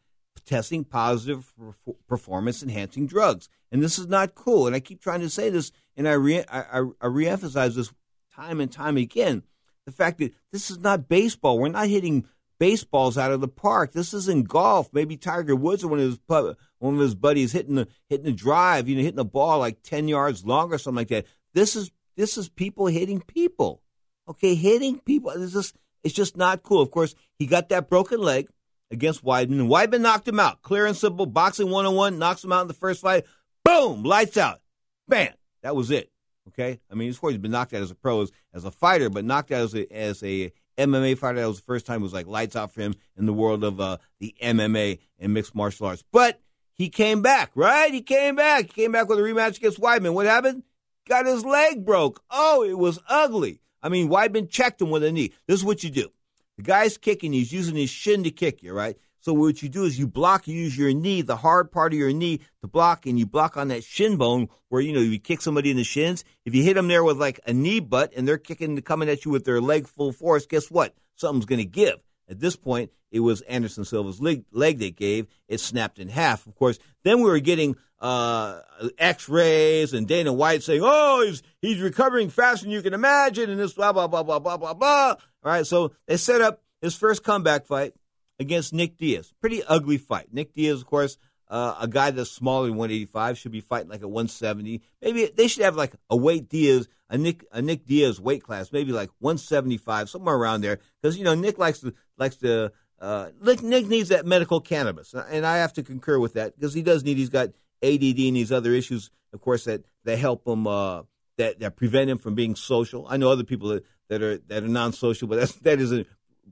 Testing 0.46 0.84
positive 0.84 1.46
for 1.46 1.76
performance 2.08 2.62
enhancing 2.62 3.08
drugs, 3.08 3.48
and 3.72 3.82
this 3.82 3.98
is 3.98 4.08
not 4.08 4.36
cool. 4.36 4.68
And 4.68 4.76
I 4.76 4.82
keep 4.82 5.02
trying 5.02 5.22
to 5.22 5.30
say 5.30 5.50
this, 5.50 5.72
and 5.96 6.06
I 6.06 6.14
re- 6.14 6.44
I, 6.50 6.60
I, 6.60 6.80
I 7.00 7.06
reemphasize 7.06 7.76
this 7.76 7.94
time 8.36 8.60
and 8.60 8.70
time 8.70 8.98
again. 8.98 9.44
The 9.86 9.94
fact 9.94 10.18
that 10.20 10.34
this 10.52 10.70
is 10.70 10.80
not 10.80 11.08
baseball. 11.08 11.60
We're 11.60 11.70
not 11.70 11.88
hitting 11.88 12.28
baseballs 12.60 13.18
out 13.18 13.32
of 13.32 13.42
the 13.42 13.48
park. 13.48 13.92
This 13.92 14.14
isn't 14.14 14.48
golf. 14.48 14.90
Maybe 14.94 15.18
Tiger 15.18 15.56
Woods 15.56 15.84
or 15.84 15.88
one 15.90 16.00
of 16.00 16.06
his 16.06 16.20
one 16.80 16.94
of 16.96 17.00
his 17.00 17.16
buddies 17.16 17.52
hitting 17.52 17.76
the 17.76 17.88
hitting 18.10 18.26
the 18.26 18.32
drive, 18.32 18.88
you 18.88 18.96
know, 18.96 19.02
hitting 19.02 19.18
the 19.18 19.26
ball 19.26 19.60
like 19.60 19.84
ten 19.84 20.08
yards 20.08 20.46
long 20.46 20.74
or 20.74 20.78
something 20.78 20.98
like 20.98 21.08
that. 21.10 21.26
This 21.54 21.76
is 21.76 21.92
this 22.16 22.38
is 22.38 22.50
people 22.50 22.88
hitting 22.88 23.22
people. 23.22 23.82
Okay, 24.28 24.56
hitting 24.56 25.00
people. 25.00 25.32
This 25.36 25.56
is 25.56 25.74
it's 26.04 26.14
just 26.14 26.38
not 26.38 26.64
cool. 26.64 26.82
Of 26.82 26.92
course, 26.92 27.16
he 27.38 27.46
got 27.46 27.70
that 27.70 27.90
broken 27.90 28.20
leg 28.20 28.48
against 28.94 29.26
Weidman, 29.26 29.68
Weidman 29.68 30.02
knocked 30.02 30.28
him 30.28 30.40
out. 30.40 30.62
Clear 30.62 30.86
and 30.86 30.96
simple, 30.96 31.26
boxing 31.26 31.70
one 31.70 31.86
on 31.86 31.96
one, 31.96 32.20
knocks 32.20 32.44
him 32.44 32.54
out 32.54 32.62
in 32.62 32.68
the 32.68 32.74
first 32.74 33.02
fight. 33.02 33.26
Boom, 33.66 34.04
lights 34.04 34.38
out. 34.38 34.62
Bam. 35.08 35.34
That 35.64 35.76
was 35.76 35.92
it. 35.92 36.12
Okay, 36.50 36.80
I 36.92 36.96
mean, 36.96 37.10
of 37.10 37.20
course, 37.20 37.34
he's 37.34 37.42
been 37.42 37.52
knocked 37.52 37.74
out 37.74 37.82
as 37.82 37.92
a 37.92 37.96
pro, 37.96 38.22
as, 38.22 38.32
as 38.54 38.66
a 38.66 38.72
fighter, 38.72 39.10
but 39.10 39.24
knocked 39.26 39.52
out 39.52 39.62
as 39.62 39.74
a, 39.74 39.92
as 39.94 40.22
a 40.24 40.52
MMA 40.78 41.18
fighter. 41.18 41.40
That 41.40 41.48
was 41.48 41.58
the 41.58 41.66
first 41.66 41.86
time 41.86 42.02
it 42.02 42.04
was 42.04 42.14
like 42.14 42.28
lights 42.28 42.56
out 42.56 42.72
for 42.72 42.82
him 42.82 42.96
in 43.18 43.26
the 43.26 43.34
world 43.34 43.64
of 43.64 43.80
uh, 43.80 43.98
the 44.20 44.36
MMA 44.42 45.00
and 45.20 45.34
mixed 45.34 45.56
martial 45.56 45.88
arts. 45.88 46.04
But 46.12 46.40
he 46.74 46.90
came 46.90 47.22
back, 47.22 47.52
right? 47.56 47.94
He 47.94 48.02
came 48.02 48.36
back. 48.36 48.66
He 48.66 48.82
came 48.82 48.92
back 48.92 49.08
with 49.08 49.20
a 49.20 49.22
rematch 49.22 49.58
against 49.58 49.80
Weidman. 49.80 50.14
What 50.14 50.26
happened? 50.26 50.64
Got 51.08 51.26
his 51.26 51.46
leg 51.46 51.86
broke. 51.86 52.24
Oh, 52.30 52.64
it 52.64 52.78
was 52.78 53.00
ugly. 53.08 53.62
I 53.82 53.90
mean, 53.90 54.10
Weidman 54.10 54.50
checked 54.50 54.82
him 54.82 54.90
with 54.90 55.04
a 55.04 55.12
knee. 55.12 55.34
This 55.48 55.60
is 55.60 55.66
what 55.66 55.84
you 55.84 55.90
do. 55.90 56.10
The 56.58 56.64
guy's 56.64 56.98
kicking. 56.98 57.34
He's 57.34 57.52
using 57.52 57.76
his 57.76 57.90
shin 57.90 58.24
to 58.24 58.32
kick 58.32 58.64
you, 58.64 58.74
right? 58.74 58.98
So 59.24 59.32
what 59.32 59.64
you 59.64 59.70
do 59.70 59.86
is 59.86 59.98
you 59.98 60.06
block, 60.06 60.50
you 60.50 60.54
use 60.54 60.78
your 60.78 60.94
knee, 60.94 61.22
the 61.22 61.38
hard 61.38 61.72
part 61.72 61.94
of 61.94 61.98
your 61.98 62.12
knee 62.12 62.42
to 62.60 62.68
block, 62.68 63.06
and 63.06 63.18
you 63.18 63.26
block 63.26 63.56
on 63.56 63.70
that 63.70 63.82
shin 63.82 64.18
bone 64.18 64.50
where, 64.68 64.82
you 64.82 64.92
know, 64.92 65.00
you 65.00 65.18
kick 65.18 65.42
somebody 65.42 65.72
in 65.72 65.78
the 65.78 65.86
shins. 65.86 66.26
If 66.44 66.54
you 66.54 66.62
hit 66.62 66.74
them 66.74 66.90
there 66.90 67.06
with 67.06 67.18
like 67.18 67.40
a 67.48 67.54
knee 67.54 67.80
butt 67.80 68.12
and 68.18 68.28
they're 68.28 68.38
kicking, 68.38 68.82
coming 68.82 69.08
at 69.08 69.24
you 69.24 69.32
with 69.32 69.46
their 69.46 69.62
leg 69.62 69.88
full 69.88 70.12
force, 70.12 70.46
guess 70.46 70.70
what? 70.70 70.94
Something's 71.16 71.46
going 71.46 71.60
to 71.60 71.66
give. 71.66 72.04
At 72.28 72.42
this 72.42 72.58
point, 72.58 72.92
it 73.12 73.22
was 73.22 73.40
Anderson 73.44 73.86
Silva's 73.86 74.20
leg, 74.20 74.44
leg 74.52 74.80
that 74.80 74.98
gave. 74.98 75.28
It 75.48 75.62
snapped 75.62 76.00
in 76.00 76.10
half, 76.10 76.46
of 76.46 76.56
course. 76.56 76.78
Then 77.06 77.20
we 77.20 77.30
were 77.30 77.40
getting 77.40 77.78
uh, 78.02 78.60
X-rays 78.98 79.94
and 79.94 80.06
Dana 80.06 80.34
White 80.34 80.64
saying, 80.64 80.82
"Oh, 80.84 81.24
he's 81.26 81.44
he's 81.62 81.80
recovering 81.80 82.30
faster 82.30 82.66
than 82.66 82.72
you 82.72 82.82
can 82.82 82.94
imagine," 82.94 83.50
and 83.50 83.60
this 83.60 83.74
blah 83.74 83.94
blah 83.94 84.08
blah 84.08 84.24
blah 84.24 84.40
blah 84.40 84.58
blah 84.58 84.74
blah. 84.74 85.10
All 85.12 85.18
right, 85.44 85.66
so 85.66 85.94
they 86.08 86.18
set 86.18 86.42
up 86.42 86.62
his 86.82 86.96
first 86.96 87.24
comeback 87.24 87.66
fight 87.66 87.94
against 88.44 88.74
Nick 88.74 88.98
Diaz. 88.98 89.34
Pretty 89.42 89.64
ugly 89.64 89.98
fight. 89.98 90.32
Nick 90.32 90.54
Diaz, 90.54 90.82
of 90.82 90.86
course, 90.86 91.18
uh, 91.50 91.76
a 91.80 91.88
guy 91.88 92.12
that's 92.12 92.32
smaller 92.32 92.68
than 92.68 92.78
185 92.78 93.38
should 93.38 93.52
be 93.52 93.62
fighting 93.62 93.90
like 93.90 94.02
a 94.02 94.08
170. 94.08 94.82
Maybe 95.02 95.26
they 95.26 95.48
should 95.48 95.64
have 95.64 95.76
like 95.76 95.94
a 96.10 96.16
weight 96.16 96.50
Diaz, 96.50 96.88
a 97.10 97.18
Nick 97.18 97.46
a 97.52 97.62
Nick 97.62 97.86
Diaz 97.86 98.20
weight 98.20 98.44
class, 98.44 98.72
maybe 98.72 98.92
like 98.92 99.10
175, 99.20 100.10
somewhere 100.10 100.36
around 100.36 100.62
there. 100.62 100.80
Because 101.02 101.18
you 101.18 101.24
know 101.24 101.36
Nick 101.36 101.58
likes 101.58 101.80
to 101.80 101.94
likes 102.18 102.38
to. 102.38 102.72
Uh, 103.00 103.32
Nick, 103.42 103.62
Nick 103.62 103.88
needs 103.88 104.10
that 104.10 104.26
medical 104.26 104.62
cannabis, 104.62 105.14
and 105.14 105.46
I 105.46 105.58
have 105.58 105.74
to 105.74 105.84
concur 105.84 106.20
with 106.20 106.34
that 106.34 106.56
because 106.56 106.74
he 106.74 106.82
does 106.82 107.04
need. 107.04 107.18
He's 107.18 107.30
got 107.30 107.50
ADD 107.84 108.02
and 108.02 108.38
these 108.38 108.52
other 108.52 108.72
issues, 108.72 109.12
of 109.34 109.42
course, 109.42 109.66
that 109.66 109.84
that 110.06 110.18
help 110.18 110.48
him 110.48 110.66
uh, 110.68 111.02
that 111.38 111.60
that 111.60 111.76
prevent 111.76 112.10
him 112.10 112.18
from 112.18 112.34
being 112.34 112.56
social. 112.56 113.06
I 113.10 113.18
know 113.18 113.30
other 113.30 113.44
people 113.44 113.70
that, 113.70 113.86
that 114.08 114.22
are 114.22 114.38
that 114.48 114.64
are 114.64 114.68
non-social, 114.68 115.28
but 115.28 115.40
that's 115.40 115.54
that 115.58 115.80
isn't 115.80 116.08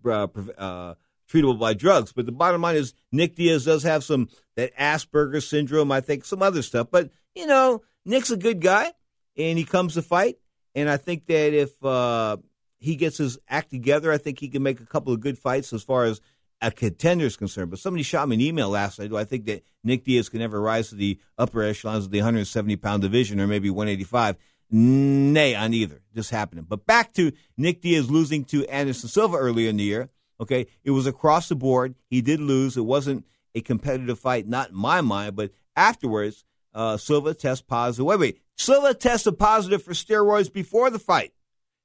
uh, 0.05 0.27
uh, 0.57 0.95
treatable 1.31 1.59
by 1.59 1.73
drugs. 1.73 2.11
But 2.11 2.25
the 2.25 2.31
bottom 2.31 2.61
line 2.61 2.75
is 2.75 2.93
Nick 3.11 3.35
Diaz 3.35 3.65
does 3.65 3.83
have 3.83 4.03
some 4.03 4.29
that 4.55 4.75
Asperger's 4.75 5.47
syndrome, 5.47 5.91
I 5.91 6.01
think, 6.01 6.25
some 6.25 6.41
other 6.41 6.61
stuff. 6.61 6.87
But 6.91 7.09
you 7.35 7.47
know, 7.47 7.81
Nick's 8.05 8.31
a 8.31 8.37
good 8.37 8.61
guy, 8.61 8.91
and 9.37 9.57
he 9.57 9.65
comes 9.65 9.93
to 9.95 10.01
fight. 10.01 10.37
And 10.75 10.89
I 10.89 10.97
think 10.97 11.25
that 11.27 11.53
if 11.53 11.83
uh, 11.83 12.37
he 12.79 12.95
gets 12.95 13.17
his 13.17 13.37
act 13.47 13.69
together, 13.69 14.11
I 14.11 14.17
think 14.17 14.39
he 14.39 14.49
can 14.49 14.63
make 14.63 14.79
a 14.79 14.85
couple 14.85 15.13
of 15.13 15.19
good 15.19 15.37
fights 15.37 15.73
as 15.73 15.83
far 15.83 16.05
as 16.05 16.21
a 16.61 16.71
contender 16.71 17.25
is 17.25 17.35
concerned. 17.35 17.71
But 17.71 17.79
somebody 17.79 18.03
shot 18.03 18.29
me 18.29 18.35
an 18.35 18.41
email 18.41 18.69
last 18.69 18.99
night. 18.99 19.09
Do 19.09 19.17
I 19.17 19.23
think 19.23 19.45
that 19.45 19.63
Nick 19.83 20.03
Diaz 20.03 20.29
can 20.29 20.41
ever 20.41 20.61
rise 20.61 20.89
to 20.89 20.95
the 20.95 21.19
upper 21.37 21.63
echelons 21.63 22.05
of 22.05 22.11
the 22.11 22.19
170 22.19 22.75
pound 22.77 23.01
division 23.01 23.39
or 23.39 23.47
maybe 23.47 23.69
185? 23.69 24.37
Nay, 24.73 25.53
on 25.53 25.73
either. 25.73 26.01
Just 26.15 26.29
happening. 26.29 26.65
But 26.67 26.85
back 26.85 27.13
to 27.13 27.33
Nick 27.57 27.81
Diaz 27.81 28.09
losing 28.09 28.45
to 28.45 28.65
Anderson 28.67 29.09
Silva 29.09 29.37
earlier 29.37 29.69
in 29.69 29.77
the 29.77 29.83
year. 29.83 30.09
Okay, 30.41 30.65
it 30.83 30.91
was 30.91 31.05
across 31.05 31.49
the 31.49 31.55
board. 31.55 31.95
He 32.09 32.21
did 32.21 32.39
lose. 32.39 32.75
It 32.75 32.81
wasn't 32.81 33.25
a 33.53 33.61
competitive 33.61 34.17
fight, 34.19 34.47
not 34.47 34.71
in 34.71 34.75
my 34.75 35.01
mind. 35.01 35.35
But 35.35 35.51
afterwards, 35.75 36.45
uh, 36.73 36.97
Silva 36.97 37.35
tests 37.35 37.63
positive. 37.65 38.05
Wait, 38.05 38.19
wait. 38.19 38.41
Silva 38.57 38.93
tested 38.93 39.37
positive 39.37 39.83
for 39.83 39.93
steroids 39.93 40.51
before 40.51 40.89
the 40.89 40.99
fight. 40.99 41.31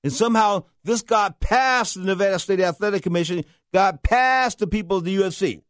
And 0.03 0.13
somehow 0.13 0.65
this 0.85 1.03
got 1.03 1.41
past 1.41 1.95
the 1.95 2.01
Nevada 2.01 2.39
State 2.39 2.61
Athletic 2.61 3.03
Commission, 3.03 3.45
got 3.75 4.03
past 4.03 4.59
the 4.59 4.67
people 4.67 4.99
of 4.99 5.05
the 5.05 5.17
UFC. 5.17 5.63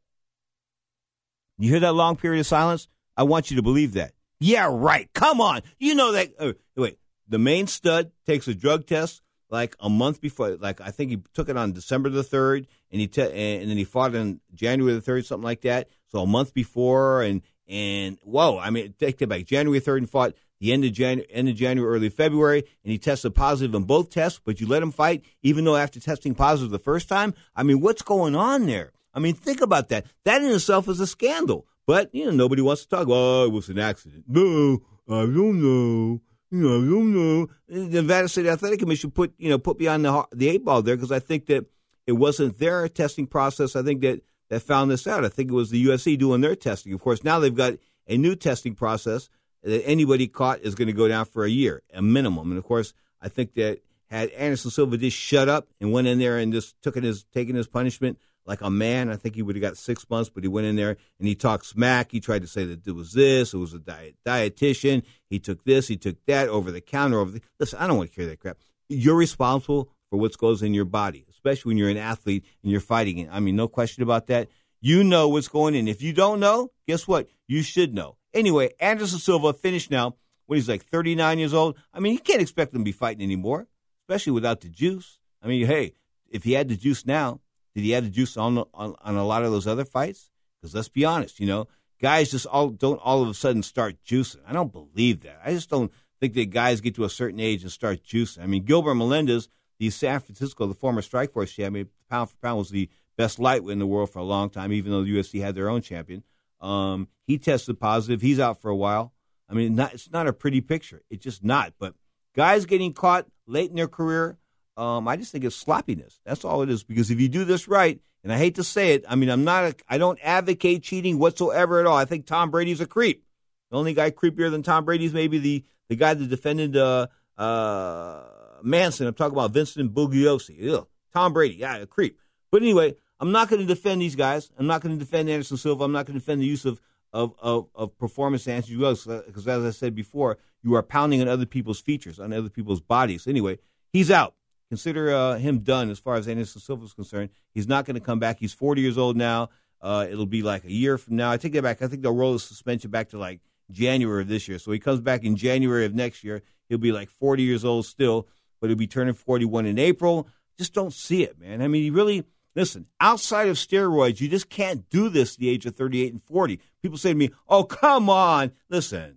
You 1.59 1.70
hear 1.70 1.81
that 1.81 1.92
long 1.92 2.16
period 2.16 2.40
of 2.40 2.46
silence? 2.46 2.87
I 3.16 3.22
want 3.22 3.51
you 3.51 3.57
to 3.57 3.62
believe 3.62 3.94
that. 3.94 4.12
Yeah, 4.38 4.68
right. 4.70 5.09
Come 5.14 5.40
on. 5.40 5.62
You 5.79 5.94
know 5.94 6.12
that. 6.12 6.35
Uh, 6.38 6.53
wait, 6.77 6.99
the 7.27 7.38
main 7.38 7.66
stud 7.66 8.12
takes 8.27 8.46
a 8.46 8.55
drug 8.55 8.87
test 8.87 9.22
like 9.51 9.77
a 9.81 9.89
month 9.89 10.21
before. 10.21 10.57
Like 10.57 10.81
I 10.81 10.91
think 10.91 11.11
he 11.11 11.23
took 11.35 11.49
it 11.49 11.57
on 11.57 11.73
December 11.73 12.09
the 12.09 12.23
third, 12.23 12.67
and 12.91 13.01
he 13.01 13.07
te- 13.07 13.23
and 13.23 13.71
then 13.71 13.77
he 13.77 13.85
fought 13.85 14.15
on 14.15 14.41
January 14.55 14.95
the 14.95 15.01
third, 15.01 15.27
something 15.27 15.45
like 15.45 15.63
that. 15.63 15.89
So 16.09 16.21
a 16.23 16.27
month 16.27 16.55
before, 16.55 17.23
and 17.23 17.43
and 17.69 18.19
whoa, 18.23 18.59
I 18.59 18.71
mean, 18.71 18.95
take 18.99 19.21
it 19.21 19.29
back. 19.29 19.45
January 19.45 19.81
third, 19.81 20.03
and 20.03 20.11
fought 20.11 20.35
the 20.61 20.73
end 20.73 20.85
of 20.85 20.93
January, 20.93 21.31
end 21.31 21.49
of 21.49 21.57
January, 21.57 21.97
early 21.97 22.09
February, 22.09 22.61
and 22.85 22.93
he 22.93 22.99
tested 22.99 23.35
positive 23.35 23.75
on 23.75 23.85
both 23.85 24.11
tests. 24.11 24.41
But 24.45 24.61
you 24.61 24.67
let 24.67 24.83
him 24.83 24.93
fight, 24.93 25.25
even 25.43 25.65
though 25.65 25.77
after 25.77 26.01
testing 26.01 26.35
positive 26.35 26.71
the 26.71 26.79
first 26.79 27.09
time. 27.09 27.35
I 27.55 27.63
mean, 27.63 27.81
what's 27.81 28.03
going 28.03 28.35
on 28.35 28.67
there? 28.67 28.93
I 29.15 29.19
mean, 29.19 29.35
think 29.35 29.61
about 29.61 29.89
that. 29.89 30.07
That 30.25 30.43
in 30.43 30.51
itself 30.51 30.89
is 30.89 31.01
a 31.01 31.07
scandal. 31.07 31.67
But 31.87 32.15
you 32.15 32.27
know, 32.27 32.33
nobody 32.33 32.63
wants 32.63 32.83
to 32.83 32.89
talk. 32.89 33.07
Oh, 33.09 33.45
it 33.45 33.53
was 33.53 33.69
an 33.69 33.79
accident. 33.79 34.25
No, 34.29 34.81
I 35.09 35.21
don't 35.21 35.63
know. 35.63 36.21
You 36.51 36.61
know, 36.61 37.47
I. 37.49 37.49
The 37.69 38.03
Nevada 38.03 38.29
State 38.29 38.47
Athletic 38.47 38.79
Commission 38.79 39.11
put 39.11 39.35
you 39.39 39.49
know 39.49 39.59
put 39.59 39.79
beyond 39.79 40.05
the 40.05 40.27
the 40.33 40.49
eight 40.49 40.65
ball 40.65 40.83
there 40.83 40.97
because 40.97 41.13
I 41.13 41.19
think 41.19 41.47
that 41.47 41.67
it 42.07 42.13
wasn't 42.13 42.59
their 42.59 42.89
testing 42.89 43.27
process. 43.27 43.75
I 43.75 43.83
think 43.83 44.01
that 44.03 44.23
that 44.49 44.63
found 44.63 44.91
this 44.91 45.07
out. 45.07 45.25
I 45.25 45.29
think 45.29 45.51
it 45.51 45.55
was 45.55 45.71
the 45.71 45.85
UFC 45.85 46.17
doing 46.17 46.41
their 46.41 46.55
testing. 46.55 46.93
Of 46.93 47.01
course, 47.01 47.25
now 47.25 47.41
they've 47.41 47.55
got 47.55 47.75
a 48.07 48.17
new 48.17 48.37
testing 48.37 48.75
process 48.75 49.29
that 49.63 49.85
anybody 49.85 50.29
caught 50.29 50.61
is 50.61 50.77
going 50.77 50.87
to 50.87 50.93
go 50.93 51.09
down 51.09 51.25
for 51.25 51.45
a 51.45 51.51
year, 51.51 51.83
a 51.93 52.01
minimum. 52.01 52.51
And 52.51 52.59
of 52.59 52.65
course, 52.65 52.95
I 53.21 53.29
think 53.29 53.55
that 53.55 53.81
had 54.09 54.31
Anderson 54.31 54.71
Silva 54.71 54.97
just 54.97 55.17
shut 55.17 55.49
up 55.49 55.67
and 55.81 55.93
went 55.93 56.07
in 56.07 56.21
there 56.21 56.39
and 56.39 56.53
just 56.53 56.81
took 56.81 56.95
his 56.95 57.25
taking 57.35 57.57
his 57.57 57.67
punishment 57.67 58.19
like 58.47 58.61
a 58.61 58.71
man, 58.71 59.11
I 59.11 59.17
think 59.17 59.35
he 59.35 59.43
would 59.43 59.57
have 59.57 59.63
got 59.63 59.77
six 59.77 60.09
months. 60.09 60.31
But 60.31 60.45
he 60.45 60.49
went 60.49 60.67
in 60.67 60.77
there 60.77 60.97
and 61.19 61.29
he 61.29 61.35
talked 61.35 61.67
smack. 61.67 62.13
He 62.13 62.21
tried 62.21 62.43
to 62.43 62.49
say 62.49 62.65
that 62.65 62.87
it 62.87 62.93
was 62.93 63.13
this, 63.13 63.53
it 63.53 63.59
was 63.59 63.75
a 63.75 63.79
diet 63.79 64.17
dietitian. 64.25 65.03
He 65.29 65.39
took 65.39 65.65
this, 65.65 65.89
he 65.89 65.97
took 65.97 66.17
that 66.27 66.49
over 66.49 66.71
the 66.71 66.81
counter. 66.81 67.19
Over 67.19 67.33
the 67.33 67.41
listen, 67.59 67.79
I 67.79 67.87
don't 67.87 67.99
want 67.99 68.11
to 68.11 68.17
hear 68.17 68.29
that 68.31 68.41
crap. 68.41 68.59
You're 68.89 69.17
responsible 69.17 69.91
for 70.11 70.19
what 70.19 70.37
goes 70.39 70.63
in 70.63 70.75
your 70.75 70.85
body, 70.85 71.27
especially 71.31 71.71
when 71.71 71.79
you're 71.79 71.89
an 71.89 71.97
athlete 71.97 72.45
and 72.63 72.71
you're 72.71 72.81
fighting. 72.81 73.19
it. 73.19 73.29
I 73.33 73.41
mean, 73.41 73.57
no 73.57 73.69
question 73.69 74.03
about 74.03 74.29
that. 74.29 74.49
You 74.81 75.03
know 75.03 75.29
what's 75.29 75.49
going 75.49 75.75
in. 75.75 75.89
If 75.89 76.03
you 76.03 76.13
don't 76.13 76.39
know, 76.39 76.71
guess 76.87 77.09
what? 77.09 77.29
You 77.49 77.63
should 77.63 77.95
know. 77.95 78.17
Anyway, 78.33 78.71
Anderson 78.79 79.19
Silva 79.19 79.53
finished 79.53 79.91
now 79.91 80.15
when 80.47 80.59
he's 80.59 80.69
like 80.69 80.85
39 80.85 81.39
years 81.39 81.55
old. 81.55 81.77
I 81.93 82.01
mean, 82.01 82.13
you 82.13 82.19
can't 82.19 82.43
expect 82.43 82.73
him 82.73 82.81
to 82.81 82.85
be 82.85 82.93
fighting 82.93 83.23
anymore, 83.23 83.67
especially 84.03 84.33
without 84.33 84.61
the 84.61 84.69
juice. 84.69 85.19
I 85.43 85.49
mean, 85.49 85.67
hey, 85.67 85.95
if 86.29 86.45
he 86.45 86.53
had 86.53 86.69
the 86.69 86.77
juice 86.77 87.07
now, 87.07 87.41
did 87.77 87.85
he 87.85 87.91
have 87.91 88.05
the 88.05 88.11
juice 88.11 88.39
on 88.39 88.57
on, 88.73 88.95
on 89.03 89.17
a 89.17 89.27
lot 89.27 89.45
of 89.45 89.53
those 89.53 89.67
other 89.67 89.85
fights? 89.85 90.31
Because 90.59 90.75
let's 90.75 90.89
be 90.89 91.05
honest, 91.05 91.39
you 91.39 91.47
know, 91.47 91.69
guys 92.01 92.31
just 92.31 92.47
all 92.47 92.71
don't 92.71 92.97
all 93.05 93.23
of 93.23 93.29
a 93.29 93.35
sudden 93.35 93.62
start 93.62 93.97
juicing. 94.03 94.41
I 94.49 94.55
don't 94.55 94.73
believe 94.73 95.21
that. 95.21 95.43
I 95.45 95.53
just 95.53 95.69
don't 95.69 95.93
think 96.19 96.33
that 96.33 96.49
guys 96.49 96.81
get 96.81 96.95
to 96.95 97.05
a 97.05 97.11
certain 97.11 97.39
age 97.39 97.62
and 97.62 97.71
start 97.71 98.03
juicing. 98.03 98.43
I 98.43 98.47
mean, 98.47 98.65
Gilbert 98.65 98.95
Melendez, 98.95 99.51
the 99.79 99.91
San 99.91 100.21
Francisco, 100.21 100.67
the 100.67 100.73
former 100.73 101.03
Strikeforce 101.03 101.53
champion, 101.53 101.91
pound 102.09 102.31
for 102.31 102.37
pound 102.39 102.57
was 102.57 102.71
the 102.71 102.89
best 103.19 103.39
lightweight 103.39 103.75
in 103.75 103.79
the 103.79 103.87
world 103.87 104.09
for 104.09 104.21
a 104.21 104.25
long 104.25 104.49
time, 104.49 104.73
even 104.73 104.91
though 104.91 105.05
the 105.05 105.15
UFC 105.15 105.43
had 105.43 105.55
their 105.55 105.69
own 105.69 105.83
champion. 105.83 106.23
Um, 106.62 107.09
he 107.27 107.37
tested 107.37 107.79
positive. 107.79 108.23
He's 108.23 108.41
out 108.41 108.62
for 108.62 108.71
a 108.71 108.77
while. 108.77 109.12
I 109.51 109.53
mean, 109.53 109.75
not, 109.75 109.93
it's 109.93 110.11
not 110.11 110.27
a 110.27 110.33
pretty 110.33 110.62
picture. 110.62 111.03
It's 111.11 111.23
just 111.23 111.45
not. 111.45 111.75
But 111.79 111.95
guys 112.35 112.65
getting 112.65 112.95
caught 112.95 113.27
late 113.47 113.69
in 113.69 113.77
their 113.77 113.87
career. 113.87 114.39
Um, 114.77 115.09
I 115.09 115.17
just 115.17 115.33
think 115.33 115.45
it's 115.45 115.57
sloppiness. 115.57 116.21
That's 116.25 116.45
all 116.45 116.62
it 116.62 116.71
is. 116.71 116.85
Because 116.85 117.11
if 117.11 117.21
you 117.21 117.29
do 117.29 117.45
this 117.45 117.67
right, 117.67 118.01
and 118.23 118.33
I 118.33 118.39
hate 118.39 118.57
to 118.57 118.65
say 118.65 118.93
it, 118.95 119.05
I 119.09 119.15
mean, 119.15 119.29
I'm 119.31 119.45
not, 119.45 119.65
a, 119.65 119.75
I 119.89 119.99
don't 119.99 120.19
advocate 120.23 120.83
cheating 120.83 121.19
whatsoever 121.19 121.81
at 121.81 121.87
all. 121.87 121.97
I 121.97 122.05
think 122.05 122.27
Tom 122.27 122.51
Brady's 122.51 122.81
a 122.81 122.87
creep. 122.87 123.25
The 123.71 123.77
only 123.77 123.95
guy 123.95 124.11
creepier 124.11 124.51
than 124.51 124.62
Tom 124.62 124.85
Brady 124.85 125.07
is 125.07 125.12
maybe 125.12 125.39
the 125.39 125.65
the 125.89 125.97
guy 125.97 126.15
that 126.15 126.29
defended 126.29 126.77
uh, 126.77 127.07
uh, 127.39 128.23
Manson. 128.62 129.07
I'm 129.07 129.15
talking 129.15 129.37
about 129.37 129.53
Vincent 129.53 129.95
Bugliosi. 129.95 130.73
Ugh. 130.73 130.87
Tom 131.12 131.33
Brady, 131.33 131.57
yeah, 131.57 131.77
a 131.79 131.87
creep. 131.87 132.19
But 132.51 132.62
anyway, 132.62 132.95
I'm 133.19 133.33
not 133.33 133.49
going 133.49 133.61
to 133.61 133.67
defend 133.67 134.03
these 134.03 134.17
guys. 134.17 134.51
I'm 134.59 134.67
not 134.67 134.83
going 134.83 134.97
to 134.97 135.05
defend 135.05 135.29
Anderson 135.29 135.57
Silva. 135.57 135.85
I'm 135.85 135.93
not 135.93 136.07
going 136.07 136.15
to 136.15 136.21
defend 136.21 136.41
the 136.41 136.47
use 136.47 136.65
of 136.65 136.81
of 137.12 137.35
of, 137.41 137.69
of 137.75 137.99
performance 137.99 138.47
enhancing 138.47 138.79
drugs 138.79 139.05
because, 139.05 139.49
as 139.49 139.65
I 139.65 139.71
said 139.71 139.95
before, 139.95 140.39
you 140.62 140.75
are 140.75 140.83
pounding 140.83 141.21
on 141.23 141.29
other 141.29 141.47
people's 141.47 141.81
features, 141.81 142.21
on 142.21 142.33
other 142.33 142.51
people's 142.51 142.81
bodies. 142.81 143.27
Anyway, 143.27 143.59
he's 143.93 144.11
out. 144.11 144.35
Consider 144.69 145.15
uh, 145.15 145.39
him 145.39 145.61
done 145.61 145.91
as 145.91 145.99
far 145.99 146.17
as 146.17 146.27
Anderson 146.27 146.61
Silva 146.61 146.85
is 146.85 146.93
concerned. 146.93 147.31
He's 147.55 147.69
not 147.69 147.85
going 147.85 147.95
to 147.95 148.01
come 148.01 148.19
back. 148.19 148.39
He's 148.41 148.53
40 148.53 148.81
years 148.83 148.99
old 148.99 149.17
now. 149.17 149.51
Uh, 149.81 150.07
it'll 150.11 150.27
be 150.27 150.43
like 150.43 150.65
a 150.65 150.73
year 150.73 150.99
from 150.99 151.17
now. 151.17 151.31
I 151.31 151.37
take 151.37 151.53
that 151.53 151.63
back. 151.63 151.83
I 151.83 151.87
think 151.87 152.03
they'll 152.03 152.15
roll 152.15 152.33
the 152.33 152.39
suspension 152.39 152.91
back 152.91 153.11
to 153.11 153.19
like 153.19 153.41
January 153.71 154.23
of 154.23 154.29
this 154.29 154.49
year. 154.49 154.59
So 154.59 154.73
he 154.73 154.79
comes 154.79 155.01
back 155.01 155.23
in 155.23 155.37
January 155.37 155.85
of 155.85 155.95
next 155.95 156.25
year. 156.25 156.43
He'll 156.69 156.79
be 156.79 156.93
like 156.93 157.11
40 157.11 157.43
years 157.43 157.65
old 157.65 157.87
still, 157.87 158.27
but 158.61 158.69
he'll 158.69 158.77
be 158.77 158.87
turning 158.87 159.15
41 159.15 159.67
in 159.67 159.79
April. 159.79 160.29
Just 160.59 160.73
don't 160.73 160.93
see 160.93 161.23
it, 161.23 161.39
man. 161.39 161.63
I 161.63 161.69
mean, 161.69 161.83
he 161.83 161.91
really 161.91 162.25
listen. 162.55 162.87
Outside 163.01 163.49
of 163.49 163.57
steroids, 163.57 164.21
you 164.21 164.29
just 164.29 164.49
can't 164.49 164.89
do 164.89 165.09
this 165.09 165.35
at 165.35 165.39
the 165.39 165.49
age 165.49 165.67
of 165.67 165.77
38 165.77 166.13
and 166.13 166.23
40. 166.23 166.61
People 166.83 166.99
say 166.99 167.11
to 167.11 167.15
me, 167.15 167.31
"Oh, 167.49 167.65
come 167.65 168.09
on." 168.09 168.53
Listen, 168.69 169.16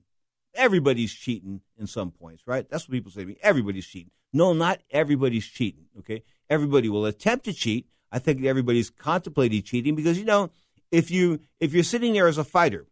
everybody's 0.60 1.13
cheating 1.13 1.62
in 1.78 1.88
some 1.88 2.12
points, 2.12 2.43
right? 2.45 2.69
That's 2.69 2.88
what 2.88 2.93
people 2.93 3.12
say 3.12 3.22
to 3.22 3.28
me. 3.28 3.38
Everybody's 3.41 3.88
cheating. 3.88 4.12
No, 4.34 4.54
not 4.54 4.80
everybody's 4.91 5.48
cheating. 5.48 5.86
Okay, 6.00 6.24
everybody 6.50 6.89
will 6.89 7.06
attempt 7.06 7.45
to 7.45 7.54
cheat. 7.54 7.88
I 8.12 8.19
think 8.19 8.43
everybody's 8.43 8.89
contemplating 8.89 9.63
cheating 9.63 9.95
because 9.95 10.19
you 10.19 10.26
know, 10.26 10.52
if 10.91 11.10
you 11.10 11.39
if 11.60 11.74
you're 11.74 11.84
sitting 11.84 12.13
there 12.13 12.28
as 12.28 12.38
a 12.38 12.43
fighter, 12.43 12.86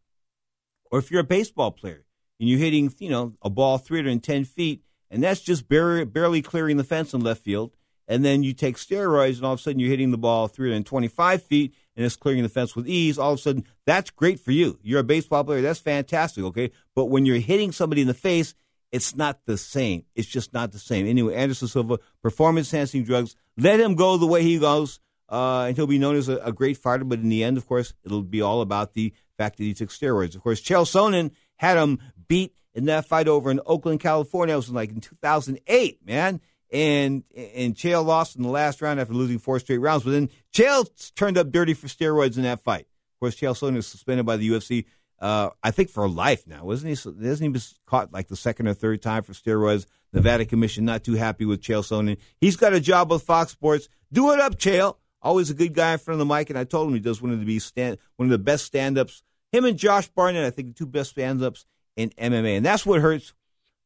or 0.91 0.99
if 0.99 1.11
you're 1.11 1.21
a 1.21 1.25
baseball 1.25 1.71
player 1.71 2.05
and 2.39 2.47
you're 2.49 2.59
hitting, 2.59 2.93
you 2.99 3.09
know, 3.09 3.33
a 3.41 3.49
ball 3.49 3.77
310 3.77 4.45
feet, 4.45 4.83
and 5.11 5.23
that's 5.23 5.41
just 5.41 5.67
barely, 5.67 6.05
barely 6.05 6.41
clearing 6.41 6.77
the 6.77 6.83
fence 6.83 7.13
in 7.13 7.21
left 7.21 7.43
field, 7.43 7.75
and 8.07 8.23
then 8.23 8.43
you 8.43 8.53
take 8.53 8.77
steroids, 8.77 9.37
and 9.37 9.45
all 9.45 9.53
of 9.53 9.59
a 9.59 9.61
sudden 9.61 9.79
you're 9.79 9.89
hitting 9.89 10.11
the 10.11 10.17
ball 10.17 10.47
325 10.47 11.43
feet, 11.43 11.73
and 11.97 12.05
it's 12.05 12.15
clearing 12.15 12.43
the 12.43 12.49
fence 12.49 12.75
with 12.75 12.87
ease. 12.87 13.17
All 13.17 13.33
of 13.33 13.39
a 13.39 13.41
sudden, 13.41 13.65
that's 13.85 14.11
great 14.11 14.39
for 14.39 14.51
you. 14.51 14.79
You're 14.83 14.99
a 14.99 15.03
baseball 15.03 15.43
player. 15.43 15.61
That's 15.61 15.79
fantastic. 15.79 16.43
Okay, 16.45 16.71
but 16.95 17.05
when 17.05 17.25
you're 17.25 17.39
hitting 17.39 17.71
somebody 17.71 18.01
in 18.01 18.07
the 18.07 18.13
face, 18.13 18.53
it's 18.91 19.15
not 19.15 19.39
the 19.45 19.57
same. 19.57 20.05
It's 20.15 20.27
just 20.27 20.53
not 20.53 20.71
the 20.71 20.79
same. 20.79 21.07
Anyway, 21.07 21.35
Anderson 21.35 21.67
Silva, 21.67 21.99
performance 22.21 22.71
enhancing 22.71 23.03
drugs. 23.03 23.35
Let 23.57 23.79
him 23.79 23.95
go 23.95 24.17
the 24.17 24.27
way 24.27 24.43
he 24.43 24.59
goes, 24.59 24.99
uh, 25.27 25.65
and 25.67 25.75
he'll 25.75 25.87
be 25.87 25.97
known 25.97 26.15
as 26.15 26.29
a, 26.29 26.37
a, 26.37 26.53
great 26.53 26.77
fighter. 26.77 27.03
But 27.03 27.19
in 27.19 27.29
the 27.29 27.43
end, 27.43 27.57
of 27.57 27.67
course, 27.67 27.93
it'll 28.05 28.21
be 28.21 28.41
all 28.41 28.61
about 28.61 28.93
the 28.93 29.13
fact 29.37 29.57
that 29.57 29.63
he 29.63 29.73
took 29.73 29.89
steroids. 29.89 30.35
Of 30.35 30.43
course, 30.43 30.61
Chael 30.61 30.85
Sonnen 30.85 31.31
had 31.57 31.77
him 31.77 31.99
beat 32.27 32.53
in 32.73 32.85
that 32.85 33.05
fight 33.05 33.27
over 33.27 33.49
in 33.51 33.59
Oakland, 33.65 33.99
California. 33.99 34.53
It 34.53 34.57
was 34.57 34.69
like 34.69 34.91
in 34.91 35.01
2008, 35.01 36.05
man. 36.05 36.39
And 36.71 37.23
and 37.35 37.75
Chael 37.75 38.05
lost 38.05 38.35
in 38.35 38.43
the 38.43 38.49
last 38.49 38.81
round 38.81 38.99
after 38.99 39.13
losing 39.13 39.39
four 39.39 39.59
straight 39.59 39.77
rounds. 39.77 40.03
But 40.03 40.11
then 40.11 40.29
Chael 40.53 40.85
turned 41.15 41.37
up 41.37 41.51
dirty 41.51 41.73
for 41.73 41.87
steroids 41.87 42.37
in 42.37 42.43
that 42.43 42.61
fight. 42.61 42.87
Of 43.15 43.19
course, 43.19 43.35
Chael 43.35 43.57
Sonnen 43.57 43.77
is 43.77 43.87
suspended 43.87 44.25
by 44.25 44.37
the 44.37 44.49
UFC. 44.49 44.85
Uh, 45.19 45.49
I 45.63 45.71
think 45.71 45.89
for 45.89 46.07
life 46.07 46.45
now, 46.45 46.65
wasn't 46.65 46.89
he? 46.89 46.93
Isn't 46.93 47.43
he 47.43 47.49
been 47.49 47.61
caught 47.85 48.13
like 48.13 48.27
the 48.27 48.35
second 48.35 48.67
or 48.67 48.73
third 48.73 49.01
time 49.01 49.23
for 49.23 49.33
steroids? 49.33 49.85
Nevada 50.13 50.45
Commission 50.45 50.85
not 50.85 51.03
too 51.03 51.15
happy 51.15 51.45
with 51.45 51.61
Chael 51.61 51.83
Sonnen. 51.83 52.17
He's 52.39 52.55
got 52.55 52.73
a 52.73 52.79
job 52.79 53.11
with 53.11 53.23
Fox 53.23 53.51
Sports. 53.51 53.89
Do 54.11 54.31
it 54.33 54.39
up, 54.39 54.57
Chael. 54.57 54.97
Always 55.21 55.49
a 55.49 55.55
good 55.55 55.73
guy 55.73 55.93
in 55.93 55.99
front 55.99 56.21
of 56.21 56.27
the 56.27 56.33
mic, 56.33 56.49
and 56.49 56.59
I 56.59 56.63
told 56.63 56.87
him 56.87 56.93
he 56.93 56.99
does 56.99 57.21
one 57.21 57.31
of 57.31 57.43
the 57.43 57.59
stand 57.59 57.97
one 58.17 58.27
of 58.27 58.31
the 58.31 58.37
best 58.37 58.65
stand 58.65 58.97
ups. 58.97 59.23
Him 59.51 59.65
and 59.65 59.77
Josh 59.77 60.07
Barnett, 60.09 60.45
I 60.45 60.51
think, 60.51 60.69
the 60.69 60.73
two 60.73 60.85
best 60.85 61.11
stand 61.11 61.41
ups 61.41 61.65
in 61.95 62.09
MMA, 62.11 62.57
and 62.57 62.65
that's 62.65 62.85
what 62.85 63.01
hurts 63.01 63.33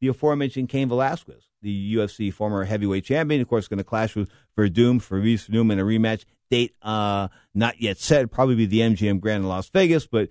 the 0.01 0.07
aforementioned 0.07 0.67
Cain 0.67 0.89
Velasquez, 0.89 1.47
the 1.61 1.95
UFC 1.95 2.33
former 2.33 2.65
heavyweight 2.65 3.05
champion. 3.05 3.39
Of 3.39 3.47
course, 3.47 3.67
going 3.67 3.77
to 3.77 3.83
clash 3.83 4.15
with 4.15 4.29
Werdum 4.57 5.01
for 5.01 5.21
Werdum 5.21 5.71
in 5.71 5.79
a 5.79 5.83
rematch 5.83 6.25
date 6.49 6.75
uh, 6.81 7.29
not 7.53 7.81
yet 7.81 7.97
set. 7.97 8.29
Probably 8.31 8.55
be 8.55 8.65
the 8.65 8.79
MGM 8.79 9.21
Grand 9.21 9.43
in 9.43 9.49
Las 9.49 9.69
Vegas, 9.69 10.07
but 10.07 10.29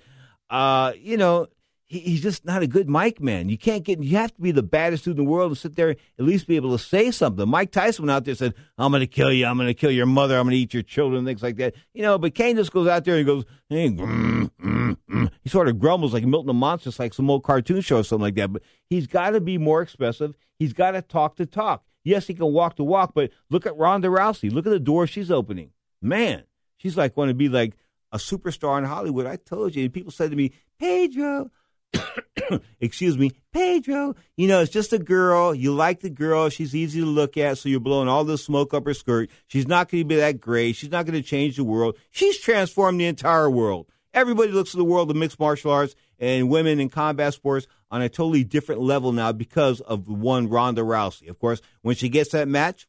uh, 0.50 0.92
you 1.00 1.16
know, 1.16 1.46
he, 1.90 1.98
he's 1.98 2.22
just 2.22 2.44
not 2.44 2.62
a 2.62 2.66
good 2.66 2.88
mic 2.88 3.20
man. 3.20 3.48
You 3.48 3.59
can't 3.59 3.83
get, 3.85 4.00
you 4.03 4.16
have 4.16 4.33
to 4.35 4.40
be 4.40 4.53
the 4.53 4.62
baddest 4.62 5.05
dude 5.05 5.18
in 5.18 5.24
the 5.24 5.31
world 5.31 5.50
and 5.50 5.59
sit 5.59 5.74
there 5.74 5.90
at 5.90 5.98
least 6.18 6.46
be 6.46 6.57
able 6.57 6.76
to 6.76 6.83
say 6.83 7.11
something. 7.11 7.46
Mike 7.48 7.72
Tyson 7.72 8.07
went 8.07 8.16
out 8.16 8.24
there 8.24 8.33
and 8.33 8.38
said, 8.38 8.55
I'm 8.79 8.92
going 8.92 9.00
to 9.00 9.07
kill 9.09 9.33
you. 9.33 9.44
I'm 9.44 9.57
going 9.57 9.66
to 9.66 9.74
kill 9.74 9.90
your 9.90 10.07
mother. 10.07 10.38
I'm 10.38 10.44
going 10.44 10.53
to 10.53 10.59
eat 10.59 10.72
your 10.72 10.85
children, 10.85 11.24
things 11.24 11.42
like 11.42 11.57
that. 11.57 11.74
You 11.92 12.03
know, 12.03 12.16
but 12.16 12.35
Cain 12.35 12.57
just 12.57 12.72
goes 12.72 12.87
out 12.87 13.05
there 13.05 13.16
and 13.16 13.26
goes, 13.26 13.44
hey, 13.68 13.90
mm, 13.90 14.50
mm, 14.62 14.96
mm. 15.11 15.31
he 15.42 15.48
sort 15.48 15.68
of 15.68 15.81
grumbles 15.81 16.14
like 16.14 16.24
Milton 16.24 16.46
the 16.46 16.55
Monster, 16.55 16.92
like 16.98 17.12
some 17.12 17.29
old 17.29 17.42
cartoon 17.42 17.81
show 17.81 17.98
or 17.98 18.05
something 18.05 18.22
like 18.22 18.37
that. 18.37 18.53
But 18.53 18.62
he's 18.87 19.09
got 19.09 19.31
to 19.31 19.40
be 19.40 19.59
more 19.59 19.83
expressive. 19.83 20.37
He's 20.59 20.72
got 20.72 20.92
to 20.92 21.03
talk 21.03 21.37
to 21.37 21.46
talk. 21.46 21.85
Yes, 22.05 22.29
he 22.29 22.35
can 22.35 22.53
walk 22.53 22.76
to 22.76 22.85
walk, 22.85 23.12
but 23.14 23.31
look 23.50 23.66
at 23.66 23.76
Ronda 23.76 24.09
Rousey. 24.09 24.50
Look 24.50 24.66
at 24.66 24.70
the 24.70 24.81
door 24.81 25.07
she's 25.07 25.31
opening. 25.31 25.72
Man, 26.00 26.44
she's 26.79 26.96
like 26.96 27.14
going 27.14 27.29
to 27.29 27.35
be 27.35 27.48
like 27.48 27.76
a 28.12 28.16
superstar 28.16 28.79
in 28.79 28.85
Hollywood. 28.85 29.26
I 29.26 29.37
told 29.37 29.74
you. 29.74 29.85
And 29.85 29.92
people 29.92 30.11
said 30.11 30.31
to 30.31 30.37
me, 30.37 30.53
Pedro, 30.79 31.50
excuse 32.81 33.18
me, 33.18 33.33
Pedro, 33.53 34.14
you 34.37 34.48
know, 34.48 34.61
it's 34.61 34.72
just 34.72 34.92
a 34.92 34.98
girl. 34.98 35.55
You 35.55 35.72
like 35.74 36.00
the 36.00 36.11
girl. 36.11 36.48
She's 36.48 36.74
easy 36.74 37.00
to 37.00 37.07
look 37.07 37.37
at. 37.37 37.59
So 37.59 37.68
you're 37.68 37.81
blowing 37.81 38.09
all 38.09 38.24
the 38.24 38.38
smoke 38.38 38.74
up 38.74 38.87
her 38.87 38.94
skirt. 38.94 39.31
She's 39.46 39.68
not 39.68 39.88
going 39.88 40.05
to 40.05 40.09
be 40.09 40.16
that 40.16 40.40
great. 40.40 40.76
She's 40.76 40.90
not 40.90 41.07
going 41.07 41.20
to 41.20 41.26
change 41.26 41.57
the 41.57 41.64
world. 41.64 41.96
She's 42.11 42.38
transformed 42.38 43.00
the 43.00 43.07
entire 43.07 43.50
world. 43.50 43.87
Everybody 44.12 44.50
looks 44.50 44.74
at 44.74 44.79
the 44.79 44.85
world 44.85 45.11
of 45.11 45.16
mixed 45.16 45.38
martial 45.38 45.70
arts 45.70 45.94
and 46.18 46.50
women 46.50 46.81
in 46.81 46.88
combat 46.88 47.33
sports 47.35 47.66
on 47.90 48.03
a 48.03 48.09
totally 48.09 48.42
different 48.42 48.81
level 48.81 49.12
now 49.12 49.33
because 49.33 49.81
of 49.81 50.09
one 50.09 50.48
Ronda 50.48 50.83
Rousey. 50.83 51.29
Of 51.29 51.38
course, 51.38 51.61
when 51.83 51.94
she 51.94 52.09
gets 52.09 52.31
that 52.31 52.48
match 52.48 52.88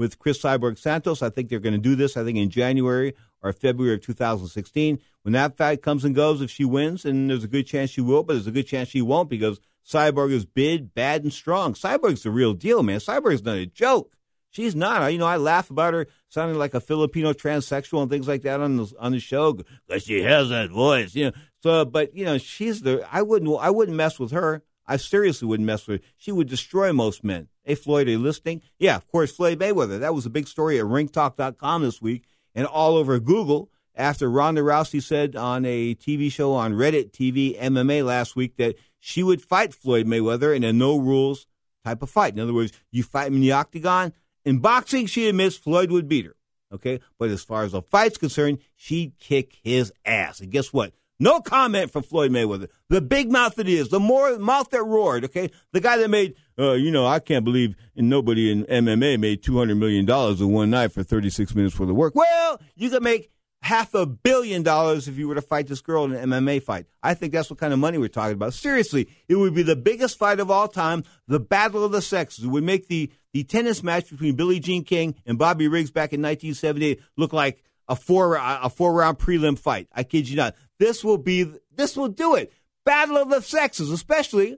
with 0.00 0.18
Cris 0.18 0.40
Cyborg 0.40 0.78
Santos, 0.78 1.20
I 1.20 1.28
think 1.28 1.50
they're 1.50 1.60
going 1.60 1.74
to 1.74 1.78
do 1.78 1.94
this, 1.94 2.16
I 2.16 2.24
think, 2.24 2.38
in 2.38 2.48
January 2.48 3.12
or 3.42 3.52
February 3.52 3.96
of 3.96 4.00
2016. 4.00 4.98
When 5.22 5.32
that 5.34 5.58
fight 5.58 5.82
comes 5.82 6.06
and 6.06 6.14
goes, 6.14 6.40
if 6.40 6.50
she 6.50 6.64
wins, 6.64 7.04
and 7.04 7.28
there's 7.28 7.44
a 7.44 7.48
good 7.48 7.66
chance 7.66 7.90
she 7.90 8.00
will, 8.00 8.22
but 8.22 8.32
there's 8.32 8.46
a 8.46 8.50
good 8.50 8.66
chance 8.66 8.88
she 8.88 9.02
won't 9.02 9.28
because 9.28 9.60
Cyborg 9.86 10.32
is 10.32 10.46
big, 10.46 10.94
bad, 10.94 11.22
and 11.22 11.30
strong. 11.30 11.74
Cyborg's 11.74 12.22
the 12.22 12.30
real 12.30 12.54
deal, 12.54 12.82
man. 12.82 12.98
Cyborg's 12.98 13.44
not 13.44 13.58
a 13.58 13.66
joke. 13.66 14.16
She's 14.48 14.74
not. 14.74 15.06
You 15.12 15.18
know, 15.18 15.26
I 15.26 15.36
laugh 15.36 15.68
about 15.68 15.92
her 15.92 16.06
sounding 16.30 16.56
like 16.56 16.72
a 16.72 16.80
Filipino 16.80 17.34
transsexual 17.34 18.00
and 18.00 18.10
things 18.10 18.26
like 18.26 18.40
that 18.42 18.60
on 18.60 18.78
the 18.78 18.92
on 18.98 19.12
the 19.12 19.20
show 19.20 19.52
because 19.52 20.02
she 20.02 20.22
has 20.22 20.48
that 20.48 20.70
voice. 20.70 21.14
You 21.14 21.26
know, 21.26 21.32
so 21.62 21.84
but 21.84 22.16
you 22.16 22.24
know, 22.24 22.38
she's 22.38 22.80
the. 22.80 23.06
I 23.12 23.20
wouldn't. 23.20 23.54
I 23.60 23.70
wouldn't 23.70 23.98
mess 23.98 24.18
with 24.18 24.32
her. 24.32 24.62
I 24.90 24.96
seriously 24.96 25.46
wouldn't 25.46 25.68
mess 25.68 25.86
with 25.86 26.00
her. 26.00 26.06
She 26.16 26.32
would 26.32 26.48
destroy 26.48 26.92
most 26.92 27.22
men. 27.22 27.46
Hey, 27.62 27.76
Floyd, 27.76 28.08
are 28.08 28.10
you 28.10 28.18
listening? 28.18 28.60
Yeah, 28.76 28.96
of 28.96 29.06
course, 29.06 29.30
Floyd 29.30 29.60
Mayweather. 29.60 30.00
That 30.00 30.16
was 30.16 30.26
a 30.26 30.30
big 30.30 30.48
story 30.48 30.80
at 30.80 30.84
ringtalk.com 30.84 31.82
this 31.82 32.02
week 32.02 32.24
and 32.56 32.66
all 32.66 32.96
over 32.96 33.20
Google 33.20 33.70
after 33.94 34.28
Ronda 34.28 34.62
Rousey 34.62 35.00
said 35.00 35.36
on 35.36 35.64
a 35.64 35.94
TV 35.94 36.32
show 36.32 36.54
on 36.54 36.72
Reddit 36.72 37.12
TV 37.12 37.56
MMA 37.56 38.04
last 38.04 38.34
week 38.34 38.56
that 38.56 38.74
she 38.98 39.22
would 39.22 39.40
fight 39.40 39.72
Floyd 39.72 40.06
Mayweather 40.06 40.54
in 40.56 40.64
a 40.64 40.72
no 40.72 40.98
rules 40.98 41.46
type 41.84 42.02
of 42.02 42.10
fight. 42.10 42.34
In 42.34 42.40
other 42.40 42.52
words, 42.52 42.72
you 42.90 43.04
fight 43.04 43.28
him 43.28 43.36
in 43.36 43.42
the 43.42 43.52
octagon. 43.52 44.12
In 44.44 44.58
boxing, 44.58 45.06
she 45.06 45.28
admits 45.28 45.56
Floyd 45.56 45.92
would 45.92 46.08
beat 46.08 46.26
her. 46.26 46.34
Okay, 46.72 46.98
but 47.16 47.30
as 47.30 47.44
far 47.44 47.62
as 47.62 47.72
the 47.72 47.82
fight's 47.82 48.18
concerned, 48.18 48.58
she'd 48.74 49.18
kick 49.20 49.58
his 49.62 49.92
ass. 50.04 50.40
And 50.40 50.50
guess 50.50 50.72
what? 50.72 50.94
No 51.20 51.40
comment 51.40 51.92
from 51.92 52.02
Floyd 52.02 52.32
Mayweather. 52.32 52.68
The 52.88 53.02
big 53.02 53.30
mouth 53.30 53.58
it 53.58 53.68
is, 53.68 53.90
the 53.90 54.00
more 54.00 54.38
mouth 54.38 54.70
that 54.70 54.82
roared. 54.82 55.26
Okay, 55.26 55.50
the 55.72 55.80
guy 55.80 55.98
that 55.98 56.08
made, 56.08 56.34
uh, 56.58 56.72
you 56.72 56.90
know, 56.90 57.06
I 57.06 57.20
can't 57.20 57.44
believe 57.44 57.76
nobody 57.94 58.50
in 58.50 58.64
MMA 58.64 59.20
made 59.20 59.42
two 59.42 59.58
hundred 59.58 59.76
million 59.76 60.06
dollars 60.06 60.40
in 60.40 60.50
one 60.50 60.70
night 60.70 60.92
for 60.92 61.02
thirty 61.02 61.28
six 61.28 61.54
minutes 61.54 61.76
for 61.76 61.84
the 61.86 61.94
work. 61.94 62.14
Well, 62.14 62.60
you 62.74 62.88
could 62.88 63.02
make 63.02 63.30
half 63.62 63.94
a 63.94 64.06
billion 64.06 64.62
dollars 64.62 65.06
if 65.06 65.18
you 65.18 65.28
were 65.28 65.34
to 65.34 65.42
fight 65.42 65.66
this 65.66 65.82
girl 65.82 66.04
in 66.04 66.12
an 66.12 66.30
MMA 66.30 66.62
fight. 66.62 66.86
I 67.02 67.14
think 67.14 67.32
that's 67.32 67.50
what 67.50 67.58
kind 67.58 67.72
of 67.72 67.78
money 67.78 67.98
we're 67.98 68.08
talking 68.08 68.34
about. 68.34 68.54
Seriously, 68.54 69.08
it 69.28 69.34
would 69.34 69.54
be 69.54 69.62
the 69.62 69.76
biggest 69.76 70.18
fight 70.18 70.40
of 70.40 70.50
all 70.50 70.68
time, 70.68 71.04
the 71.28 71.40
battle 71.40 71.84
of 71.84 71.92
the 71.92 72.00
sexes. 72.00 72.44
It 72.44 72.48
would 72.48 72.64
make 72.64 72.88
the, 72.88 73.12
the 73.34 73.44
tennis 73.44 73.82
match 73.82 74.10
between 74.10 74.34
Billie 74.34 74.60
Jean 74.60 74.84
King 74.84 75.14
and 75.26 75.38
Bobby 75.38 75.68
Riggs 75.68 75.90
back 75.90 76.12
in 76.12 76.22
1978 76.22 77.00
look 77.16 77.32
like 77.32 77.62
a 77.90 77.96
four 77.96 78.36
a 78.40 78.70
four 78.70 78.94
round 78.94 79.18
prelim 79.18 79.58
fight. 79.58 79.88
I 79.92 80.04
kid 80.04 80.28
you 80.28 80.36
not. 80.36 80.54
This 80.78 81.04
will 81.04 81.18
be 81.18 81.52
this 81.74 81.96
will 81.96 82.08
do 82.08 82.36
it. 82.36 82.52
Battle 82.86 83.18
of 83.18 83.28
the 83.28 83.42
sexes, 83.42 83.90
especially 83.90 84.56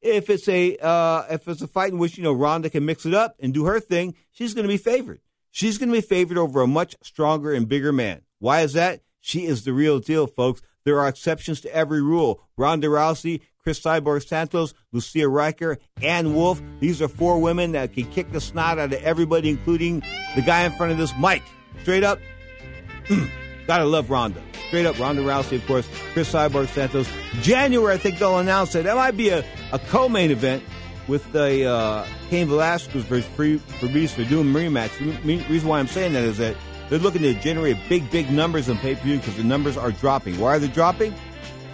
if 0.00 0.30
it's 0.30 0.48
a 0.48 0.76
uh, 0.78 1.26
if 1.30 1.46
it's 1.46 1.62
a 1.62 1.68
fight 1.68 1.92
in 1.92 1.98
which 1.98 2.16
you 2.16 2.24
know 2.24 2.32
Ronda 2.32 2.70
can 2.70 2.86
mix 2.86 3.04
it 3.06 3.14
up 3.14 3.36
and 3.38 3.52
do 3.52 3.66
her 3.66 3.78
thing. 3.78 4.14
She's 4.32 4.54
going 4.54 4.64
to 4.64 4.72
be 4.72 4.78
favored. 4.78 5.20
She's 5.50 5.76
going 5.76 5.90
to 5.90 5.94
be 5.94 6.00
favored 6.00 6.38
over 6.38 6.62
a 6.62 6.66
much 6.66 6.96
stronger 7.02 7.52
and 7.52 7.68
bigger 7.68 7.92
man. 7.92 8.22
Why 8.38 8.62
is 8.62 8.72
that? 8.72 9.02
She 9.20 9.44
is 9.44 9.64
the 9.64 9.74
real 9.74 10.00
deal, 10.00 10.26
folks. 10.26 10.62
There 10.84 10.98
are 10.98 11.08
exceptions 11.08 11.60
to 11.60 11.74
every 11.74 12.02
rule. 12.02 12.42
Ronda 12.56 12.88
Rousey, 12.88 13.42
Cris 13.62 13.78
Cyborg 13.78 14.26
Santos, 14.26 14.74
Lucia 14.90 15.26
Rijker, 15.26 15.76
Ann 16.00 16.34
Wolfe. 16.34 16.62
These 16.80 17.00
are 17.02 17.06
four 17.08 17.38
women 17.38 17.72
that 17.72 17.92
can 17.92 18.10
kick 18.10 18.32
the 18.32 18.40
snot 18.40 18.78
out 18.78 18.92
of 18.92 19.02
everybody, 19.02 19.50
including 19.50 20.02
the 20.34 20.42
guy 20.42 20.64
in 20.64 20.72
front 20.72 20.90
of 20.90 20.98
this 20.98 21.12
mic. 21.20 21.42
Straight 21.82 22.02
up, 22.02 22.18
gotta 23.66 23.84
love 23.84 24.10
Ronda. 24.10 24.42
Straight 24.68 24.86
up, 24.86 24.98
Ronda 24.98 25.22
Rousey, 25.22 25.56
of 25.56 25.66
course, 25.66 25.88
Cris 26.12 26.32
Cyborg 26.32 26.68
Santos. 26.68 27.08
January, 27.42 27.94
I 27.94 27.98
think 27.98 28.18
they'll 28.18 28.38
announce 28.38 28.74
it. 28.74 28.84
That 28.84 28.96
might 28.96 29.16
be 29.16 29.28
a, 29.28 29.44
a 29.72 29.78
co-main 29.78 30.30
event 30.30 30.62
with 31.08 31.30
the 31.32 31.66
uh, 31.66 32.06
Cain 32.30 32.48
Velasquez 32.48 33.04
versus 33.04 33.30
Free 33.36 33.58
for 33.58 33.86
doing 33.88 34.46
rematch. 34.46 34.96
The 34.98 35.36
reason 35.48 35.68
why 35.68 35.78
I'm 35.78 35.88
saying 35.88 36.14
that 36.14 36.22
is 36.22 36.38
that 36.38 36.56
they're 36.88 36.98
looking 36.98 37.22
to 37.22 37.34
generate 37.34 37.76
big, 37.88 38.10
big 38.10 38.30
numbers 38.30 38.68
on 38.68 38.78
pay-per-view 38.78 39.18
because 39.18 39.36
the 39.36 39.44
numbers 39.44 39.76
are 39.76 39.92
dropping. 39.92 40.38
Why 40.38 40.56
are 40.56 40.58
they 40.58 40.68
dropping? 40.68 41.12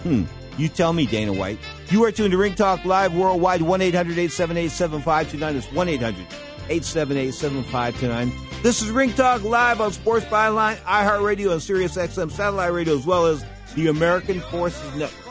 Hmm. 0.03 0.23
You 0.57 0.67
tell 0.67 0.91
me, 0.91 1.05
Dana 1.05 1.31
White. 1.31 1.59
You 1.89 2.03
are 2.03 2.11
tuned 2.11 2.31
to 2.31 2.37
Ring 2.37 2.53
Talk 2.53 2.83
Live 2.83 3.15
worldwide, 3.15 3.61
1 3.61 3.81
800 3.81 4.11
878 4.17 4.71
7529. 4.71 5.53
That's 5.53 5.71
1 5.71 5.87
800 5.87 6.21
878 6.69 7.33
7529. 7.33 8.48
This 8.61 8.81
is 8.81 8.91
Ring 8.91 9.13
Talk 9.13 9.43
Live 9.43 9.79
on 9.79 9.93
Sports 9.93 10.25
Byline, 10.25 10.75
iHeartRadio, 10.79 11.53
and 11.53 11.61
SiriusXM 11.61 12.29
Satellite 12.29 12.73
Radio, 12.73 12.93
as 12.93 13.05
well 13.05 13.25
as 13.25 13.45
the 13.73 13.87
American 13.87 14.41
Forces 14.41 14.95
Network. 14.95 15.28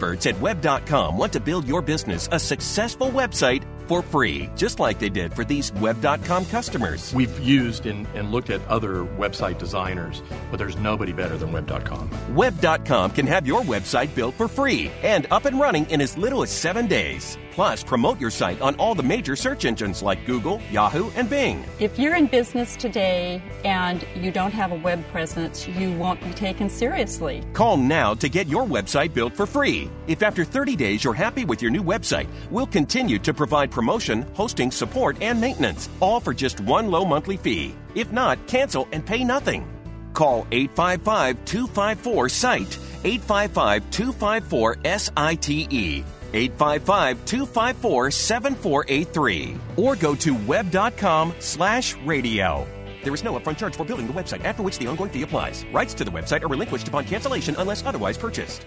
Experts 0.00 0.26
at 0.26 0.40
Web.com 0.40 1.16
want 1.18 1.32
to 1.32 1.40
build 1.40 1.68
your 1.68 1.82
business 1.82 2.28
a 2.32 2.38
successful 2.38 3.08
website 3.08 3.64
for 3.90 4.02
free, 4.02 4.48
just 4.54 4.78
like 4.78 5.00
they 5.00 5.08
did 5.08 5.34
for 5.34 5.44
these 5.44 5.72
Web.com 5.72 6.46
customers. 6.46 7.12
We've 7.12 7.36
used 7.40 7.86
and, 7.86 8.06
and 8.14 8.30
looked 8.30 8.48
at 8.50 8.64
other 8.68 9.04
website 9.18 9.58
designers, 9.58 10.22
but 10.48 10.58
there's 10.58 10.76
nobody 10.76 11.12
better 11.12 11.36
than 11.36 11.50
Web.com. 11.50 12.08
Web.com 12.36 13.10
can 13.10 13.26
have 13.26 13.48
your 13.48 13.62
website 13.62 14.14
built 14.14 14.36
for 14.36 14.46
free 14.46 14.92
and 15.02 15.26
up 15.32 15.44
and 15.44 15.58
running 15.58 15.90
in 15.90 16.00
as 16.00 16.16
little 16.16 16.44
as 16.44 16.50
seven 16.50 16.86
days. 16.86 17.36
Plus, 17.50 17.82
promote 17.82 18.20
your 18.20 18.30
site 18.30 18.60
on 18.62 18.74
all 18.76 18.94
the 18.94 19.02
major 19.02 19.34
search 19.34 19.64
engines 19.64 20.02
like 20.02 20.24
Google, 20.24 20.62
Yahoo, 20.70 21.10
and 21.16 21.28
Bing. 21.28 21.64
If 21.80 21.98
you're 21.98 22.14
in 22.14 22.26
business 22.26 22.76
today 22.76 23.42
and 23.64 24.06
you 24.14 24.30
don't 24.30 24.52
have 24.52 24.72
a 24.72 24.76
web 24.76 25.04
presence, 25.10 25.66
you 25.66 25.92
won't 25.98 26.22
be 26.22 26.30
taken 26.30 26.70
seriously. 26.70 27.42
Call 27.52 27.76
now 27.76 28.14
to 28.14 28.28
get 28.28 28.46
your 28.46 28.64
website 28.64 29.12
built 29.12 29.36
for 29.36 29.46
free. 29.46 29.90
If 30.06 30.22
after 30.22 30.44
30 30.44 30.76
days 30.76 31.02
you're 31.02 31.12
happy 31.12 31.44
with 31.44 31.60
your 31.60 31.70
new 31.70 31.82
website, 31.82 32.28
we'll 32.50 32.66
continue 32.66 33.18
to 33.18 33.34
provide 33.34 33.70
promotion, 33.80 34.26
hosting, 34.34 34.70
support, 34.70 35.16
and 35.22 35.40
maintenance, 35.40 35.88
all 36.00 36.20
for 36.20 36.34
just 36.34 36.60
one 36.60 36.90
low 36.90 37.02
monthly 37.02 37.38
fee. 37.38 37.74
If 37.94 38.12
not, 38.12 38.36
cancel 38.46 38.86
and 38.92 39.04
pay 39.04 39.24
nothing. 39.24 39.66
Call 40.12 40.46
855 40.52 41.44
254 41.46 42.28
SITE, 42.28 42.78
855 43.04 43.90
254 43.90 44.76
SITE. 44.98 46.04
855 46.32 47.24
254 47.24 48.10
7483 48.10 49.56
or 49.76 49.96
go 49.96 50.14
to 50.14 50.34
web.com 50.46 51.34
slash 51.38 51.96
radio. 52.04 52.66
There 53.02 53.14
is 53.14 53.24
no 53.24 53.32
upfront 53.38 53.56
charge 53.56 53.76
for 53.76 53.84
building 53.84 54.06
the 54.06 54.12
website, 54.12 54.44
after 54.44 54.62
which 54.62 54.78
the 54.78 54.86
ongoing 54.86 55.10
fee 55.10 55.22
applies. 55.22 55.64
Rights 55.72 55.94
to 55.94 56.04
the 56.04 56.10
website 56.10 56.42
are 56.42 56.48
relinquished 56.48 56.86
upon 56.86 57.04
cancellation 57.06 57.56
unless 57.58 57.84
otherwise 57.84 58.18
purchased. 58.18 58.66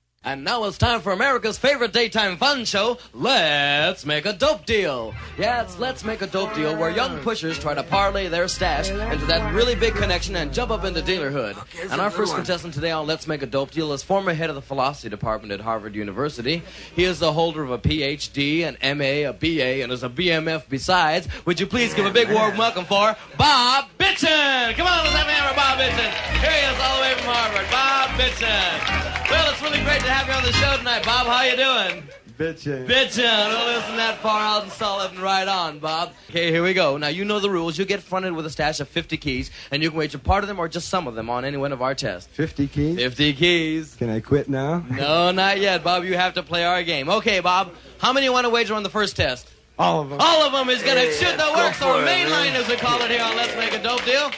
And 0.23 0.43
now 0.43 0.65
it's 0.65 0.77
time 0.77 1.01
for 1.01 1.13
America's 1.13 1.57
favorite 1.57 1.93
daytime 1.93 2.37
fun 2.37 2.63
show, 2.65 2.99
Let's 3.11 4.05
Make 4.05 4.27
a 4.27 4.33
Dope 4.33 4.67
Deal. 4.67 5.15
Yeah, 5.35 5.63
it's 5.63 5.79
Let's 5.79 6.05
Make 6.05 6.21
a 6.21 6.27
Dope 6.27 6.53
Deal 6.53 6.77
where 6.77 6.91
young 6.91 7.17
pushers 7.21 7.57
try 7.57 7.73
to 7.73 7.81
parlay 7.81 8.27
their 8.27 8.47
stash 8.47 8.91
into 8.91 9.25
that 9.25 9.51
really 9.51 9.73
big 9.73 9.95
connection 9.95 10.35
and 10.35 10.53
jump 10.53 10.69
up 10.69 10.83
into 10.83 11.01
dealerhood. 11.01 11.57
And 11.91 11.99
our 11.99 12.11
first 12.11 12.35
contestant 12.35 12.75
today 12.75 12.91
on 12.91 13.07
Let's 13.07 13.27
Make 13.27 13.41
a 13.41 13.47
Dope 13.47 13.71
Deal 13.71 13.93
is 13.93 14.03
former 14.03 14.35
head 14.35 14.51
of 14.51 14.55
the 14.55 14.61
philosophy 14.61 15.09
department 15.09 15.53
at 15.53 15.61
Harvard 15.61 15.95
University. 15.95 16.61
He 16.95 17.03
is 17.03 17.17
the 17.17 17.33
holder 17.33 17.63
of 17.63 17.71
a 17.71 17.79
PhD, 17.79 18.61
an 18.61 18.77
MA, 18.99 19.27
a 19.27 19.33
BA, 19.33 19.81
and 19.81 19.91
is 19.91 20.03
a 20.03 20.09
BMF 20.09 20.69
besides. 20.69 21.27
Would 21.47 21.59
you 21.59 21.65
please 21.65 21.95
give 21.95 22.05
a 22.05 22.11
big 22.11 22.29
warm 22.29 22.57
welcome 22.57 22.85
for 22.85 23.15
Bob 23.39 23.85
Bitchin? 23.97 24.75
Come 24.75 24.85
on, 24.85 25.03
let's 25.03 25.15
have 25.15 25.27
a 25.27 25.49
for 25.49 25.55
Bob 25.55 25.79
Bitchin. 25.79 26.11
Here 26.41 26.51
he 26.51 26.75
is 26.75 26.79
all 26.79 26.97
the 26.97 27.01
way 27.01 27.13
from 27.15 27.33
Harvard, 27.33 27.71
Bob 27.71 28.09
Bitchin. 28.19 29.11
Well, 29.31 29.49
it's 29.49 29.61
really 29.61 29.81
great 29.85 30.01
to 30.01 30.10
have 30.11 30.27
you 30.27 30.33
on 30.33 30.43
the 30.43 30.51
show 30.53 30.77
tonight, 30.77 31.05
Bob. 31.05 31.25
How 31.27 31.43
you 31.43 31.55
doing? 31.55 32.03
Bitchin'. 32.37 32.87
Bitchin'. 32.87 33.51
Don't 33.51 33.65
listen 33.67 33.95
that 33.97 34.17
far 34.17 34.41
out 34.41 34.63
and 34.63 34.71
solid 34.71 35.11
and 35.11 35.19
right 35.19 35.47
on, 35.47 35.79
Bob. 35.79 36.11
Okay, 36.29 36.51
here 36.51 36.63
we 36.63 36.73
go. 36.73 36.97
Now, 36.97 37.07
you 37.07 37.23
know 37.23 37.39
the 37.39 37.49
rules. 37.49 37.77
You 37.77 37.85
get 37.85 38.01
fronted 38.01 38.33
with 38.33 38.45
a 38.45 38.49
stash 38.49 38.79
of 38.79 38.89
50 38.89 39.15
keys, 39.17 39.51
and 39.69 39.81
you 39.83 39.89
can 39.89 39.99
wager 39.99 40.17
part 40.17 40.43
of 40.43 40.47
them 40.47 40.59
or 40.59 40.67
just 40.67 40.89
some 40.89 41.07
of 41.07 41.15
them 41.15 41.29
on 41.29 41.45
any 41.45 41.55
one 41.57 41.71
of 41.71 41.81
our 41.81 41.93
tests. 41.95 42.27
50 42.33 42.67
keys? 42.67 42.95
50 42.97 43.33
keys. 43.33 43.95
Can 43.95 44.09
I 44.09 44.19
quit 44.19 44.49
now? 44.49 44.83
No, 44.89 45.31
not 45.31 45.59
yet, 45.59 45.83
Bob. 45.83 46.03
You 46.03 46.15
have 46.17 46.33
to 46.33 46.43
play 46.43 46.65
our 46.65 46.83
game. 46.83 47.09
Okay, 47.09 47.39
Bob. 47.39 47.73
How 47.99 48.11
many 48.11 48.25
you 48.25 48.33
want 48.33 48.45
to 48.45 48.49
wager 48.49 48.73
on 48.73 48.83
the 48.83 48.89
first 48.89 49.15
test? 49.15 49.47
All 49.77 50.01
of 50.01 50.09
them. 50.09 50.19
All 50.19 50.41
of 50.43 50.51
them 50.51 50.69
is 50.69 50.83
going 50.83 50.97
to 50.97 51.05
Yeah, 51.05 51.11
shoot 51.11 51.37
the 51.37 51.53
works 51.55 51.77
for 51.77 51.85
or 51.85 52.01
it, 52.01 52.05
main 52.05 52.29
line, 52.29 52.53
as 52.53 52.67
we 52.67 52.75
call 52.75 53.01
it 53.01 53.11
here 53.11 53.23
on 53.23 53.35
Let's 53.35 53.55
Make 53.55 53.73
a 53.73 53.81
Dope 53.81 54.03
Deal. 54.03 54.31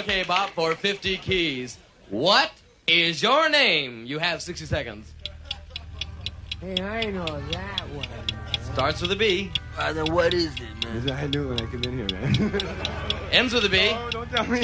Okay, 0.00 0.22
Bob, 0.24 0.50
for 0.50 0.74
50 0.74 1.16
keys. 1.18 1.78
What 2.10 2.50
is 2.86 3.22
your 3.22 3.48
name? 3.48 4.04
You 4.06 4.18
have 4.18 4.42
60 4.42 4.64
seconds. 4.66 5.12
Hey, 6.60 6.82
I 6.82 7.10
know 7.10 7.24
that 7.26 7.82
one. 7.92 8.06
Starts 8.72 9.00
with 9.02 9.12
a 9.12 9.16
B. 9.16 9.50
Father, 9.74 10.04
what 10.06 10.32
is 10.32 10.54
it, 10.54 10.84
man? 10.84 11.02
Yes, 11.06 11.10
I 11.22 11.26
knew 11.26 11.44
it 11.44 11.48
when 11.48 11.60
I 11.60 11.70
came 11.70 11.82
in 11.82 11.98
here, 11.98 12.08
man. 12.18 12.60
Ends 13.32 13.52
with 13.52 13.64
a 13.64 13.68
B. 13.68 13.90
Oh, 13.92 14.08
don't 14.10 14.30
tell 14.30 14.46
me. 14.46 14.60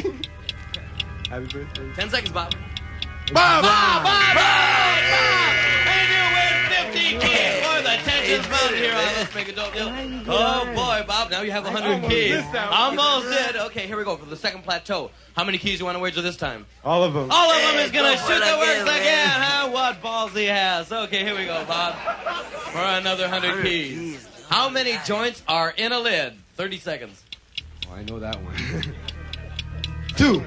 Happy 1.29 1.47
birthday. 1.47 1.93
10 1.95 2.11
seconds, 2.11 2.33
Bob. 2.33 2.53
Bob! 3.33 3.63
Bob! 3.63 4.05
Bob! 4.05 4.35
Bob! 4.37 5.55
And 5.87 6.09
you 6.13 6.25
win 6.33 7.21
50 7.21 7.27
keys. 7.27 7.63
Boy, 7.63 7.83
the 7.83 7.97
tension's 8.05 8.49
mounting 8.51 8.79
here 8.79 8.93
on 8.93 9.05
Let's 9.17 9.35
Make 9.35 9.49
a 9.49 9.53
Dope 9.55 9.73
Deal. 9.73 9.89
Oh, 10.29 10.65
boy, 10.75 11.05
Bob, 11.07 11.31
now 11.31 11.43
you 11.43 11.51
have 11.53 11.65
100 11.65 11.87
Almost 11.89 12.11
keys. 12.11 12.31
this. 12.31 12.47
Almost 12.71 13.29
did. 13.29 13.57
Okay, 13.57 13.87
here 13.87 13.97
we 13.97 14.05
go 14.05 14.17
for 14.17 14.27
the 14.27 14.37
second 14.37 14.63
plateau. 14.65 15.11
How 15.37 15.45
many 15.45 15.57
keys 15.59 15.75
do 15.79 15.83
you 15.83 15.85
want 15.87 15.97
to 15.97 16.03
wager 16.03 16.21
this 16.21 16.37
time? 16.37 16.67
All 16.85 17.05
of 17.05 17.15
them. 17.15 17.29
All 17.31 17.51
of 17.51 17.63
them 17.63 17.77
is 17.85 17.91
going 17.91 18.13
to 18.13 18.19
shoot 18.23 18.41
the 18.41 18.57
works 18.59 18.83
again. 18.83 19.29
Huh? 19.31 19.71
What 20.23 20.29
balls 20.29 20.41
he 20.41 20.47
has. 20.47 20.93
Okay, 20.93 21.25
here 21.25 21.37
we 21.37 21.47
go, 21.47 21.65
Bob. 21.65 21.97
For 22.71 22.79
another 22.79 23.25
100 23.29 23.65
keys. 23.65 24.29
How 24.49 24.69
many 24.69 24.97
joints 25.05 25.43
are 25.49 25.75
in 25.77 25.91
a 25.91 25.99
lid? 25.99 26.35
30 26.55 26.79
seconds. 26.79 27.25
Oh, 27.91 27.95
I 27.95 28.05
know 28.05 28.21
that 28.21 28.37
one. 28.41 28.55
Two. 30.17 30.45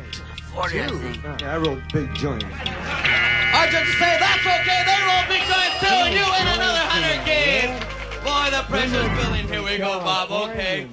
40, 0.53 0.81
I 0.81 0.87
think. 0.87 1.23
Yeah, 1.41 1.55
I 1.55 1.57
rolled 1.57 1.81
big 1.91 2.13
joints. 2.15 2.45
Our 2.45 3.67
judges 3.67 3.97
say 3.99 4.15
that's 4.17 4.47
okay. 4.47 4.81
They 4.87 4.99
roll 5.03 5.27
big 5.27 5.43
joints 5.43 5.75
too, 5.81 5.91
and 5.91 6.15
you 6.15 6.23
win 6.23 6.47
another 6.55 6.85
100 6.95 7.25
keys. 7.27 7.75
Boy, 8.23 8.47
the 8.55 8.63
pressure's 8.71 9.19
building. 9.19 9.45
Here 9.49 9.61
we 9.61 9.77
go, 9.77 9.99
Bob. 9.99 10.31
Okay. 10.51 10.87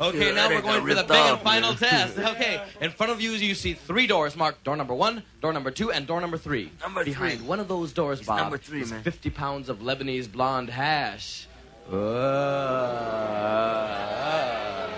Okay, 0.00 0.34
now 0.34 0.48
we're 0.48 0.60
going 0.62 0.86
for 0.86 0.94
the 0.94 1.02
big 1.04 1.16
and 1.16 1.40
final 1.40 1.74
test. 1.74 2.18
Okay, 2.36 2.60
in 2.80 2.90
front 2.90 3.12
of 3.12 3.20
you, 3.20 3.30
you 3.32 3.54
see 3.54 3.72
three 3.72 4.06
doors 4.06 4.36
marked 4.36 4.64
door 4.64 4.76
number 4.76 4.94
one, 4.94 5.22
door 5.40 5.52
number 5.52 5.70
two, 5.70 5.90
and 5.92 6.06
door 6.06 6.20
number 6.20 6.36
three. 6.36 6.70
Number 6.82 7.04
Behind 7.04 7.38
three. 7.38 7.46
one 7.48 7.60
of 7.60 7.68
those 7.68 7.92
doors, 7.92 8.20
Bob, 8.20 8.38
number 8.38 8.58
three, 8.58 8.82
is 8.82 8.90
man. 8.90 9.02
50 9.02 9.30
pounds 9.30 9.68
of 9.68 9.78
Lebanese 9.78 10.30
blonde 10.30 10.68
hash. 10.70 11.46
Uh, 13.56 14.88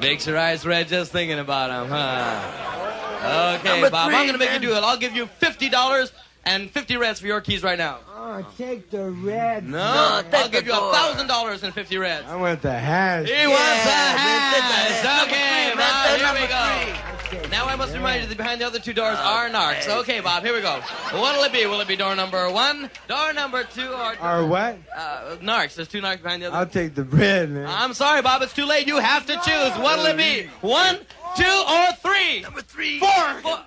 makes 0.00 0.26
your 0.26 0.38
eyes 0.38 0.64
red 0.66 0.88
just 0.88 1.12
thinking 1.12 1.38
about 1.38 1.68
them, 1.70 1.88
huh? 1.88 3.56
Okay, 3.58 3.68
Number 3.68 3.90
Bob, 3.90 4.08
I'm 4.12 4.26
going 4.26 4.32
to 4.32 4.38
make 4.38 4.52
you 4.52 4.60
do 4.60 4.74
it. 4.74 4.82
I'll 4.84 4.98
give 4.98 5.14
you 5.16 5.26
$50 5.40 6.12
and 6.46 6.70
50 6.70 6.96
reds 6.96 7.20
for 7.20 7.26
your 7.26 7.40
keys 7.40 7.62
right 7.62 7.76
now. 7.78 7.98
Oh, 8.08 8.46
take 8.56 8.90
the 8.90 9.10
red. 9.10 9.66
No, 9.68 9.78
No, 9.78 10.22
I'll 10.38 10.48
give 10.48 10.64
you 10.66 10.72
door. 10.72 10.92
$1,000 10.94 11.62
and 11.62 11.74
50 11.74 11.98
reds. 11.98 12.26
I 12.28 12.36
want 12.36 12.62
the 12.62 12.72
hash. 12.72 13.28
He 13.28 13.46
wants 13.46 13.82
a 13.82 13.84
the 13.84 13.90
hash. 13.90 15.02
hash. 15.04 15.26
Okay, 15.26 15.68
Number 15.68 15.82
three, 15.82 16.22
man, 16.22 16.36
Bob, 16.36 16.36
here 16.36 16.42
we 16.42 16.48
go. 16.48 17.40
three. 17.42 17.50
Now 17.50 17.66
I 17.66 17.76
must 17.76 17.92
remind 17.94 18.22
you 18.22 18.28
that 18.28 18.36
behind 18.36 18.60
the 18.60 18.66
other 18.66 18.78
two 18.78 18.92
doors 18.92 19.16
Oh, 19.20 19.24
are 19.26 19.48
narcs. 19.50 19.88
Okay, 19.88 20.20
Bob, 20.20 20.44
here 20.44 20.54
we 20.54 20.60
go. 20.60 20.80
What'll 21.12 21.42
it 21.44 21.52
be? 21.52 21.66
Will 21.66 21.80
it 21.80 21.88
be 21.88 21.96
door 21.96 22.14
number 22.14 22.50
one, 22.50 22.88
door 23.08 23.32
number 23.32 23.64
two, 23.64 23.88
or 23.92 24.14
Or 24.22 24.46
what? 24.46 24.78
uh, 24.96 25.36
narcs? 25.42 25.74
There's 25.74 25.88
two 25.88 26.00
narcs 26.00 26.22
behind 26.22 26.42
the 26.42 26.46
other. 26.48 26.56
I'll 26.56 26.66
take 26.66 26.94
the 26.94 27.02
bread, 27.04 27.50
man. 27.50 27.66
I'm 27.68 27.94
sorry, 27.94 28.22
Bob. 28.22 28.42
It's 28.42 28.52
too 28.54 28.64
late. 28.64 28.86
You 28.86 28.98
have 28.98 29.26
to 29.26 29.34
choose. 29.34 29.72
What'll 29.82 30.06
it 30.06 30.16
be? 30.16 30.48
One, 30.60 30.98
two, 31.36 31.64
or 31.68 31.92
three? 32.02 32.42
Number 32.42 32.60
three. 32.62 33.00
Four. 33.00 33.34
Four. 33.42 33.58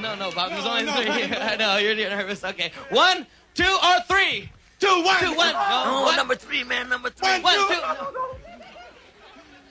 No, 0.00 0.14
no, 0.14 0.30
Bob. 0.30 0.50
There's 0.50 0.64
only 0.66 0.82
three. 0.84 1.36
I 1.36 1.56
know 1.56 1.78
you're 1.78 1.92
you're 1.94 2.10
nervous. 2.10 2.44
Okay. 2.44 2.70
One, 2.90 3.26
two, 3.54 3.64
or 3.64 4.00
three? 4.08 4.50
Two, 4.78 5.02
one. 5.02 5.18
Two, 5.20 5.34
one. 5.34 5.52
No, 5.52 5.84
No, 5.84 6.02
one, 6.02 6.16
number 6.16 6.34
three, 6.34 6.62
man. 6.64 6.88
Number 6.88 7.10
three. 7.10 7.40
one, 7.40 7.54
two. 7.54 7.80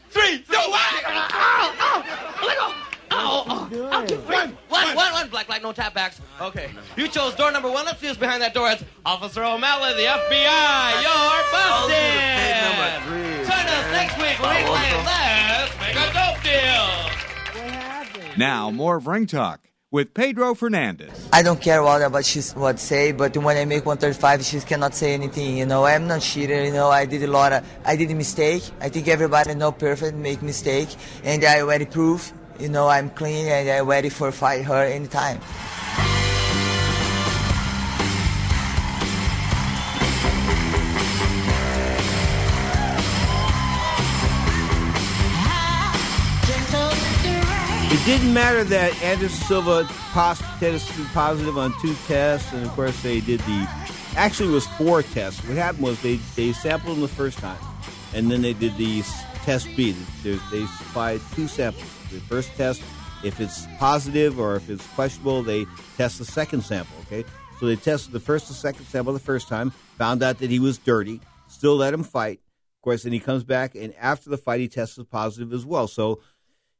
Three, 0.09 0.39
two, 0.39 0.53
one. 0.55 0.80
Ow, 1.05 1.76
ow, 1.80 2.03
let 2.45 2.57
go. 2.57 2.73
Oh, 3.11 3.43
oh, 3.47 3.69
oh, 3.91 4.05
two, 4.05 4.17
three. 4.21 4.36
One, 4.36 4.95
one, 4.95 5.13
one. 5.13 5.30
Black 5.30 5.47
light, 5.47 5.61
no 5.61 5.71
tap 5.73 5.93
backs. 5.93 6.19
Okay. 6.41 6.71
You 6.97 7.07
chose 7.07 7.36
door 7.36 7.51
number 7.51 7.69
one. 7.69 7.86
Let's 7.86 7.99
see 7.99 8.07
who's 8.07 8.17
behind 8.17 8.41
that 8.41 8.53
door. 8.53 8.69
It's 8.71 8.84
Officer 9.05 9.43
O'Malley, 9.43 9.93
the 9.93 10.07
FBI. 10.07 11.01
You're 11.03 11.43
busted. 11.51 12.65
number. 12.65 13.43
Join 13.45 13.67
us 13.67 13.91
next 13.91 14.17
week 14.17 14.39
when 14.41 14.55
we 14.55 14.63
play 14.63 14.91
Let's 15.05 15.78
Make 15.80 15.95
a 15.95 16.13
Dope 16.13 16.41
Deal. 16.43 18.36
Now, 18.38 18.71
more 18.71 18.95
of 18.97 19.05
Ring 19.07 19.28
Talk 19.28 19.61
with 19.96 20.14
Pedro 20.14 20.54
Fernandez. 20.54 21.30
I 21.32 21.41
don't 21.41 21.62
care 21.62 21.82
what 21.82 22.02
about 22.02 22.26
she's 22.26 22.54
what 22.54 22.80
say, 22.80 23.14
but 23.14 23.38
when 23.38 23.56
I 23.56 23.64
make 23.64 23.86
135, 23.86 24.43
she 24.43 24.60
cannot 24.60 24.93
say 24.93 25.14
anything. 25.14 25.58
You 25.58 25.66
know, 25.66 25.86
I'm 25.86 26.06
not 26.06 26.20
cheater. 26.20 26.66
You 26.66 26.74
know, 26.74 26.89
I 26.89 27.06
did 27.06 27.24
a 27.24 27.32
lot 27.32 27.54
of, 27.54 27.64
I 27.86 27.96
did 27.96 28.12
a 28.12 28.14
mistake. 28.14 28.62
I 28.82 28.89
think 28.89 29.08
everybody 29.08 29.56
know 29.56 29.72
perfect 29.72 30.18
make 30.18 30.41
mistake, 30.41 30.89
and 31.24 31.41
I 31.46 31.62
already 31.62 31.86
prove. 31.86 32.34
You 32.60 32.68
know, 32.68 32.89
I'm 32.89 33.10
clean 33.10 33.48
and 33.48 33.70
I'm 33.70 33.88
ready 33.88 34.10
for 34.10 34.34
fight 34.34 34.66
her 34.66 34.84
anytime. 34.84 35.39
It 47.96 48.04
didn't 48.06 48.34
matter 48.34 48.66
that 48.66 49.02
Anderson 49.02 49.46
Silva 49.48 49.88
tested 50.12 51.08
positive 51.14 51.58
on 51.58 51.74
two 51.82 51.96
tests, 52.08 52.52
and 52.52 52.66
of 52.66 52.72
course 52.74 53.02
they 53.02 53.22
did 53.22 53.39
the. 53.39 53.66
Actually, 54.18 54.50
it 54.50 54.52
was 54.52 54.68
four 54.68 55.02
tests. 55.02 55.41
What 55.48 55.56
happened 55.56 55.86
was 55.86 56.02
they 56.02 56.18
they 56.36 56.52
sampled 56.52 56.98
him 56.98 57.02
the 57.04 57.08
first 57.08 57.38
time, 57.38 57.58
and 58.14 58.30
then 58.30 58.41
they 58.41 58.52
did 58.52 58.76
the 58.76 59.02
test 59.46 59.70
B. 59.78 59.96
They, 60.24 60.38
they 60.52 60.66
supplied 60.66 61.22
two 61.36 61.48
samples. 61.48 61.86
The 62.12 62.20
first 62.20 62.50
test, 62.58 62.84
if 63.24 63.39
it's 63.39 63.66
positive 63.80 64.41
or 64.41 64.58
if 64.58 64.70
it's 64.70 64.86
questionable, 64.88 65.41
they 65.41 65.66
test 65.96 66.18
the 66.18 66.26
second 66.26 66.66
sample. 66.66 66.98
Okay, 67.04 67.24
so 67.62 67.66
they 67.66 67.78
tested 67.78 68.12
the 68.12 68.20
first 68.20 68.50
and 68.50 68.58
second 68.58 68.84
sample 68.88 69.14
the 69.14 69.20
first 69.20 69.48
time, 69.48 69.72
found 69.98 70.22
out 70.22 70.39
that 70.39 70.50
he 70.50 70.60
was 70.60 70.78
dirty, 70.78 71.22
still 71.48 71.78
let 71.78 71.93
him 71.93 72.04
fight. 72.04 72.41
Of 72.76 72.82
course, 72.82 73.04
then 73.04 73.14
he 73.14 73.22
comes 73.22 73.46
back, 73.46 73.74
and 73.74 73.96
after 73.96 74.30
the 74.30 74.38
fight, 74.38 74.60
he 74.60 74.68
tests 74.68 75.00
positive 75.10 75.54
as 75.54 75.66
well. 75.66 75.88
So 75.88 76.20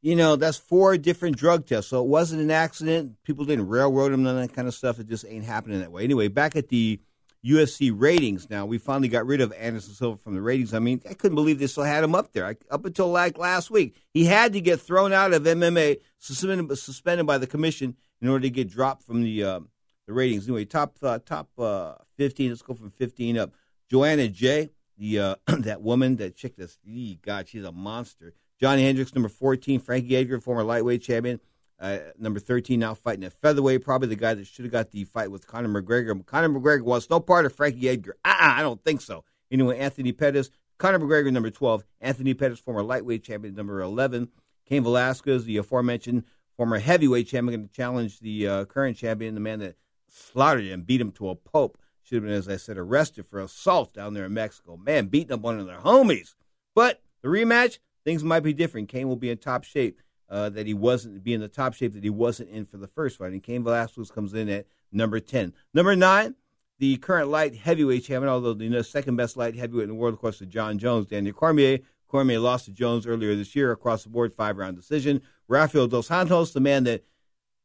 you 0.06 0.16
know, 0.16 0.36
that's 0.36 0.58
four 0.58 0.99
different 0.99 1.36
drug 1.36 1.66
tests. 1.66 1.89
So 1.89 1.99
it 1.99 2.08
wasn't 2.08 2.43
an 2.43 2.51
accident. 2.51 3.16
People 3.24 3.43
didn't 3.43 3.68
railroad 3.68 4.14
him, 4.14 4.22
none 4.22 4.38
of 4.38 4.47
that 4.47 4.56
kind 4.56 4.68
of 4.68 4.76
stuff. 4.76 4.99
It 4.99 5.08
just 5.08 5.26
ain't 5.28 5.45
happening 5.45 5.80
that 5.80 5.91
way. 5.91 6.03
Anyway, 6.03 6.28
back 6.28 6.56
at 6.56 6.70
the 6.70 6.99
UFC 7.43 7.91
ratings 7.91 8.47
now, 8.47 8.68
we 8.68 8.78
finally 8.78 9.08
got 9.08 9.26
rid 9.26 9.41
of 9.41 9.51
Anderson 9.53 9.95
Silva 9.95 10.18
from 10.20 10.36
the 10.36 10.43
ratings. 10.43 10.76
I 10.76 10.80
mean, 10.80 11.01
I 11.10 11.16
couldn't 11.16 11.34
believe 11.34 11.58
they 11.58 11.66
still 11.66 11.86
had 11.86 12.03
him 12.03 12.14
up 12.14 12.34
there. 12.34 12.45
I, 12.45 12.56
up 12.70 12.86
until 12.86 13.08
like 13.08 13.39
last 13.39 13.72
week, 13.72 13.95
he 14.14 14.26
had 14.26 14.53
to 14.53 14.62
get 14.62 14.80
thrown 14.80 15.12
out 15.12 15.34
of 15.34 15.41
MMA, 15.41 15.97
suspended, 16.20 16.78
suspended 16.78 17.26
by 17.26 17.39
the 17.39 17.47
commission 17.47 17.95
in 18.22 18.30
order 18.30 18.43
to 18.43 18.51
get 18.51 18.70
dropped 18.70 19.01
from 19.01 19.24
the 19.24 19.43
uh, 19.43 19.60
the 20.06 20.14
ratings. 20.14 20.45
Anyway, 20.45 20.66
top 20.66 20.97
uh, 21.01 21.18
top 21.26 21.49
uh, 21.58 21.95
15, 22.18 22.49
let's 22.49 22.62
go 22.62 22.76
from 22.76 22.91
15 22.91 23.39
up. 23.39 23.53
Joanna 23.89 24.28
J., 24.28 24.70
the 24.99 25.20
uh, 25.20 25.36
that 25.47 25.82
woman, 25.82 26.18
that 26.18 26.36
chick 26.36 26.58
that's, 26.58 26.78
God, 27.24 27.47
she's 27.47 27.64
a 27.64 27.72
monster. 27.72 28.36
Johnny 28.60 28.84
Hendricks, 28.84 29.14
number 29.14 29.30
14. 29.30 29.80
Frankie 29.80 30.16
Edgar, 30.16 30.39
former 30.39 30.64
lightweight 30.64 31.01
champion. 31.01 31.39
Uh, 31.80 31.97
number 32.18 32.39
13, 32.39 32.80
now 32.80 32.93
fighting 32.93 33.26
at 33.26 33.34
featherweight. 33.34 33.84
Probably 33.84 34.08
the 34.08 34.16
guy 34.16 34.34
that 34.34 34.47
should 34.47 34.64
have 34.64 34.72
got 34.72 34.91
the 34.91 35.03
fight 35.03 35.30
with 35.30 35.45
Conor 35.45 35.82
McGregor. 35.82 36.26
Conor 36.26 36.49
McGregor 36.49 36.84
wants 36.84 37.10
no 37.10 37.20
part 37.20 37.45
of 37.45 37.53
Frankie 37.53 37.89
Edgar. 37.89 38.16
Uh-uh, 38.24 38.53
I 38.58 38.62
don't 38.62 38.82
think 38.84 39.01
so. 39.01 39.26
Anyway, 39.51 39.78
Anthony 39.78 40.12
Pettis. 40.12 40.49
Conor 40.78 40.99
McGregor, 40.99 41.32
number 41.32 41.49
12. 41.49 41.84
Anthony 42.01 42.34
Pettis, 42.34 42.60
former 42.60 42.84
lightweight 42.84 43.24
champion, 43.24 43.56
number 43.56 43.82
11. 43.82 44.30
Cain 44.68 44.84
Velasquez, 44.84 45.45
the 45.45 45.58
aforementioned 45.58 46.24
former 46.56 46.80
heavyweight 46.80 47.28
champion, 47.28 47.60
going 47.60 47.68
to 47.68 47.76
challenge 47.76 48.20
the 48.20 48.47
uh, 48.47 48.66
current 48.66 48.97
champion, 48.97 49.36
the 49.36 49.41
man 49.41 49.60
that 49.60 49.76
slaughtered 50.10 50.66
him, 50.66 50.82
beat 50.82 51.01
him 51.01 51.12
to 51.12 51.30
a 51.30 51.36
pulp. 51.36 51.78
Should 52.03 52.16
have 52.16 52.24
been, 52.24 52.34
as 52.34 52.47
I 52.47 52.58
said, 52.58 52.78
arrested 52.78 53.26
for 53.26 53.39
assault 53.39 53.93
down 53.93 54.14
there 54.14 54.26
in 54.26 54.34
Mexico. 54.34 54.78
Man, 54.78 55.08
beating 55.08 55.32
up 55.32 55.41
one 55.41 55.60
of 55.60 55.66
their 55.66 55.80
homies. 55.80 56.36
But 56.76 57.01
the 57.22 57.30
rematch, 57.30 57.80
things 58.06 58.24
might 58.24 58.41
be 58.41 58.53
different. 58.53 58.88
Cain 58.88 59.10
will 59.10 59.16
be 59.18 59.30
in 59.30 59.38
top 59.38 59.66
shape 59.66 60.01
uh, 60.30 60.49
that 60.49 60.66
he 60.66 60.74
wasn't, 60.74 61.24
be 61.24 61.34
in 61.34 61.41
the 61.41 61.47
top 61.47 61.74
shape 61.74 61.93
that 61.93 62.03
he 62.03 62.10
wasn't 62.10 62.49
in 62.49 62.66
for 62.66 62.78
the 62.78 62.88
first 62.88 63.18
fight. 63.18 63.34
And 63.34 63.43
Cain 63.43 63.64
Velasquez 63.64 64.12
comes 64.12 64.34
in 64.34 64.47
at 64.47 64.68
number 64.91 65.20
10. 65.20 65.53
Number 65.74 65.95
9, 65.95 66.36
the 66.80 66.97
current 66.97 67.30
light 67.30 67.56
heavyweight 67.56 68.03
champion, 68.06 68.30
although 68.30 68.53
the 68.53 68.84
second 68.84 69.16
best 69.16 69.36
light 69.36 69.56
heavyweight 69.56 69.84
in 69.84 69.89
the 69.89 69.95
world, 69.95 70.14
of 70.14 70.20
course, 70.22 70.41
is 70.41 70.47
Jon 70.47 70.78
Jones, 70.78 71.08
Daniel 71.08 71.34
Cormier. 71.34 71.80
Cormier 72.08 72.39
lost 72.39 72.66
to 72.66 72.72
Jones 72.72 73.08
earlier 73.08 73.36
this 73.36 73.56
year 73.56 73.72
across 73.72 74.03
the 74.03 74.10
board, 74.10 74.34
five 74.34 74.58
round 74.58 74.78
decision. 74.78 75.22
Rafael 75.47 75.88
Dos 75.88 76.08
Santos, 76.08 76.53
the 76.53 76.60
man 76.60 76.84
that 76.86 77.03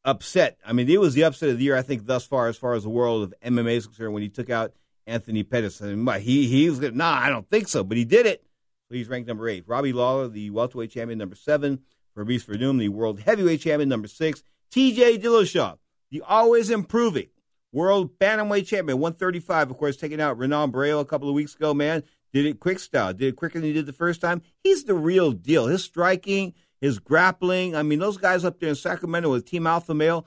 upset. 0.04 0.58
I 0.66 0.72
mean, 0.72 0.88
it 0.88 1.00
was 1.00 1.14
the 1.14 1.24
upset 1.24 1.50
of 1.50 1.58
the 1.58 1.64
year, 1.64 1.76
I 1.76 1.82
think, 1.82 2.06
thus 2.06 2.26
far, 2.26 2.48
as 2.48 2.56
far 2.56 2.74
as 2.74 2.84
the 2.84 2.88
world 2.88 3.22
of 3.22 3.34
MMA 3.44 3.76
is 3.76 3.86
concerned, 3.86 4.14
when 4.14 4.22
he 4.22 4.28
took 4.28 4.50
out 4.50 4.72
Anthony 5.06 5.42
Pettis. 5.42 5.82
I 5.82 5.94
mean, 5.94 6.20
he 6.20 6.46
he 6.46 6.68
was 6.68 6.78
gonna, 6.78 6.96
nah, 6.96 7.12
I 7.12 7.28
don't 7.28 7.48
think 7.48 7.68
so, 7.68 7.84
but 7.84 7.96
he 7.96 8.04
did 8.04 8.26
it. 8.26 8.44
He's 8.90 9.08
ranked 9.08 9.28
number 9.28 9.48
eight. 9.48 9.64
Robbie 9.66 9.92
Lawler, 9.92 10.28
the 10.28 10.50
welterweight 10.50 10.90
champion, 10.90 11.18
number 11.18 11.36
seven. 11.36 11.80
Fabricio 12.16 12.48
Werdum, 12.48 12.78
the 12.78 12.88
world 12.88 13.20
heavyweight 13.20 13.60
champion, 13.60 13.88
number 13.88 14.08
six. 14.08 14.42
T.J. 14.70 15.18
Dillashaw, 15.18 15.78
the 16.10 16.22
always 16.22 16.70
improving 16.70 17.28
world 17.72 18.18
bantamweight 18.18 18.66
champion, 18.66 18.98
135. 18.98 19.70
Of 19.70 19.78
course, 19.78 19.96
taking 19.96 20.20
out 20.20 20.38
Renan 20.38 20.72
Barão 20.72 21.00
a 21.00 21.04
couple 21.04 21.28
of 21.28 21.34
weeks 21.34 21.54
ago. 21.54 21.72
Man, 21.72 22.02
Did 22.32 22.46
it 22.46 22.60
quick 22.60 22.78
style. 22.78 23.12
Did 23.12 23.28
it 23.28 23.36
quicker 23.36 23.58
than 23.58 23.68
he 23.68 23.72
did 23.72 23.86
the 23.86 23.92
first 23.92 24.20
time. 24.20 24.42
He's 24.62 24.84
the 24.84 24.94
real 24.94 25.32
deal. 25.32 25.66
His 25.66 25.84
striking, 25.84 26.54
his 26.80 26.98
grappling. 26.98 27.74
I 27.74 27.82
mean, 27.82 27.98
those 27.98 28.16
guys 28.16 28.44
up 28.44 28.60
there 28.60 28.68
in 28.68 28.74
Sacramento 28.74 29.30
with 29.30 29.46
Team 29.46 29.66
Alpha 29.66 29.94
Male, 29.94 30.26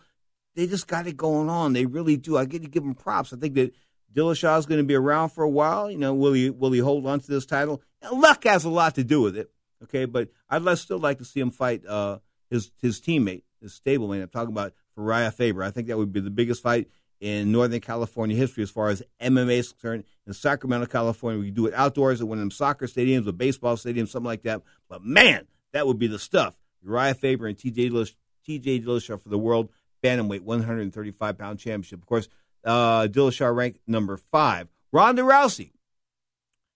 they 0.56 0.68
just 0.68 0.88
got 0.88 1.08
it 1.08 1.18
going 1.18 1.50
on. 1.50 1.74
They 1.74 1.86
really 1.86 2.18
do. 2.18 2.38
I 2.38 2.46
get 2.46 2.62
to 2.64 2.70
give 2.70 2.84
them 2.84 2.96
props. 2.96 3.34
I 3.34 3.38
think 3.38 3.56
that 3.56 3.74
Dillashaw 4.14 4.60
is 4.60 4.66
going 4.66 4.80
to 4.80 4.86
be 4.86 4.96
around 4.96 5.30
for 5.30 5.44
a 5.44 5.50
while. 5.50 5.90
You 5.90 5.98
know, 5.98 6.14
will 6.14 6.34
he 6.34 6.50
will 6.50 6.72
he 6.72 6.80
hold 6.80 7.06
on 7.06 7.20
to 7.20 7.28
this 7.28 7.46
title? 7.46 7.82
Luck 8.12 8.44
has 8.44 8.66
a 8.66 8.70
lot 8.70 8.96
to 8.96 9.04
do 9.04 9.22
with 9.22 9.38
it. 9.38 9.52
Okay, 9.84 10.06
but 10.06 10.30
I'd 10.50 10.78
still 10.78 11.00
like 11.00 11.18
to 11.18 11.26
see 11.26 11.40
him 11.40 11.52
fight 11.52 11.86
uh, 11.86 12.20
his 12.50 12.72
his 12.82 13.02
teammate, 13.02 13.44
his 13.62 13.80
stablemate. 13.80 14.22
I'm 14.22 14.30
talking 14.30 14.54
about 14.54 14.74
Urijah 14.98 15.34
Faber. 15.34 15.64
I 15.64 15.72
think 15.72 15.88
that 15.88 15.98
would 15.98 16.14
be 16.14 16.20
the 16.20 16.30
biggest 16.30 16.62
fight 16.62 16.88
in 17.20 17.52
Northern 17.52 17.80
California 17.80 18.36
history 18.36 18.64
as 18.64 18.70
far 18.70 18.90
as 18.90 19.02
MMA 19.22 19.58
is 19.58 19.72
concerned. 19.72 20.04
In 20.28 20.34
Sacramento, 20.34 20.88
California, 20.88 21.40
we 21.40 21.52
do 21.52 21.68
it 21.68 21.74
outdoors 21.74 22.22
at 22.22 22.28
one 22.28 22.38
of 22.38 22.42
them 22.42 22.52
soccer 22.52 22.86
stadiums 22.86 23.28
or 23.28 23.32
baseball 23.32 23.76
stadiums, 23.76 24.10
something 24.10 24.28
like 24.28 24.44
that. 24.44 24.62
But 24.90 25.04
man, 25.04 25.48
that 25.72 25.88
would 25.88 26.00
be 26.00 26.08
the 26.08 26.20
stuff. 26.20 26.56
Urijah 26.86 27.18
Faber 27.18 27.48
and 27.48 27.58
TJ 27.58 27.92
Dillashaw, 27.92 28.16
TJ 28.48 28.84
Dillashaw 28.86 29.22
for 29.22 29.30
the 29.30 29.38
world 29.38 29.70
bantamweight 30.04 30.42
135 30.42 31.38
pound 31.38 31.60
championship. 31.60 32.00
Of 32.00 32.06
course, 32.06 32.28
uh, 32.64 33.08
Dillashaw 33.08 33.56
ranked 33.56 33.80
number 33.88 34.18
five. 34.18 34.68
Ronda 34.92 35.24
Rousey 35.24 35.72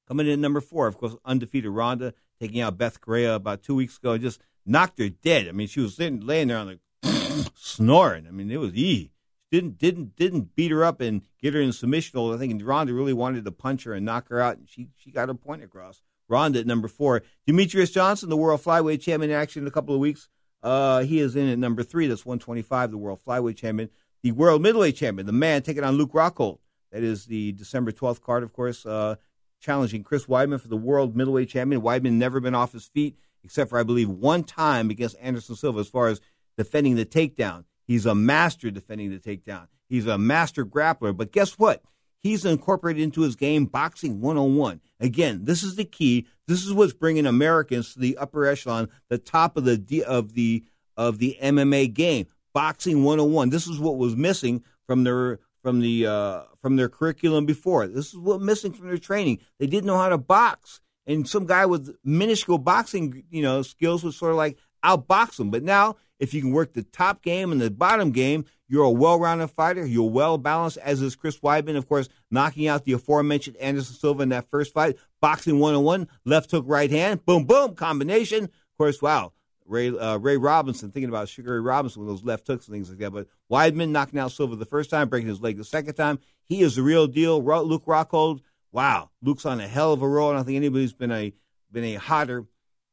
coming 0.07 0.27
in 0.27 0.33
at 0.33 0.39
number 0.39 0.61
four. 0.61 0.87
Of 0.87 0.97
course, 0.97 1.15
undefeated 1.25 1.71
Ronda 1.71 2.13
taking 2.39 2.61
out 2.61 2.77
Beth 2.77 3.01
Correia 3.01 3.35
about 3.35 3.63
two 3.63 3.75
weeks 3.75 3.97
ago. 3.97 4.17
Just 4.17 4.41
knocked 4.65 4.99
her 4.99 5.09
dead. 5.09 5.47
I 5.47 5.51
mean, 5.51 5.67
she 5.67 5.79
was 5.79 5.95
sitting, 5.95 6.21
laying 6.21 6.47
there 6.47 6.57
on 6.57 6.79
the 7.01 7.51
snoring. 7.55 8.27
I 8.27 8.31
mean, 8.31 8.51
it 8.51 8.59
was 8.59 8.73
e 8.75 9.11
didn't 9.51 9.77
didn't 9.77 10.15
didn't 10.15 10.55
beat 10.55 10.71
her 10.71 10.83
up 10.83 10.99
and 11.01 11.21
get 11.41 11.53
her 11.53 11.61
in 11.61 11.71
submission. 11.71 12.19
I 12.19 12.37
think 12.37 12.61
Ronda 12.63 12.93
really 12.93 13.13
wanted 13.13 13.45
to 13.45 13.51
punch 13.51 13.83
her 13.83 13.93
and 13.93 14.05
knock 14.05 14.29
her 14.29 14.41
out, 14.41 14.57
and 14.57 14.67
she 14.67 14.89
she 14.97 15.11
got 15.11 15.29
her 15.29 15.35
point 15.35 15.63
across. 15.63 16.01
Ronda 16.29 16.59
at 16.59 16.67
number 16.67 16.87
four. 16.87 17.23
Demetrious 17.47 17.91
Johnson, 17.91 18.29
the 18.29 18.35
world 18.37 18.61
flyweight 18.61 19.01
champion, 19.01 19.31
in 19.31 19.37
action 19.37 19.63
in 19.63 19.67
a 19.67 19.71
couple 19.71 19.95
of 19.95 20.01
weeks. 20.01 20.27
Uh, 20.61 21.03
he 21.03 21.19
is 21.19 21.35
in 21.35 21.47
at 21.47 21.57
number 21.57 21.83
three. 21.83 22.07
That's 22.07 22.25
125, 22.25 22.91
the 22.91 22.97
world 22.97 23.19
flyweight 23.25 23.55
champion. 23.55 23.89
The 24.27 24.33
world 24.33 24.61
middleweight 24.61 24.97
champion, 24.97 25.25
the 25.25 25.31
man 25.31 25.61
taking 25.61 25.85
on 25.85 25.95
Luke 25.95 26.11
Rockhold. 26.11 26.57
That 26.91 27.01
is 27.01 27.27
the 27.27 27.53
December 27.53 27.93
12th 27.93 28.19
card, 28.19 28.43
of 28.43 28.51
course, 28.51 28.85
uh, 28.85 29.15
challenging 29.61 30.03
Chris 30.03 30.25
Weidman 30.25 30.59
for 30.59 30.67
the 30.67 30.75
world 30.75 31.15
middleweight 31.15 31.47
champion. 31.47 31.81
Weidman 31.81 32.15
never 32.15 32.41
been 32.41 32.53
off 32.53 32.73
his 32.73 32.87
feet, 32.87 33.17
except 33.45 33.69
for, 33.69 33.79
I 33.79 33.83
believe, 33.83 34.09
one 34.09 34.43
time 34.43 34.89
against 34.89 35.15
Anderson 35.21 35.55
Silva 35.55 35.79
as 35.79 35.87
far 35.87 36.09
as 36.09 36.19
defending 36.57 36.97
the 36.97 37.05
takedown. 37.05 37.63
He's 37.85 38.05
a 38.05 38.13
master 38.13 38.69
defending 38.69 39.11
the 39.11 39.17
takedown. 39.17 39.67
He's 39.87 40.07
a 40.07 40.17
master 40.17 40.65
grappler. 40.65 41.15
But 41.15 41.31
guess 41.31 41.57
what? 41.57 41.81
He's 42.19 42.43
incorporated 42.43 43.01
into 43.01 43.21
his 43.21 43.37
game 43.37 43.63
boxing 43.63 44.19
101. 44.19 44.81
Again, 44.99 45.45
this 45.45 45.63
is 45.63 45.77
the 45.77 45.85
key. 45.85 46.27
This 46.47 46.65
is 46.65 46.73
what's 46.73 46.91
bringing 46.91 47.25
Americans 47.25 47.93
to 47.93 47.99
the 48.01 48.17
upper 48.17 48.45
echelon, 48.45 48.89
the 49.07 49.19
top 49.19 49.55
of 49.55 49.63
the 49.63 50.03
of 50.03 50.33
the 50.33 50.65
of 50.97 51.19
the 51.19 51.37
MMA 51.41 51.93
game. 51.93 52.27
Boxing 52.57 53.03
101. 53.03 53.51
This 53.51 53.67
is 53.67 53.79
what 53.79 53.99
was 53.99 54.15
missing 54.15 54.63
from 54.87 55.03
their 55.03 55.37
from 55.61 55.79
the 55.79 56.07
uh, 56.07 56.41
from 56.59 56.75
their 56.75 56.89
curriculum 56.89 57.45
before. 57.45 57.85
This 57.85 58.07
is 58.07 58.17
what 58.17 58.41
missing 58.41 58.73
from 58.73 58.87
their 58.87 58.97
training. 58.97 59.41
They 59.59 59.67
didn't 59.67 59.85
know 59.85 59.99
how 59.99 60.09
to 60.09 60.17
box, 60.17 60.81
and 61.05 61.29
some 61.29 61.45
guy 61.45 61.67
with 61.67 61.95
minuscule 62.03 62.57
boxing 62.57 63.25
you 63.29 63.43
know 63.43 63.61
skills 63.61 64.03
was 64.03 64.17
sort 64.17 64.31
of 64.31 64.37
like 64.37 64.57
outbox 64.83 65.35
them. 65.35 65.51
But 65.51 65.61
now 65.61 65.97
if 66.17 66.33
you 66.33 66.41
can 66.41 66.49
work 66.49 66.73
the 66.73 66.81
top 66.81 67.21
game 67.21 67.51
and 67.51 67.61
the 67.61 67.69
bottom 67.69 68.09
game, 68.09 68.45
you're 68.67 68.85
a 68.85 68.89
well-rounded 68.89 69.49
fighter. 69.49 69.85
You're 69.85 70.09
well 70.09 70.39
balanced, 70.39 70.79
as 70.79 70.99
is 70.99 71.15
Chris 71.15 71.37
Weidman, 71.37 71.77
of 71.77 71.87
course, 71.87 72.09
knocking 72.31 72.67
out 72.67 72.85
the 72.85 72.93
aforementioned 72.93 73.57
Anderson 73.57 73.97
Silva 73.97 74.23
in 74.23 74.29
that 74.29 74.49
first 74.49 74.73
fight. 74.73 74.97
Boxing 75.21 75.59
one-on-one, 75.59 76.07
left 76.25 76.49
hook, 76.49 76.65
right 76.67 76.89
hand, 76.89 77.23
boom, 77.23 77.45
boom, 77.45 77.75
combination. 77.75 78.45
Of 78.45 78.77
course, 78.79 78.99
wow, 78.99 79.33
Ray 79.67 79.89
uh, 79.89 80.17
Ray 80.17 80.37
Robinson 80.37 80.91
thinking 80.91 81.09
about 81.09 81.29
Sugar 81.29 81.53
Ray 81.53 81.59
Robinson 81.59 82.01
with 82.01 82.09
those 82.09 82.23
left 82.23 82.47
hooks 82.47 82.67
and 82.67 82.75
things 82.75 82.89
like 82.89 82.99
that. 82.99 83.11
But 83.11 83.27
Weidman 83.51 83.89
knocking 83.89 84.19
out 84.19 84.31
Silva 84.31 84.55
the 84.55 84.65
first 84.65 84.89
time, 84.89 85.09
breaking 85.09 85.29
his 85.29 85.41
leg 85.41 85.57
the 85.57 85.63
second 85.63 85.95
time. 85.95 86.19
He 86.43 86.61
is 86.61 86.75
the 86.75 86.81
real 86.81 87.07
deal. 87.07 87.43
Luke 87.43 87.85
Rockhold, 87.85 88.41
wow, 88.71 89.09
Luke's 89.21 89.45
on 89.45 89.59
a 89.59 89.67
hell 89.67 89.93
of 89.93 90.01
a 90.01 90.07
roll. 90.07 90.31
I 90.31 90.35
don't 90.35 90.45
think 90.45 90.55
anybody's 90.55 90.93
been 90.93 91.11
a 91.11 91.33
been 91.71 91.83
a 91.83 91.95
hotter 91.95 92.45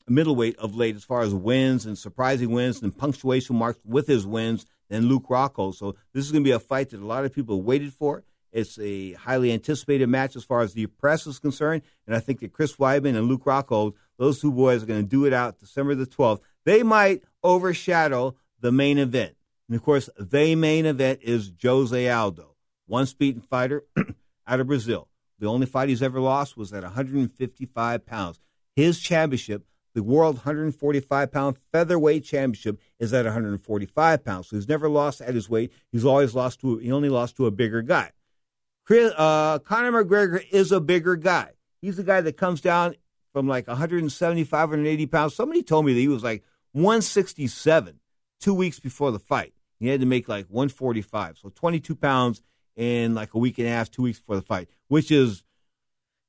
middleweight 0.09 0.57
of 0.57 0.75
late 0.75 0.97
as 0.97 1.05
far 1.05 1.23
as 1.23 1.33
wins 1.33 1.87
and 1.87 1.97
surprising 1.97 2.51
wins 2.51 2.83
and 2.83 2.97
punctuation 2.97 3.57
marks 3.57 3.81
with 3.85 4.07
his 4.07 4.27
wins 4.27 4.67
than 4.89 5.09
Luke 5.09 5.29
Rockhold. 5.29 5.75
So 5.77 5.97
this 6.13 6.25
is 6.25 6.33
going 6.33 6.45
to 6.45 6.49
be 6.49 6.53
a 6.53 6.59
fight 6.59 6.91
that 6.91 7.01
a 7.01 7.07
lot 7.07 7.25
of 7.25 7.35
people 7.35 7.63
waited 7.63 7.93
for. 7.93 8.25
It's 8.53 8.79
a 8.79 9.15
highly 9.15 9.53
anticipated 9.53 10.09
match 10.09 10.37
as 10.37 10.45
far 10.45 10.61
as 10.61 10.75
the 10.75 10.87
press 10.87 11.27
is 11.27 11.41
concerned, 11.41 11.83
and 12.07 12.15
I 12.15 12.21
think 12.21 12.39
that 12.39 12.53
Chris 12.53 12.77
Weidman 12.77 13.17
and 13.17 13.27
Luke 13.27 13.45
Rockhold, 13.45 13.95
those 14.17 14.41
two 14.41 14.53
boys, 14.53 14.83
are 14.83 14.87
going 14.87 15.03
to 15.03 15.09
do 15.09 15.25
it 15.25 15.33
out 15.33 15.59
December 15.59 15.97
the 15.97 16.07
12th. 16.07 16.41
They 16.65 16.83
might 16.83 17.23
overshadow 17.43 18.37
the 18.61 18.73
main 18.73 18.99
event. 18.99 19.37
And 19.69 19.77
of 19.77 19.83
course, 19.83 20.09
the 20.19 20.55
main 20.55 20.87
event 20.87 21.21
is 21.23 21.53
Jose 21.63 22.11
Aldo, 22.11 22.55
once 22.87 23.15
beaten 23.15 23.41
fighter 23.41 23.85
out 24.47 24.61
of 24.61 24.67
Brazil. 24.67 25.09
The 25.39 25.47
only 25.47 25.67
fight 25.67 25.89
he's 25.89 26.03
ever 26.03 26.21
lost 26.21 26.57
was 26.57 26.73
at 26.73 26.83
155 26.83 28.07
pounds. 28.07 28.41
His 28.77 29.01
championship 29.01 29.67
the 29.95 30.03
world 30.03 30.37
145 30.37 31.33
pound 31.33 31.57
featherweight 31.73 32.25
championship 32.25 32.81
is 32.99 33.15
at 33.15 33.25
145 33.25 34.25
pounds. 34.25 34.49
So 34.49 34.57
he's 34.57 34.69
never 34.69 34.89
lost 34.89 35.21
at 35.21 35.35
his 35.35 35.49
weight. 35.49 35.73
He's 35.93 36.05
always 36.05 36.35
lost 36.35 36.61
to, 36.61 36.79
he 36.79 36.91
only 36.91 37.09
lost 37.09 37.37
to 37.37 37.47
a 37.47 37.53
bigger 37.53 37.81
guy. 37.81 38.11
Chris, 38.85 39.13
uh, 39.17 39.61
Conor 39.61 40.05
McGregor 40.05 40.45
is 40.51 40.73
a 40.73 40.81
bigger 40.81 41.17
guy. 41.17 41.53
He's 41.81 41.97
the 41.97 42.03
guy 42.03 42.21
that 42.21 42.37
comes 42.37 42.61
down 42.61 42.97
from 43.33 43.47
like 43.47 43.69
175, 43.69 44.53
180 44.53 45.07
pounds. 45.07 45.35
Somebody 45.35 45.63
told 45.63 45.87
me 45.87 45.95
that 45.95 46.01
he 46.01 46.09
was 46.09 46.25
like 46.25 46.43
167 46.75 48.01
two 48.41 48.55
weeks 48.55 48.79
before 48.79 49.11
the 49.11 49.19
fight. 49.19 49.55
He 49.79 49.89
had 49.89 50.01
to 50.01 50.07
make 50.07 50.29
like 50.29 50.47
145. 50.49 51.39
So 51.39 51.49
22 51.55 51.95
pounds 51.95 52.43
in 52.77 53.15
like 53.15 53.35
a 53.35 53.39
week 53.39 53.59
and 53.59 53.67
a 53.67 53.71
half, 53.71 53.91
two 53.91 54.03
weeks 54.03 54.19
before 54.19 54.37
the 54.37 54.43
fight, 54.43 54.69
which 54.89 55.11
is 55.11 55.45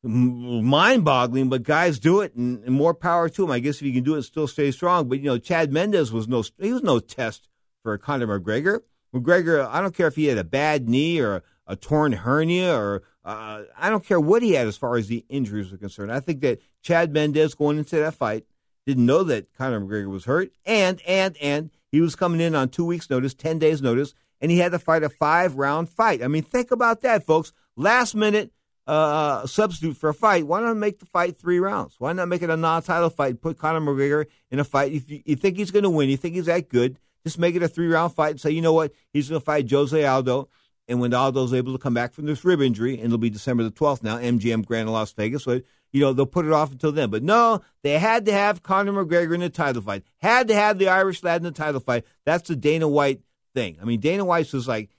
mind-boggling, 0.04 1.50
but 1.50 1.64
guys 1.64 1.98
do 1.98 2.22
it, 2.22 2.36
and, 2.36 2.64
and, 2.64 2.76
more 2.76 2.94
power 2.94 3.28
to 3.28 3.44
him. 3.44 3.50
I 3.50 3.58
guess 3.58 3.78
if 3.78 3.82
you 3.82 3.94
can 3.94 4.04
do 4.04 4.14
it, 4.16 4.22
still 4.22 4.48
stay 4.48 4.70
strong. 4.70 5.10
But 5.10 5.20
you 5.20 5.26
know, 5.26 5.40
Chad 5.40 5.74
Mendes 5.74 6.12
was 6.12 6.28
no 6.28 6.44
he 6.60 6.72
was 6.72 6.84
no 6.84 7.00
test 7.00 7.50
for 7.82 7.98
Conor 7.98 8.40
McGregor. 8.40 8.82
McGregor, 9.16 9.68
I 9.68 9.82
don't 9.82 9.96
care 9.96 10.08
if 10.08 10.16
he 10.16 10.26
had 10.26 10.38
a 10.38 10.44
bad 10.44 10.88
knee 10.88 11.20
or 11.20 11.38
a, 11.38 11.42
a 11.68 11.76
torn 11.76 12.12
hernia 12.12 12.76
or 12.76 13.02
uh, 13.24 13.64
I 13.76 13.90
don't 13.90 14.06
care 14.06 14.20
what 14.20 14.44
he 14.44 14.52
had 14.52 14.68
as 14.68 14.78
far 14.78 14.96
as 14.98 15.08
the 15.08 15.26
injuries 15.28 15.74
are 15.74 15.78
concerned. 15.78 16.12
I 16.12 16.20
think 16.20 16.42
that 16.42 16.60
Chad 16.84 17.12
Mendes 17.12 17.56
going 17.56 17.80
into 17.80 17.96
that 17.96 18.14
fight 18.14 18.46
didn't 18.86 19.06
know 19.06 19.24
that 19.24 19.54
Conor 19.54 19.82
McGregor 19.82 20.10
was 20.10 20.26
hurt, 20.26 20.52
and 20.66 21.02
and 21.08 21.36
and 21.38 21.72
he 21.92 22.02
was 22.02 22.16
coming 22.16 22.42
in 22.42 22.56
on 22.56 22.70
two 22.70 22.86
weeks' 22.86 23.10
notice, 23.10 23.34
ten 23.34 23.60
days' 23.60 23.82
notice, 23.82 24.14
and 24.42 24.52
he 24.52 24.60
had 24.60 24.72
to 24.72 24.80
fight 24.80 25.04
a 25.04 25.10
five-round 25.10 25.90
fight. 25.90 26.24
I 26.24 26.28
mean, 26.28 26.44
think 26.44 26.72
about 26.72 27.02
that, 27.02 27.26
folks. 27.26 27.52
Last 27.76 28.16
minute 28.16 28.52
uh, 28.88 29.48
substitute 29.48 29.98
for 29.98 30.10
a 30.10 30.14
fight, 30.14 30.46
why 30.46 30.62
not 30.62 30.78
make 30.78 31.00
the 31.00 31.06
fight 31.06 31.38
three 31.38 31.60
rounds? 31.60 31.96
Why 31.98 32.14
not 32.14 32.28
make 32.28 32.42
it 32.42 32.50
a 32.50 32.58
non-title 32.58 33.10
fight? 33.10 33.42
Put 33.42 33.58
Conor 33.58 33.82
McGregor 33.82 34.26
in 34.52 34.60
a 34.60 34.64
fight. 34.64 34.94
If 34.94 35.10
you, 35.10 35.22
you 35.26 35.36
think 35.36 35.58
he's 35.58 35.72
going 35.72 35.84
to 35.84 35.90
win, 35.90 36.10
you 36.10 36.18
think 36.18 36.36
he's 36.36 36.46
that 36.46 36.70
good, 36.70 37.00
just 37.24 37.40
make 37.40 37.56
it 37.56 37.64
a 37.64 37.68
three-round 37.68 38.14
fight 38.14 38.32
and 38.32 38.42
say, 38.42 38.52
you 38.52 38.62
know 38.62 38.74
what, 38.74 38.94
he's 39.12 39.30
going 39.30 39.42
to 39.42 39.46
fight 39.46 39.70
Jose 39.70 40.06
Aldo. 40.06 40.50
And 40.88 41.02
when 41.02 41.16
Aldo's 41.16 41.54
able 41.54 41.74
to 41.74 41.80
come 41.80 41.96
back 41.96 42.14
from 42.14 42.28
this 42.28 42.46
rib 42.46 42.62
injury, 42.62 42.96
and 42.96 43.06
it'll 43.06 43.18
be 43.18 43.32
December 43.32 43.64
the 43.64 43.72
12th 43.72 44.04
now, 44.04 44.18
MGM 44.18 44.66
Grand 44.66 44.92
Las 44.92 45.12
Vegas, 45.14 45.44
so, 45.44 45.62
you 45.96 46.02
know, 46.02 46.12
they'll 46.12 46.26
put 46.26 46.46
it 46.46 46.52
off 46.52 46.74
until 46.74 46.92
then. 46.92 47.10
But 47.10 47.24
no, 47.24 47.62
they 47.82 47.98
had 47.98 48.26
to 48.26 48.34
have 48.34 48.62
Conor 48.62 48.92
McGregor 48.92 49.34
in 49.34 49.40
the 49.40 49.50
title 49.50 49.82
fight. 49.82 50.04
Had 50.18 50.50
to 50.50 50.54
have 50.54 50.78
the 50.78 50.90
Irish 50.90 51.24
lad 51.24 51.38
in 51.38 51.46
the 51.46 51.52
title 51.52 51.80
fight. 51.80 52.04
That's 52.26 52.50
the 52.50 52.56
Dana 52.58 52.86
White 52.86 53.22
thing. 53.54 53.78
I 53.82 53.86
mean, 53.86 54.02
Dana 54.02 54.26
White 54.26 54.52
was 54.52 54.68
like, 54.68 54.90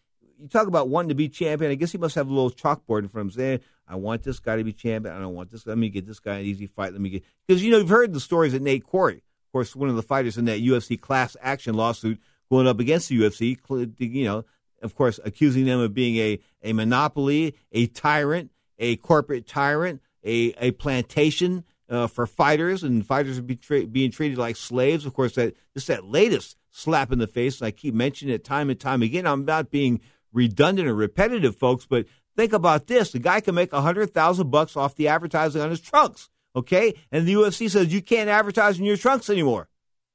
you 0.40 0.48
talk 0.48 0.68
about 0.68 0.88
wanting 0.88 1.10
to 1.10 1.14
be 1.14 1.28
champion. 1.28 1.70
I 1.70 1.74
guess 1.74 1.92
he 1.92 1.98
must 1.98 2.14
have 2.14 2.28
a 2.28 2.32
little 2.32 2.50
chalkboard 2.50 3.00
in 3.00 3.08
front 3.08 3.28
of 3.28 3.34
him 3.34 3.38
saying, 3.38 3.60
I 3.86 3.96
want 3.96 4.22
this 4.22 4.38
guy 4.38 4.56
to 4.56 4.64
be 4.64 4.72
champion. 4.72 5.14
I 5.14 5.18
don't 5.18 5.34
want 5.34 5.50
this. 5.50 5.66
Let 5.66 5.76
me 5.76 5.90
get 5.90 6.06
this 6.06 6.18
guy 6.18 6.38
an 6.38 6.46
easy 6.46 6.66
fight. 6.66 6.92
Let 6.92 7.02
me 7.02 7.10
get 7.10 7.24
because 7.46 7.62
you 7.62 7.70
know 7.70 7.76
you've 7.76 7.90
heard 7.90 8.14
the 8.14 8.18
stories 8.20 8.54
of 8.54 8.62
Nate 8.62 8.84
Quarry, 8.84 9.16
of 9.16 9.52
course, 9.52 9.76
one 9.76 9.90
of 9.90 9.96
the 9.96 10.02
fighters 10.02 10.38
in 10.38 10.46
that 10.46 10.62
UFC 10.62 10.98
class 10.98 11.36
action 11.42 11.74
lawsuit 11.74 12.18
going 12.50 12.66
up 12.66 12.80
against 12.80 13.10
the 13.10 13.20
UFC. 13.20 13.58
You 13.98 14.24
know, 14.24 14.46
of 14.80 14.94
course, 14.94 15.20
accusing 15.26 15.66
them 15.66 15.80
of 15.80 15.92
being 15.92 16.16
a 16.16 16.40
a 16.62 16.72
monopoly, 16.72 17.54
a 17.70 17.86
tyrant, 17.86 18.50
a 18.78 18.96
corporate 18.96 19.46
tyrant, 19.46 20.00
a 20.26 20.54
a 20.58 20.70
plantation 20.72 21.64
uh, 21.88 22.06
for 22.06 22.26
fighters, 22.26 22.82
and 22.82 23.06
fighters 23.06 23.38
are 23.38 23.42
be 23.42 23.56
tra- 23.56 23.86
being 23.86 24.10
treated 24.10 24.38
like 24.38 24.56
slaves. 24.56 25.06
Of 25.06 25.14
course, 25.14 25.36
that 25.36 25.54
just 25.74 25.86
that 25.86 26.04
latest 26.04 26.56
slap 26.70 27.12
in 27.12 27.18
the 27.18 27.26
face. 27.26 27.60
And 27.60 27.68
I 27.68 27.70
keep 27.70 27.94
mentioning 27.94 28.34
it 28.34 28.44
time 28.44 28.68
and 28.68 28.78
time 28.78 29.02
again. 29.02 29.26
I'm 29.26 29.44
not 29.44 29.70
being 29.70 30.00
redundant 30.32 30.88
or 30.88 30.94
repetitive, 30.94 31.56
folks, 31.56 31.86
but 31.86 32.06
Think 32.36 32.52
about 32.52 32.86
this: 32.86 33.12
the 33.12 33.18
guy 33.18 33.40
can 33.40 33.54
make 33.54 33.72
a 33.72 33.80
hundred 33.80 34.12
thousand 34.12 34.50
bucks 34.50 34.76
off 34.76 34.94
the 34.94 35.08
advertising 35.08 35.62
on 35.62 35.70
his 35.70 35.80
trunks. 35.80 36.28
Okay, 36.54 36.94
and 37.10 37.26
the 37.26 37.34
UFC 37.34 37.70
says 37.70 37.92
you 37.92 38.02
can't 38.02 38.28
advertise 38.28 38.78
in 38.78 38.84
your 38.84 38.96
trunks 38.96 39.30
anymore. 39.30 39.68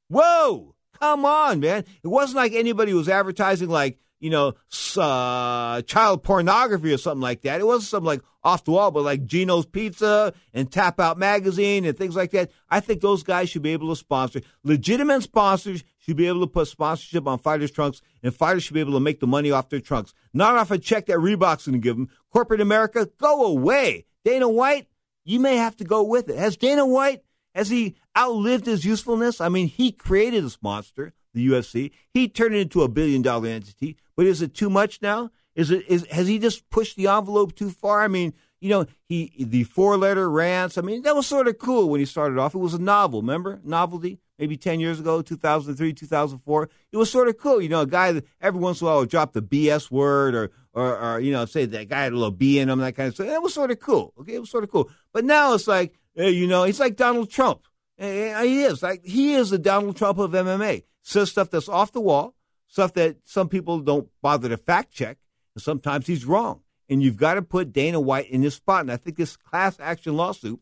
Whoa! 0.08 0.76
Come 1.00 1.26
on, 1.26 1.60
man! 1.60 1.84
It 2.04 2.08
wasn't 2.08 2.38
like 2.38 2.54
anybody 2.54 2.94
was 2.94 3.10
advertising 3.10 3.70
like 3.70 3.98
you 4.22 4.30
know, 4.30 4.54
uh, 4.98 5.82
child 5.82 6.24
pornography 6.24 6.94
or 6.94 6.98
something 6.98 7.22
like 7.22 7.42
that. 7.42 7.60
It 7.60 7.66
wasn't 7.66 7.90
something 7.90 8.08
like 8.08 8.22
off 8.44 8.64
the 8.64 8.72
wall, 8.72 8.92
but 8.92 9.04
like 9.04 9.26
Gino's 9.26 9.66
Pizza 9.66 10.34
and 10.54 10.72
Tap 10.72 11.00
Out 11.00 11.18
Magazine 11.18 11.86
and 11.86 11.98
things 11.98 12.16
like 12.16 12.32
that. 12.32 12.52
I 12.70 12.80
think 12.80 13.02
those 13.02 13.24
guys 13.24 13.50
should 13.50 13.64
be 13.64 13.74
able 13.74 13.90
to 13.90 13.96
sponsor. 13.96 14.42
Legitimate 14.64 15.24
sponsors 15.24 15.84
should 15.98 16.18
be 16.18 16.28
able 16.28 16.42
to 16.42 16.48
put 16.48 16.68
sponsorship 16.68 17.28
on 17.28 17.40
fighters' 17.40 17.72
trunks, 17.72 18.02
and 18.24 18.34
fighters 18.34 18.64
should 18.64 18.74
be 18.74 18.80
able 18.80 18.94
to 18.94 19.00
make 19.00 19.20
the 19.20 19.28
money 19.28 19.52
off 19.52 19.70
their 19.70 19.80
trunks, 19.80 20.14
not 20.34 20.56
off 20.56 20.72
a 20.72 20.78
check 20.78 21.08
that 21.08 21.18
Reebok's 21.18 21.66
going 21.66 21.74
to 21.74 21.80
give 21.80 21.98
them. 21.98 22.10
Corporate 22.32 22.62
America, 22.62 23.10
go 23.20 23.46
away. 23.46 24.06
Dana 24.24 24.48
White, 24.48 24.88
you 25.24 25.40
may 25.40 25.58
have 25.58 25.76
to 25.78 25.84
go 25.84 26.04
with 26.04 26.30
it. 26.30 26.38
Has 26.38 26.58
Dana 26.58 26.86
White, 26.86 27.24
has 27.54 27.70
he 27.70 27.96
outlived 28.18 28.66
his 28.66 28.86
usefulness? 28.86 29.42
I 29.42 29.50
mean, 29.50 29.68
he 29.68 29.92
created 29.92 30.44
this 30.44 30.62
monster, 30.62 31.14
the 31.34 31.48
UFC. 31.48 31.92
He 32.14 32.28
turned 32.28 32.56
it 32.56 32.62
into 32.62 32.84
a 32.84 32.88
billion 32.88 33.22
dollar 33.22 33.48
entity, 33.50 33.98
but 34.22 34.28
is 34.28 34.44
it 34.44 34.54
too 34.54 34.70
much 34.70 35.02
now? 35.02 35.32
Is 35.56 35.72
it 35.72 35.84
is 35.88 36.06
has 36.12 36.28
he 36.28 36.38
just 36.38 36.70
pushed 36.70 36.96
the 36.96 37.08
envelope 37.08 37.56
too 37.56 37.72
far? 37.72 38.04
I 38.04 38.08
mean, 38.08 38.36
you 38.60 38.70
know, 38.70 38.86
he 39.04 39.34
the 39.40 39.64
four 39.64 39.98
letter 39.98 40.30
rants. 40.30 40.78
I 40.78 40.82
mean, 40.82 41.02
that 41.02 41.16
was 41.16 41.26
sort 41.26 41.48
of 41.48 41.58
cool 41.58 41.90
when 41.90 42.00
he 42.00 42.06
started 42.06 42.38
off. 42.38 42.54
It 42.54 42.60
was 42.60 42.76
a 42.76 42.80
novel, 42.80 43.22
remember? 43.22 43.60
Novelty, 43.64 44.20
maybe 44.38 44.58
10 44.58 44.80
years 44.80 45.00
ago, 45.00 45.24
2003, 45.24 45.94
2004. 45.94 46.70
It 46.92 46.98
was 46.98 47.10
sort 47.10 47.30
of 47.30 47.40
cool. 47.40 47.64
You 47.64 47.70
know, 47.70 47.82
a 47.82 47.88
guy 47.88 48.12
that 48.12 48.28
every 48.40 48.60
once 48.60 48.80
in 48.80 48.86
a 48.86 48.92
while 48.92 49.00
would 49.00 49.10
drop 49.10 49.34
the 49.34 49.42
BS 49.42 49.90
word 49.90 50.36
or, 50.36 50.52
or, 50.74 51.00
or, 51.00 51.20
you 51.20 51.32
know, 51.32 51.46
say 51.46 51.66
that 51.66 51.90
guy 51.90 52.04
had 52.04 52.14
a 52.14 52.16
little 52.16 52.30
B 52.30 52.60
in 52.60 52.70
him, 52.70 52.78
that 52.78 52.96
kind 52.96 53.08
of 53.08 53.16
stuff. 53.16 53.26
That 53.26 53.42
was 53.42 53.56
sort 53.56 53.72
of 53.72 53.80
cool. 53.80 54.14
Okay. 54.20 54.36
It 54.36 54.40
was 54.40 54.52
sort 54.52 54.64
of 54.64 54.70
cool. 54.70 54.92
But 55.14 55.26
now 55.26 55.56
it's 55.56 55.68
like, 55.68 55.98
you 56.14 56.46
know, 56.46 56.64
he's 56.66 56.80
like 56.80 56.96
Donald 56.96 57.32
Trump. 57.32 57.64
He 57.98 58.62
is 58.62 58.84
like, 58.84 59.04
he 59.04 59.34
is 59.34 59.50
the 59.50 59.58
Donald 59.58 59.98
Trump 59.98 60.20
of 60.20 60.30
MMA. 60.30 60.84
Says 61.02 61.32
stuff 61.32 61.50
that's 61.50 61.68
off 61.68 61.92
the 61.92 62.00
wall, 62.00 62.36
stuff 62.72 62.94
that 62.94 63.18
some 63.26 63.50
people 63.50 63.80
don't 63.80 64.10
bother 64.22 64.50
to 64.50 64.58
fact 64.58 64.94
check. 64.94 65.18
And 65.54 65.62
sometimes 65.62 66.08
he's 66.08 66.26
wrong. 66.26 66.62
And 66.90 67.04
you've 67.04 67.18
got 67.18 67.36
to 67.36 67.42
put 67.42 67.74
Dana 67.74 68.00
White 68.00 68.30
in 68.30 68.42
this 68.42 68.56
spot. 68.56 68.82
And 68.82 68.92
I 68.92 68.98
think 68.98 69.18
this 69.18 69.36
class 69.36 69.78
action 69.80 70.16
lawsuit 70.16 70.60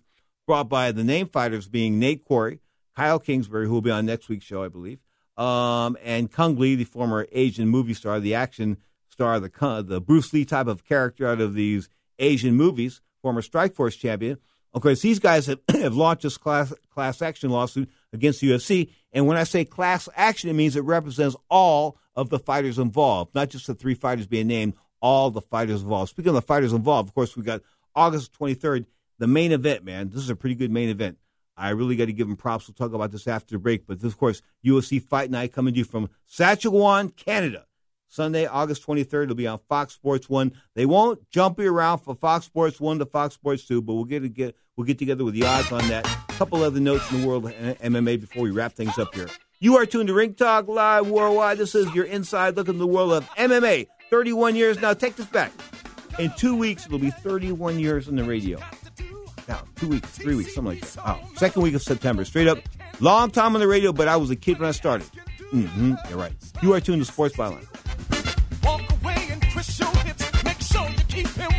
brought 0.47 0.67
by 0.69 0.91
the 0.91 1.03
name 1.03 1.27
fighters 1.27 1.67
being 1.67 1.99
Nate 1.99 2.25
Quarry, 2.25 2.59
Kyle 2.95 3.19
Kingsbury, 3.19 3.67
who 3.67 3.73
will 3.73 3.81
be 3.81 3.91
on 3.91 4.07
next 4.07 4.27
week's 4.27 4.45
show, 4.45 4.63
I 4.63 4.67
believe, 4.67 4.99
um, 5.37 5.97
and 6.03 6.31
Cung 6.31 6.57
Le, 6.57 6.75
the 6.75 6.83
former 6.83 7.27
Asian 7.31 7.67
movie 7.67 7.93
star, 7.93 8.19
the 8.19 8.33
action 8.33 8.77
star, 9.09 9.39
the 9.39 9.83
the 9.85 10.01
Bruce 10.01 10.33
Lee 10.33 10.45
type 10.45 10.67
of 10.67 10.85
character 10.85 11.27
out 11.27 11.39
of 11.39 11.53
these 11.53 11.89
Asian 12.17 12.55
movies, 12.55 13.01
former 13.21 13.41
Strikeforce 13.41 13.97
champion. 13.97 14.39
Of 14.73 14.81
course, 14.81 15.01
these 15.01 15.19
guys 15.19 15.45
have, 15.45 15.59
have 15.69 15.95
launched 15.95 16.23
this 16.23 16.37
class 16.37 16.73
class 16.89 17.21
action 17.21 17.51
lawsuit 17.51 17.89
against 18.11 18.41
the 18.41 18.49
UFC. 18.49 18.91
And 19.11 19.27
when 19.27 19.37
I 19.37 19.43
say 19.43 19.65
class 19.65 20.09
action, 20.15 20.49
it 20.49 20.53
means 20.53 20.75
it 20.75 20.83
represents 20.83 21.35
all 21.49 21.98
of 22.19 22.29
the 22.29 22.37
fighters 22.37 22.77
involved, 22.77 23.33
not 23.33 23.49
just 23.49 23.65
the 23.67 23.73
three 23.73 23.93
fighters 23.93 24.27
being 24.27 24.47
named, 24.47 24.73
all 25.01 25.31
the 25.31 25.41
fighters 25.41 25.81
involved. 25.81 26.09
Speaking 26.09 26.29
of 26.29 26.35
the 26.35 26.41
fighters 26.41 26.73
involved, 26.73 27.07
of 27.07 27.15
course, 27.15 27.37
we 27.37 27.43
got 27.43 27.61
August 27.95 28.37
23rd, 28.37 28.85
the 29.19 29.27
main 29.27 29.53
event, 29.53 29.85
man. 29.85 30.09
This 30.09 30.21
is 30.21 30.29
a 30.29 30.35
pretty 30.35 30.55
good 30.55 30.69
main 30.69 30.89
event. 30.89 31.17
I 31.55 31.69
really 31.69 31.95
got 31.95 32.05
to 32.05 32.13
give 32.13 32.27
them 32.27 32.35
props. 32.35 32.67
We'll 32.67 32.75
talk 32.75 32.93
about 32.93 33.11
this 33.11 33.25
after 33.25 33.55
the 33.55 33.59
break. 33.59 33.87
But 33.87 34.01
this, 34.01 34.11
of 34.11 34.17
course, 34.17 34.41
UFC 34.65 35.01
Fight 35.01 35.31
Night 35.31 35.53
coming 35.53 35.73
to 35.73 35.77
you 35.77 35.85
from 35.85 36.09
Saskatchewan, 36.25 37.09
Canada. 37.09 37.65
Sunday, 38.09 38.45
August 38.47 38.85
23rd. 38.85 39.23
It'll 39.23 39.35
be 39.35 39.47
on 39.47 39.59
Fox 39.69 39.93
Sports 39.93 40.29
1. 40.29 40.51
They 40.75 40.85
won't 40.85 41.29
jump 41.29 41.59
you 41.59 41.71
around 41.71 41.99
from 41.99 42.17
Fox 42.17 42.45
Sports 42.45 42.81
1 42.81 42.99
to 42.99 43.05
Fox 43.05 43.35
Sports 43.35 43.65
2, 43.65 43.81
but 43.81 43.93
we'll 43.93 44.05
get, 44.05 44.21
to 44.21 44.29
get, 44.29 44.55
we'll 44.75 44.85
get 44.85 44.97
together 44.97 45.23
with 45.23 45.35
the 45.35 45.45
odds 45.45 45.71
on 45.71 45.87
that. 45.89 46.05
A 46.07 46.33
couple 46.33 46.63
other 46.63 46.79
notes 46.79 47.09
in 47.11 47.21
the 47.21 47.27
world 47.27 47.45
of 47.45 47.53
MMA 47.53 48.19
before 48.19 48.43
we 48.43 48.51
wrap 48.51 48.73
things 48.73 48.97
up 48.97 49.13
here. 49.13 49.29
You 49.61 49.75
are 49.75 49.85
tuned 49.85 50.07
to 50.07 50.13
Ring 50.13 50.35
Talk 50.35 50.69
Live 50.69 51.09
Worldwide. 51.09 51.57
This 51.57 51.75
is 51.75 51.93
your 51.93 52.05
inside 52.05 52.55
look 52.55 52.69
into 52.69 52.79
the 52.79 52.87
world 52.87 53.11
of 53.11 53.29
MMA. 53.31 53.87
31 54.09 54.55
years. 54.55 54.79
Now, 54.79 54.93
take 54.93 55.17
this 55.17 55.25
back. 55.25 55.51
In 56.17 56.31
two 56.37 56.55
weeks, 56.55 56.85
it'll 56.85 56.97
be 56.97 57.09
31 57.09 57.77
years 57.77 58.07
on 58.07 58.15
the 58.15 58.23
radio. 58.23 58.57
Now, 59.49 59.63
two 59.75 59.89
weeks, 59.89 60.07
three 60.11 60.35
weeks, 60.35 60.55
something 60.55 60.79
like 60.79 60.91
that. 60.91 61.05
Wow. 61.05 61.19
Second 61.35 61.61
week 61.61 61.73
of 61.73 61.81
September. 61.81 62.23
Straight 62.23 62.47
up. 62.47 62.59
Long 63.01 63.31
time 63.31 63.53
on 63.53 63.59
the 63.59 63.67
radio, 63.67 63.91
but 63.91 64.07
I 64.07 64.15
was 64.15 64.29
a 64.29 64.37
kid 64.37 64.59
when 64.59 64.69
I 64.69 64.71
started. 64.71 65.09
Mm-hmm. 65.51 65.95
You're 66.07 66.17
right. 66.17 66.31
You 66.61 66.73
are 66.73 66.79
tuned 66.79 67.01
to 67.01 67.11
Sports 67.11 67.35
Byline. 67.35 67.67
Walk 68.63 68.89
away 69.01 69.27
and 69.29 69.41
twist 69.41 69.77
your 69.77 69.93
hips. 70.05 70.43
Make 70.45 70.61
sure 70.61 70.87
you 70.87 71.03
keep 71.09 71.27
him. 71.27 71.58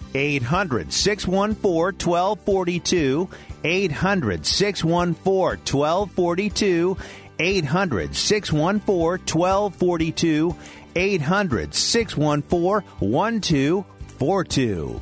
800 0.13 0.91
614 0.91 2.07
1242. 2.07 3.29
800 3.63 4.45
614 4.45 5.65
1242. 5.65 6.97
800 7.39 8.15
614 8.15 9.25
1242. 9.25 10.55
800 10.95 11.73
614 11.73 12.83
1242. 12.99 15.01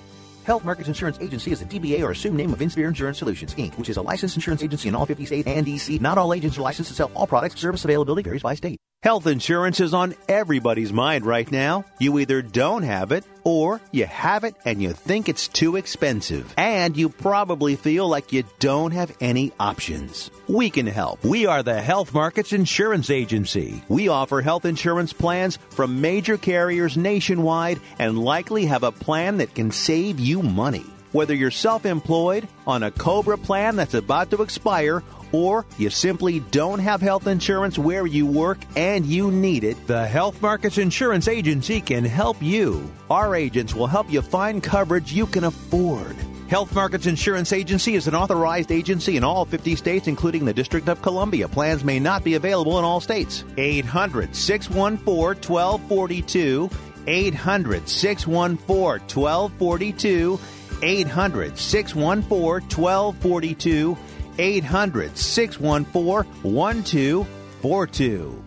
Health 0.49 0.65
Markets 0.65 0.87
Insurance 0.87 1.19
Agency 1.19 1.51
is 1.51 1.61
a 1.61 1.65
DBA 1.65 2.01
or 2.01 2.09
assumed 2.09 2.35
name 2.35 2.51
of 2.51 2.59
Inspire 2.59 2.87
Insurance 2.87 3.19
Solutions, 3.19 3.53
Inc., 3.53 3.77
which 3.77 3.87
is 3.87 3.97
a 3.97 4.01
licensed 4.01 4.35
insurance 4.35 4.63
agency 4.63 4.89
in 4.89 4.95
all 4.95 5.05
50 5.05 5.25
states 5.25 5.47
and 5.47 5.63
DC. 5.63 6.01
Not 6.01 6.17
all 6.17 6.33
agents 6.33 6.57
are 6.57 6.61
licensed 6.61 6.89
to 6.89 6.95
sell 6.95 7.11
all 7.13 7.27
products. 7.27 7.61
Service 7.61 7.85
availability 7.85 8.23
varies 8.23 8.41
by 8.41 8.55
state. 8.55 8.79
Health 9.03 9.27
insurance 9.27 9.79
is 9.79 9.93
on 9.93 10.15
everybody's 10.27 10.91
mind 10.91 11.25
right 11.25 11.49
now. 11.51 11.85
You 11.99 12.17
either 12.17 12.41
don't 12.41 12.81
have 12.81 13.11
it 13.11 13.25
or 13.49 13.81
you 13.91 14.05
have 14.05 14.43
it 14.43 14.55
and 14.63 14.79
you 14.79 14.93
think 14.93 15.27
it's 15.27 15.47
too 15.47 15.75
expensive. 15.75 16.53
And 16.55 16.95
you 16.95 17.09
probably 17.09 17.75
feel 17.75 18.07
like 18.07 18.31
you 18.31 18.43
don't 18.59 18.91
have 18.91 19.15
any 19.19 19.51
options. 19.59 20.29
We 20.47 20.69
can 20.69 20.85
help. 20.85 21.23
We 21.23 21.47
are 21.47 21.63
the 21.63 21.81
Health 21.81 22.13
Markets 22.13 22.53
Insurance 22.53 23.09
Agency. 23.09 23.81
We 23.89 24.07
offer 24.07 24.41
health 24.41 24.65
insurance 24.65 25.13
plans 25.13 25.57
from 25.71 25.99
major 25.99 26.37
carriers 26.37 26.95
nationwide 26.95 27.79
and 27.97 28.23
likely 28.23 28.65
have 28.67 28.83
a 28.83 28.91
plan 28.91 29.37
that 29.37 29.55
can 29.55 29.71
save 29.71 30.19
you 30.19 30.43
money. 30.43 30.85
Whether 31.11 31.33
you're 31.33 31.49
self 31.49 31.87
employed, 31.87 32.47
on 32.67 32.83
a 32.83 32.91
COBRA 32.91 33.39
plan 33.39 33.75
that's 33.75 33.95
about 33.95 34.29
to 34.29 34.43
expire, 34.43 35.01
or 35.31 35.65
you 35.77 35.89
simply 35.89 36.39
don't 36.39 36.79
have 36.79 37.01
health 37.01 37.27
insurance 37.27 37.77
where 37.77 38.05
you 38.05 38.25
work 38.25 38.59
and 38.75 39.05
you 39.05 39.31
need 39.31 39.63
it, 39.63 39.87
the 39.87 40.05
Health 40.05 40.41
Markets 40.41 40.77
Insurance 40.77 41.27
Agency 41.27 41.81
can 41.81 42.05
help 42.05 42.41
you. 42.41 42.91
Our 43.09 43.35
agents 43.35 43.73
will 43.73 43.87
help 43.87 44.11
you 44.11 44.21
find 44.21 44.61
coverage 44.61 45.13
you 45.13 45.25
can 45.25 45.43
afford. 45.43 46.15
Health 46.49 46.73
Markets 46.73 47.05
Insurance 47.05 47.53
Agency 47.53 47.93
is 47.93 48.07
an 48.07 48.15
authorized 48.15 48.71
agency 48.71 49.17
in 49.17 49.23
all 49.23 49.45
50 49.45 49.75
states, 49.75 50.07
including 50.07 50.45
the 50.45 50.53
District 50.53 50.89
of 50.89 50.99
Columbia. 50.99 51.47
Plans 51.47 51.83
may 51.83 51.99
not 51.99 52.23
be 52.23 52.33
available 52.33 52.79
in 52.79 52.85
all 52.85 52.99
states. 52.99 53.43
800 53.57 54.35
614 54.35 55.47
1242. 55.47 56.69
800 57.05 57.87
614 57.87 59.21
1242. 59.21 60.39
800 60.81 61.57
614 61.57 62.83
1242. 62.83 63.97
800 64.39 65.17
614 65.17 66.43
1242. 66.43 68.45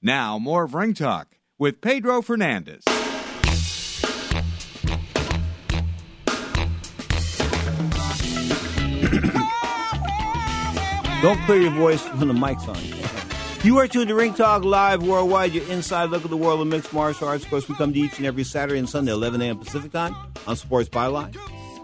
Now, 0.00 0.38
more 0.38 0.62
of 0.62 0.74
Ring 0.74 0.94
Talk 0.94 1.26
with 1.58 1.80
Pedro 1.80 2.22
Fernandez. 2.22 2.84
Don't 11.20 11.40
clear 11.46 11.62
your 11.62 11.72
voice 11.72 12.06
when 12.10 12.28
the 12.28 12.34
mic's 12.34 12.68
on. 12.68 12.78
You 13.64 13.78
are 13.78 13.88
tuned 13.88 14.06
to 14.06 14.14
Ring 14.14 14.34
Talk 14.34 14.62
Live 14.62 15.02
Worldwide, 15.02 15.52
your 15.52 15.68
inside 15.68 16.10
look 16.10 16.22
at 16.22 16.30
the 16.30 16.36
world 16.36 16.60
of 16.60 16.68
mixed 16.68 16.92
martial 16.92 17.26
arts. 17.26 17.42
Of 17.42 17.50
course, 17.50 17.68
we 17.68 17.74
come 17.74 17.92
to 17.92 17.98
each 17.98 18.18
and 18.18 18.26
every 18.26 18.44
Saturday 18.44 18.78
and 18.78 18.88
Sunday, 18.88 19.10
11 19.10 19.42
a.m. 19.42 19.58
Pacific 19.58 19.90
time 19.90 20.14
on 20.46 20.54
Sports 20.54 20.88
Byline. 20.88 21.36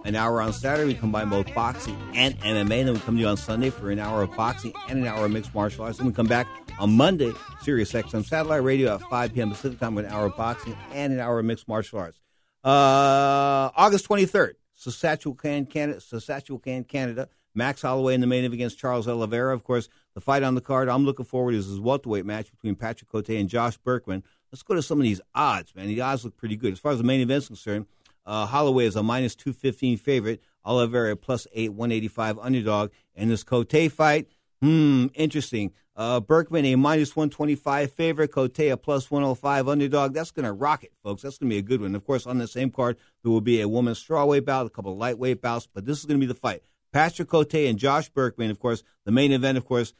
An 0.05 0.15
hour 0.15 0.43
on 0.43 0.53
Saturday, 0.53 0.87
we 0.87 0.95
combine 0.95 1.31
both 1.31 1.53
boxing 1.55 1.97
and 2.15 2.39
MMA. 2.41 2.61
And 2.61 2.71
then 2.71 2.93
we 2.93 3.01
come 3.01 3.15
to 3.17 3.21
you 3.23 3.27
on 3.27 3.39
Sunday 3.39 3.71
for 3.71 3.91
an 3.91 3.99
hour 3.99 4.23
of 4.23 4.37
boxing 4.37 4.75
and 4.89 4.99
an 4.99 5.07
hour 5.07 5.25
of 5.25 5.33
mixed 5.33 5.55
martial 5.55 5.85
arts. 5.85 5.99
And 5.99 6.07
we 6.07 6.13
come 6.13 6.27
back 6.27 6.47
on 6.79 6.95
Monday, 6.95 7.33
Sirius 7.63 7.91
XM 7.93 8.23
Satellite 8.23 8.63
Radio 8.63 8.95
at 8.95 9.01
5 9.01 9.33
p.m. 9.33 9.51
Pacific 9.51 9.81
time 9.81 9.95
with 9.95 10.05
an 10.05 10.13
hour 10.13 10.27
of 10.27 10.37
boxing 10.37 10.77
and 10.93 11.15
an 11.15 11.21
hour 11.21 11.39
of 11.39 11.47
mixed 11.47 11.67
martial 11.69 11.99
arts. 11.99 12.21
Uh, 12.63 13.71
August 13.75 14.07
23rd, 14.07 14.53
Saskatchewan, 14.75 15.65
Canada, 15.67 16.01
Saskatchewan, 16.01 16.85
Canada. 16.85 17.29
Max 17.57 17.83
Holloway 17.83 18.15
in 18.15 18.21
the 18.21 18.27
main 18.27 18.41
event 18.41 18.55
against 18.55 18.79
Charles 18.79 19.07
Oliveira. 19.07 19.55
Of 19.55 19.63
course, 19.63 19.89
the 20.15 20.21
fight 20.21 20.43
on 20.43 20.57
the 20.57 20.61
card 20.61 20.89
I'm 20.89 21.05
looking 21.05 21.25
forward 21.25 21.55
is 21.55 21.67
his 21.67 21.79
welterweight 21.79 22.27
match 22.27 22.51
between 22.51 22.75
Patrick 22.75 23.09
Cote 23.09 23.29
and 23.29 23.49
Josh 23.49 23.77
Burkman. 23.77 24.25
Let's 24.51 24.65
go 24.65 24.75
to 24.75 24.83
some 24.83 24.99
of 24.99 25.05
these 25.05 25.21
odds, 25.37 25.75
man. 25.75 25.87
The 25.87 26.01
odds 26.01 26.25
look 26.25 26.37
pretty 26.37 26.57
good. 26.57 26.73
As 26.73 26.81
far 26.81 26.91
as 26.93 26.99
the 26.99 27.05
main 27.05 27.21
event's 27.21 27.47
concerned, 27.47 27.87
uh, 28.27 28.47
Holloway 28.47 28.87
is 28.87 28.97
a 28.97 29.03
minus 29.03 29.35
215 29.35 29.99
favorite. 29.99 30.43
Oliveira 30.65 31.17
plus 31.17 31.47
8, 31.53 31.71
185 31.71 32.39
underdog. 32.39 32.91
And 33.15 33.31
this 33.31 33.45
Cote 33.45 33.93
fight, 33.93 34.29
hmm, 34.61 35.07
interesting. 35.15 35.73
Uh, 35.97 36.19
Burkman 36.19 36.65
a 36.65 36.75
minus 36.77 37.15
125 37.15 37.93
favorite. 37.93 38.33
Cote 38.33 38.59
a 38.59 38.77
plus 38.77 39.11
105 39.11 39.69
underdog. 39.69 40.15
That's 40.15 40.31
going 40.31 40.47
to 40.47 40.53
rock 40.53 40.83
it, 40.83 40.93
folks. 41.03 41.23
That's 41.23 41.39
going 41.39 41.51
to 41.51 41.55
be 41.55 41.59
a 41.59 41.63
good 41.63 41.81
one. 41.81 41.95
Of 41.95 42.05
course, 42.05 42.27
on 42.27 42.39
the 42.39 42.49
same 42.49 42.71
card, 42.71 42.97
there 43.23 43.31
will 43.31 43.41
be 43.41 43.61
a 43.61 43.69
women's 43.69 44.03
strawweight 44.03 44.45
bout, 44.45 44.67
a 44.67 44.71
couple 44.71 44.93
of 44.93 44.99
lightweight 44.99 45.41
bouts, 45.41 45.69
but 45.73 45.85
this 45.85 45.99
is 45.99 46.07
going 46.07 46.19
to 46.19 46.27
be 46.27 46.33
the 46.33 46.39
fight. 46.39 46.63
Patrick 46.93 47.29
Cote 47.29 47.55
and 47.55 47.79
Josh 47.79 48.09
Burkman, 48.09 48.51
of 48.51 48.59
course, 48.59 48.83
the 49.05 49.13
main 49.13 49.33
event, 49.33 49.59
of 49.59 49.65
course. 49.65 49.93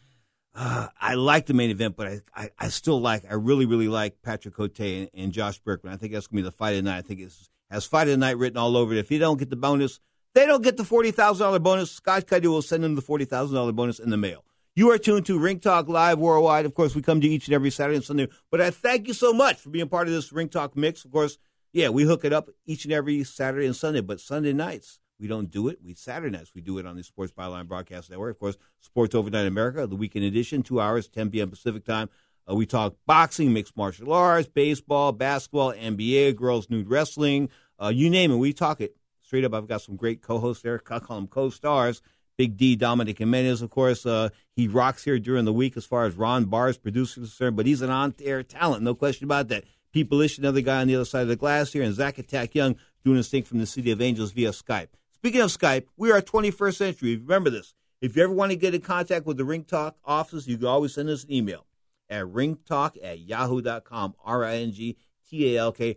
Uh, 0.55 0.87
I 1.01 1.15
like 1.15 1.47
the 1.47 1.55
main 1.55 1.71
event, 1.71 1.97
but 1.97 2.07
I, 2.07 2.21
I, 2.35 2.51
I, 2.57 2.69
still 2.69 3.01
like, 3.01 3.25
I 3.29 3.35
really, 3.35 3.67
really 3.67 3.89
like 3.89 4.23
Patrick 4.23 4.55
Cote 4.55 4.79
and, 4.79 5.11
and 5.13 5.33
Josh 5.33 5.59
Burkman. 5.59 5.93
I 5.93 5.97
think 5.97 6.13
that's 6.13 6.29
going 6.29 6.39
to 6.39 6.43
be 6.43 6.49
the 6.49 6.57
fight 6.57 6.71
of 6.71 6.85
the 6.85 6.91
night. 6.91 6.99
I 6.99 7.03
think 7.03 7.19
it 7.21 7.33
has 7.75 7.93
of 7.93 8.07
the 8.07 8.17
night 8.17 8.39
written 8.39 8.57
all 8.57 8.77
over 8.77 8.95
it. 8.95 8.99
If 8.99 9.11
you 9.11 9.19
don't 9.19 9.39
get 9.39 9.51
the 9.51 9.57
bonus, 9.57 10.01
they 10.35 10.47
don't 10.47 10.63
get 10.63 10.77
the 10.77 10.85
$40,000 10.85 11.63
bonus. 11.63 11.91
Scott 11.91 12.27
Cuddy 12.27 12.49
will 12.49 12.63
send 12.63 12.85
them 12.85 12.95
the 12.95 13.03
$40,000 13.03 13.75
bonus 13.75 13.99
in 13.99 14.11
the 14.11 14.17
mail. 14.17 14.45
You 14.77 14.91
are 14.91 14.99
tuned 14.99 15.27
to 15.27 15.39
Ring 15.39 15.61
Talk 15.61 15.89
Live 15.89 16.19
Worldwide. 16.19 16.67
Of 16.67 16.75
course, 16.75 16.95
we 16.95 17.03
come 17.03 17.21
to 17.21 17.29
each 17.29 17.47
and 17.47 17.55
every 17.55 17.71
Saturday 17.71 17.97
and 17.97 18.05
Sunday. 18.05 18.29
But 18.51 18.61
I 18.61 18.71
thank 18.71 19.07
you 19.07 19.15
so 19.15 19.33
much 19.33 19.59
for 19.59 19.71
being 19.71 19.89
part 19.89 20.09
of 20.09 20.15
this 20.15 20.33
Ring 20.33 20.49
Talk 20.49 20.77
mix. 20.77 21.05
Of 21.05 21.13
course, 21.13 21.39
yeah, 21.73 21.89
we 21.89 22.05
hook 22.05 22.25
it 22.25 22.33
up 22.33 22.49
each 22.67 22.85
and 22.85 22.93
every 22.93 23.25
Saturday 23.25 23.67
and 23.67 23.77
Sunday, 23.77 24.01
but 24.01 24.21
Sunday 24.21 24.53
nights, 24.53 25.01
we 25.19 25.27
don't 25.27 25.51
do 25.51 25.69
it. 25.69 25.79
We 25.85 25.95
Saturday 25.95 26.37
nights 26.37 26.53
we 26.55 26.61
do 26.61 26.79
it 26.79 26.87
on 26.87 26.97
the 26.97 27.03
Sports 27.03 27.33
Byline 27.33 27.67
Broadcast 27.67 28.11
Network. 28.11 28.37
Of 28.37 28.41
course, 28.41 28.57
Sports 28.81 29.15
Overnight 29.15 29.47
America, 29.47 29.87
the 29.87 29.97
weekend 29.97 30.25
edition, 30.25 30.63
two 30.63 30.81
hours, 30.81 31.09
10 31.09 31.31
p.m. 31.31 31.51
Pacific 31.51 31.85
time. 31.85 32.09
Uh, 32.49 32.55
we 32.55 32.67
talk 32.67 32.95
boxing, 33.07 33.53
mixed 33.53 33.77
martial 33.77 34.13
arts, 34.13 34.49
baseball, 34.49 35.13
basketball, 35.13 35.73
NBA, 35.73 36.37
girls 36.37 36.69
nude 36.69 36.89
wrestling, 36.89 37.49
uh, 37.83 37.93
you 37.95 38.11
name 38.11 38.31
it. 38.33 38.37
We 38.37 38.53
talk 38.53 38.81
it 38.81 38.97
straight 39.23 39.45
up. 39.45 39.55
I've 39.55 39.69
got 39.69 39.83
some 39.83 39.97
great 39.97 40.23
co-hosts 40.23 40.63
there. 40.63 40.81
I 40.91 40.99
call 40.99 41.17
them 41.17 41.27
co-stars. 41.27 42.03
Big 42.37 42.57
D, 42.57 42.75
Dominic 42.75 43.19
Jimenez, 43.19 43.63
of 43.63 43.71
course. 43.71 44.05
Uh, 44.05 44.31
he 44.57 44.67
rocks 44.67 45.05
here 45.05 45.19
during 45.19 45.45
the 45.45 45.53
week 45.53 45.77
as 45.77 45.85
far 45.85 46.05
as 46.05 46.17
Ron 46.17 46.47
Barr's 46.47 46.79
producer 46.79 47.21
is 47.21 47.29
concerned, 47.29 47.57
but 47.57 47.67
he's 47.67 47.81
an 47.81 47.91
on-air 47.91 48.43
talent, 48.43 48.83
no 48.83 48.95
question 48.95 49.25
about 49.25 49.49
that. 49.49 49.65
Pete 49.93 50.11
Belish, 50.11 50.39
another 50.39 50.61
guy 50.61 50.81
on 50.81 50.89
the 50.89 50.97
other 50.97 51.05
side 51.05 51.23
of 51.23 51.29
the 51.29 51.37
glass 51.37 51.73
here, 51.73 51.85
and 51.85 51.95
Zach 51.95 52.19
Attack 52.19 52.57
Young 52.57 52.77
doing 53.05 53.19
his 53.19 53.29
thing 53.29 53.45
from 53.45 53.59
the 53.59 53.67
City 53.67 53.93
of 53.93 54.01
Angels 54.01 54.33
via 54.33 54.51
Skype. 54.51 54.89
Speaking 55.13 55.41
of 55.41 55.51
Skype, 55.51 55.85
we 55.97 56.11
are 56.11 56.21
21st 56.21 56.75
century. 56.75 57.17
Remember 57.17 57.51
this. 57.51 57.75
If 58.01 58.17
you 58.17 58.25
ever 58.25 58.33
want 58.33 58.51
to 58.51 58.57
get 58.57 58.75
in 58.75 58.81
contact 58.81 59.25
with 59.25 59.37
the 59.37 59.45
Ring 59.45 59.63
Talk 59.63 59.97
office, 60.05 60.49
you 60.49 60.59
can 60.59 60.67
always 60.67 60.95
send 60.95 61.09
us 61.09 61.23
an 61.23 61.33
email 61.33 61.65
at 62.11 62.25
ringtalk 62.27 62.97
at 63.03 63.21
yahoo.com, 63.21 64.15
R-I-N-G-T-A-L-K, 64.25 65.97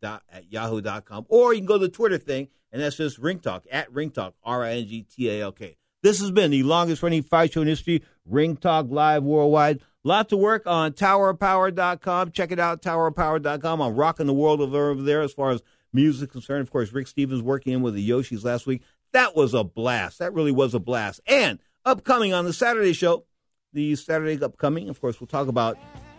ringtalk 0.00 0.20
at 0.30 0.50
yahoo.com. 0.52 1.26
Or 1.28 1.52
you 1.52 1.60
can 1.60 1.66
go 1.66 1.78
to 1.78 1.86
the 1.86 1.92
Twitter 1.92 2.18
thing, 2.18 2.48
and 2.72 2.82
that's 2.82 2.96
just 2.96 3.18
Ring 3.18 3.38
Talk, 3.38 3.64
at 3.70 3.92
Ring 3.92 4.10
Talk, 4.10 4.34
R-I-N-G-T-A-L-K. 4.44 5.76
This 6.02 6.20
has 6.20 6.30
been 6.30 6.50
the 6.50 6.62
longest 6.62 7.02
running 7.02 7.22
fight 7.22 7.52
show 7.52 7.62
in 7.62 7.68
history, 7.68 8.02
Ring 8.24 8.56
Talk 8.56 8.86
Live 8.88 9.22
Worldwide. 9.22 9.80
Lot 10.02 10.30
to 10.30 10.36
work 10.36 10.66
on 10.66 10.92
towerpower.com. 10.92 12.32
Check 12.32 12.52
it 12.52 12.58
out, 12.58 12.80
towerpower.com. 12.80 13.82
I'm 13.82 13.94
rocking 13.94 14.26
the 14.26 14.32
world 14.32 14.62
over 14.62 15.02
there 15.02 15.20
as 15.20 15.32
far 15.32 15.50
as 15.50 15.62
music 15.92 16.32
concerned. 16.32 16.62
Of 16.62 16.70
course, 16.70 16.92
Rick 16.92 17.06
Stevens 17.06 17.42
working 17.42 17.74
in 17.74 17.82
with 17.82 17.94
the 17.94 18.08
Yoshis 18.08 18.44
last 18.44 18.66
week. 18.66 18.82
That 19.12 19.36
was 19.36 19.52
a 19.52 19.62
blast. 19.62 20.20
That 20.20 20.32
really 20.32 20.52
was 20.52 20.72
a 20.72 20.78
blast. 20.78 21.20
And 21.26 21.58
upcoming 21.84 22.32
on 22.32 22.46
the 22.46 22.54
Saturday 22.54 22.94
show, 22.94 23.26
the 23.74 23.94
Saturday 23.96 24.42
upcoming, 24.42 24.88
of 24.88 25.00
course, 25.02 25.20
we'll 25.20 25.28
talk 25.28 25.48
about 25.48 25.76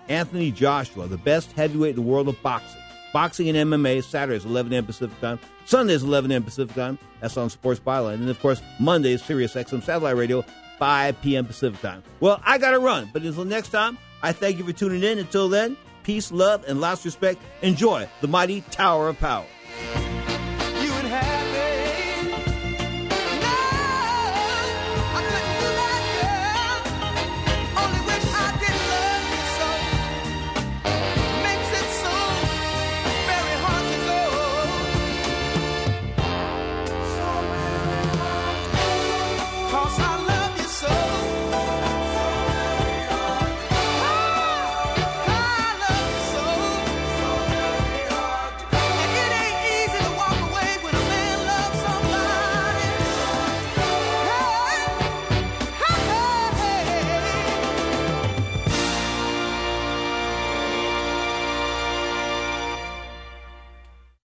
Anthony 0.10 0.52
Joshua, 0.52 1.08
the 1.08 1.18
best 1.18 1.52
heavyweight 1.54 1.92
in 1.92 1.96
the 1.96 2.02
world 2.04 2.28
of 2.28 2.40
boxing. 2.44 2.82
Boxing 3.14 3.50
and 3.50 3.72
MMA, 3.72 4.04
Saturdays, 4.04 4.46
11 4.46 4.74
a.m. 4.74 4.86
Pacific 4.86 5.20
time. 5.20 5.40
Sundays, 5.66 6.04
11 6.04 6.32
a.m. 6.32 6.44
Pacific 6.44 6.76
time. 6.76 6.98
That's 7.20 7.38
on 7.38 7.50
Sports 7.50 7.80
Byline. 7.80 8.16
And, 8.16 8.30
of 8.30 8.40
course, 8.40 8.62
Mondays, 8.80 9.22
Sirius 9.22 9.54
XM 9.54 9.84
Satellite 9.84 10.16
Radio, 10.16 10.44
5 10.80 11.22
p.m. 11.22 11.46
Pacific 11.46 11.80
time. 11.82 12.04
Well, 12.20 12.42
I 12.44 12.58
got 12.58 12.72
to 12.72 12.80
run. 12.80 13.10
But 13.12 13.24
until 13.24 13.46
next 13.46 13.70
time, 13.70 13.98
I 14.24 14.32
thank 14.32 14.58
you 14.58 14.64
for 14.64 14.74
tuning 14.74 15.04
in. 15.04 15.20
Until 15.20 15.50
then, 15.50 15.78
peace, 16.04 16.32
love, 16.32 16.64
and 16.68 16.82
lots 16.82 17.02
of 17.02 17.06
respect. 17.06 17.42
Enjoy 17.62 18.08
the 18.22 18.28
mighty 18.28 18.62
Tower 18.62 19.10
of 19.10 19.20
Power. 19.20 19.46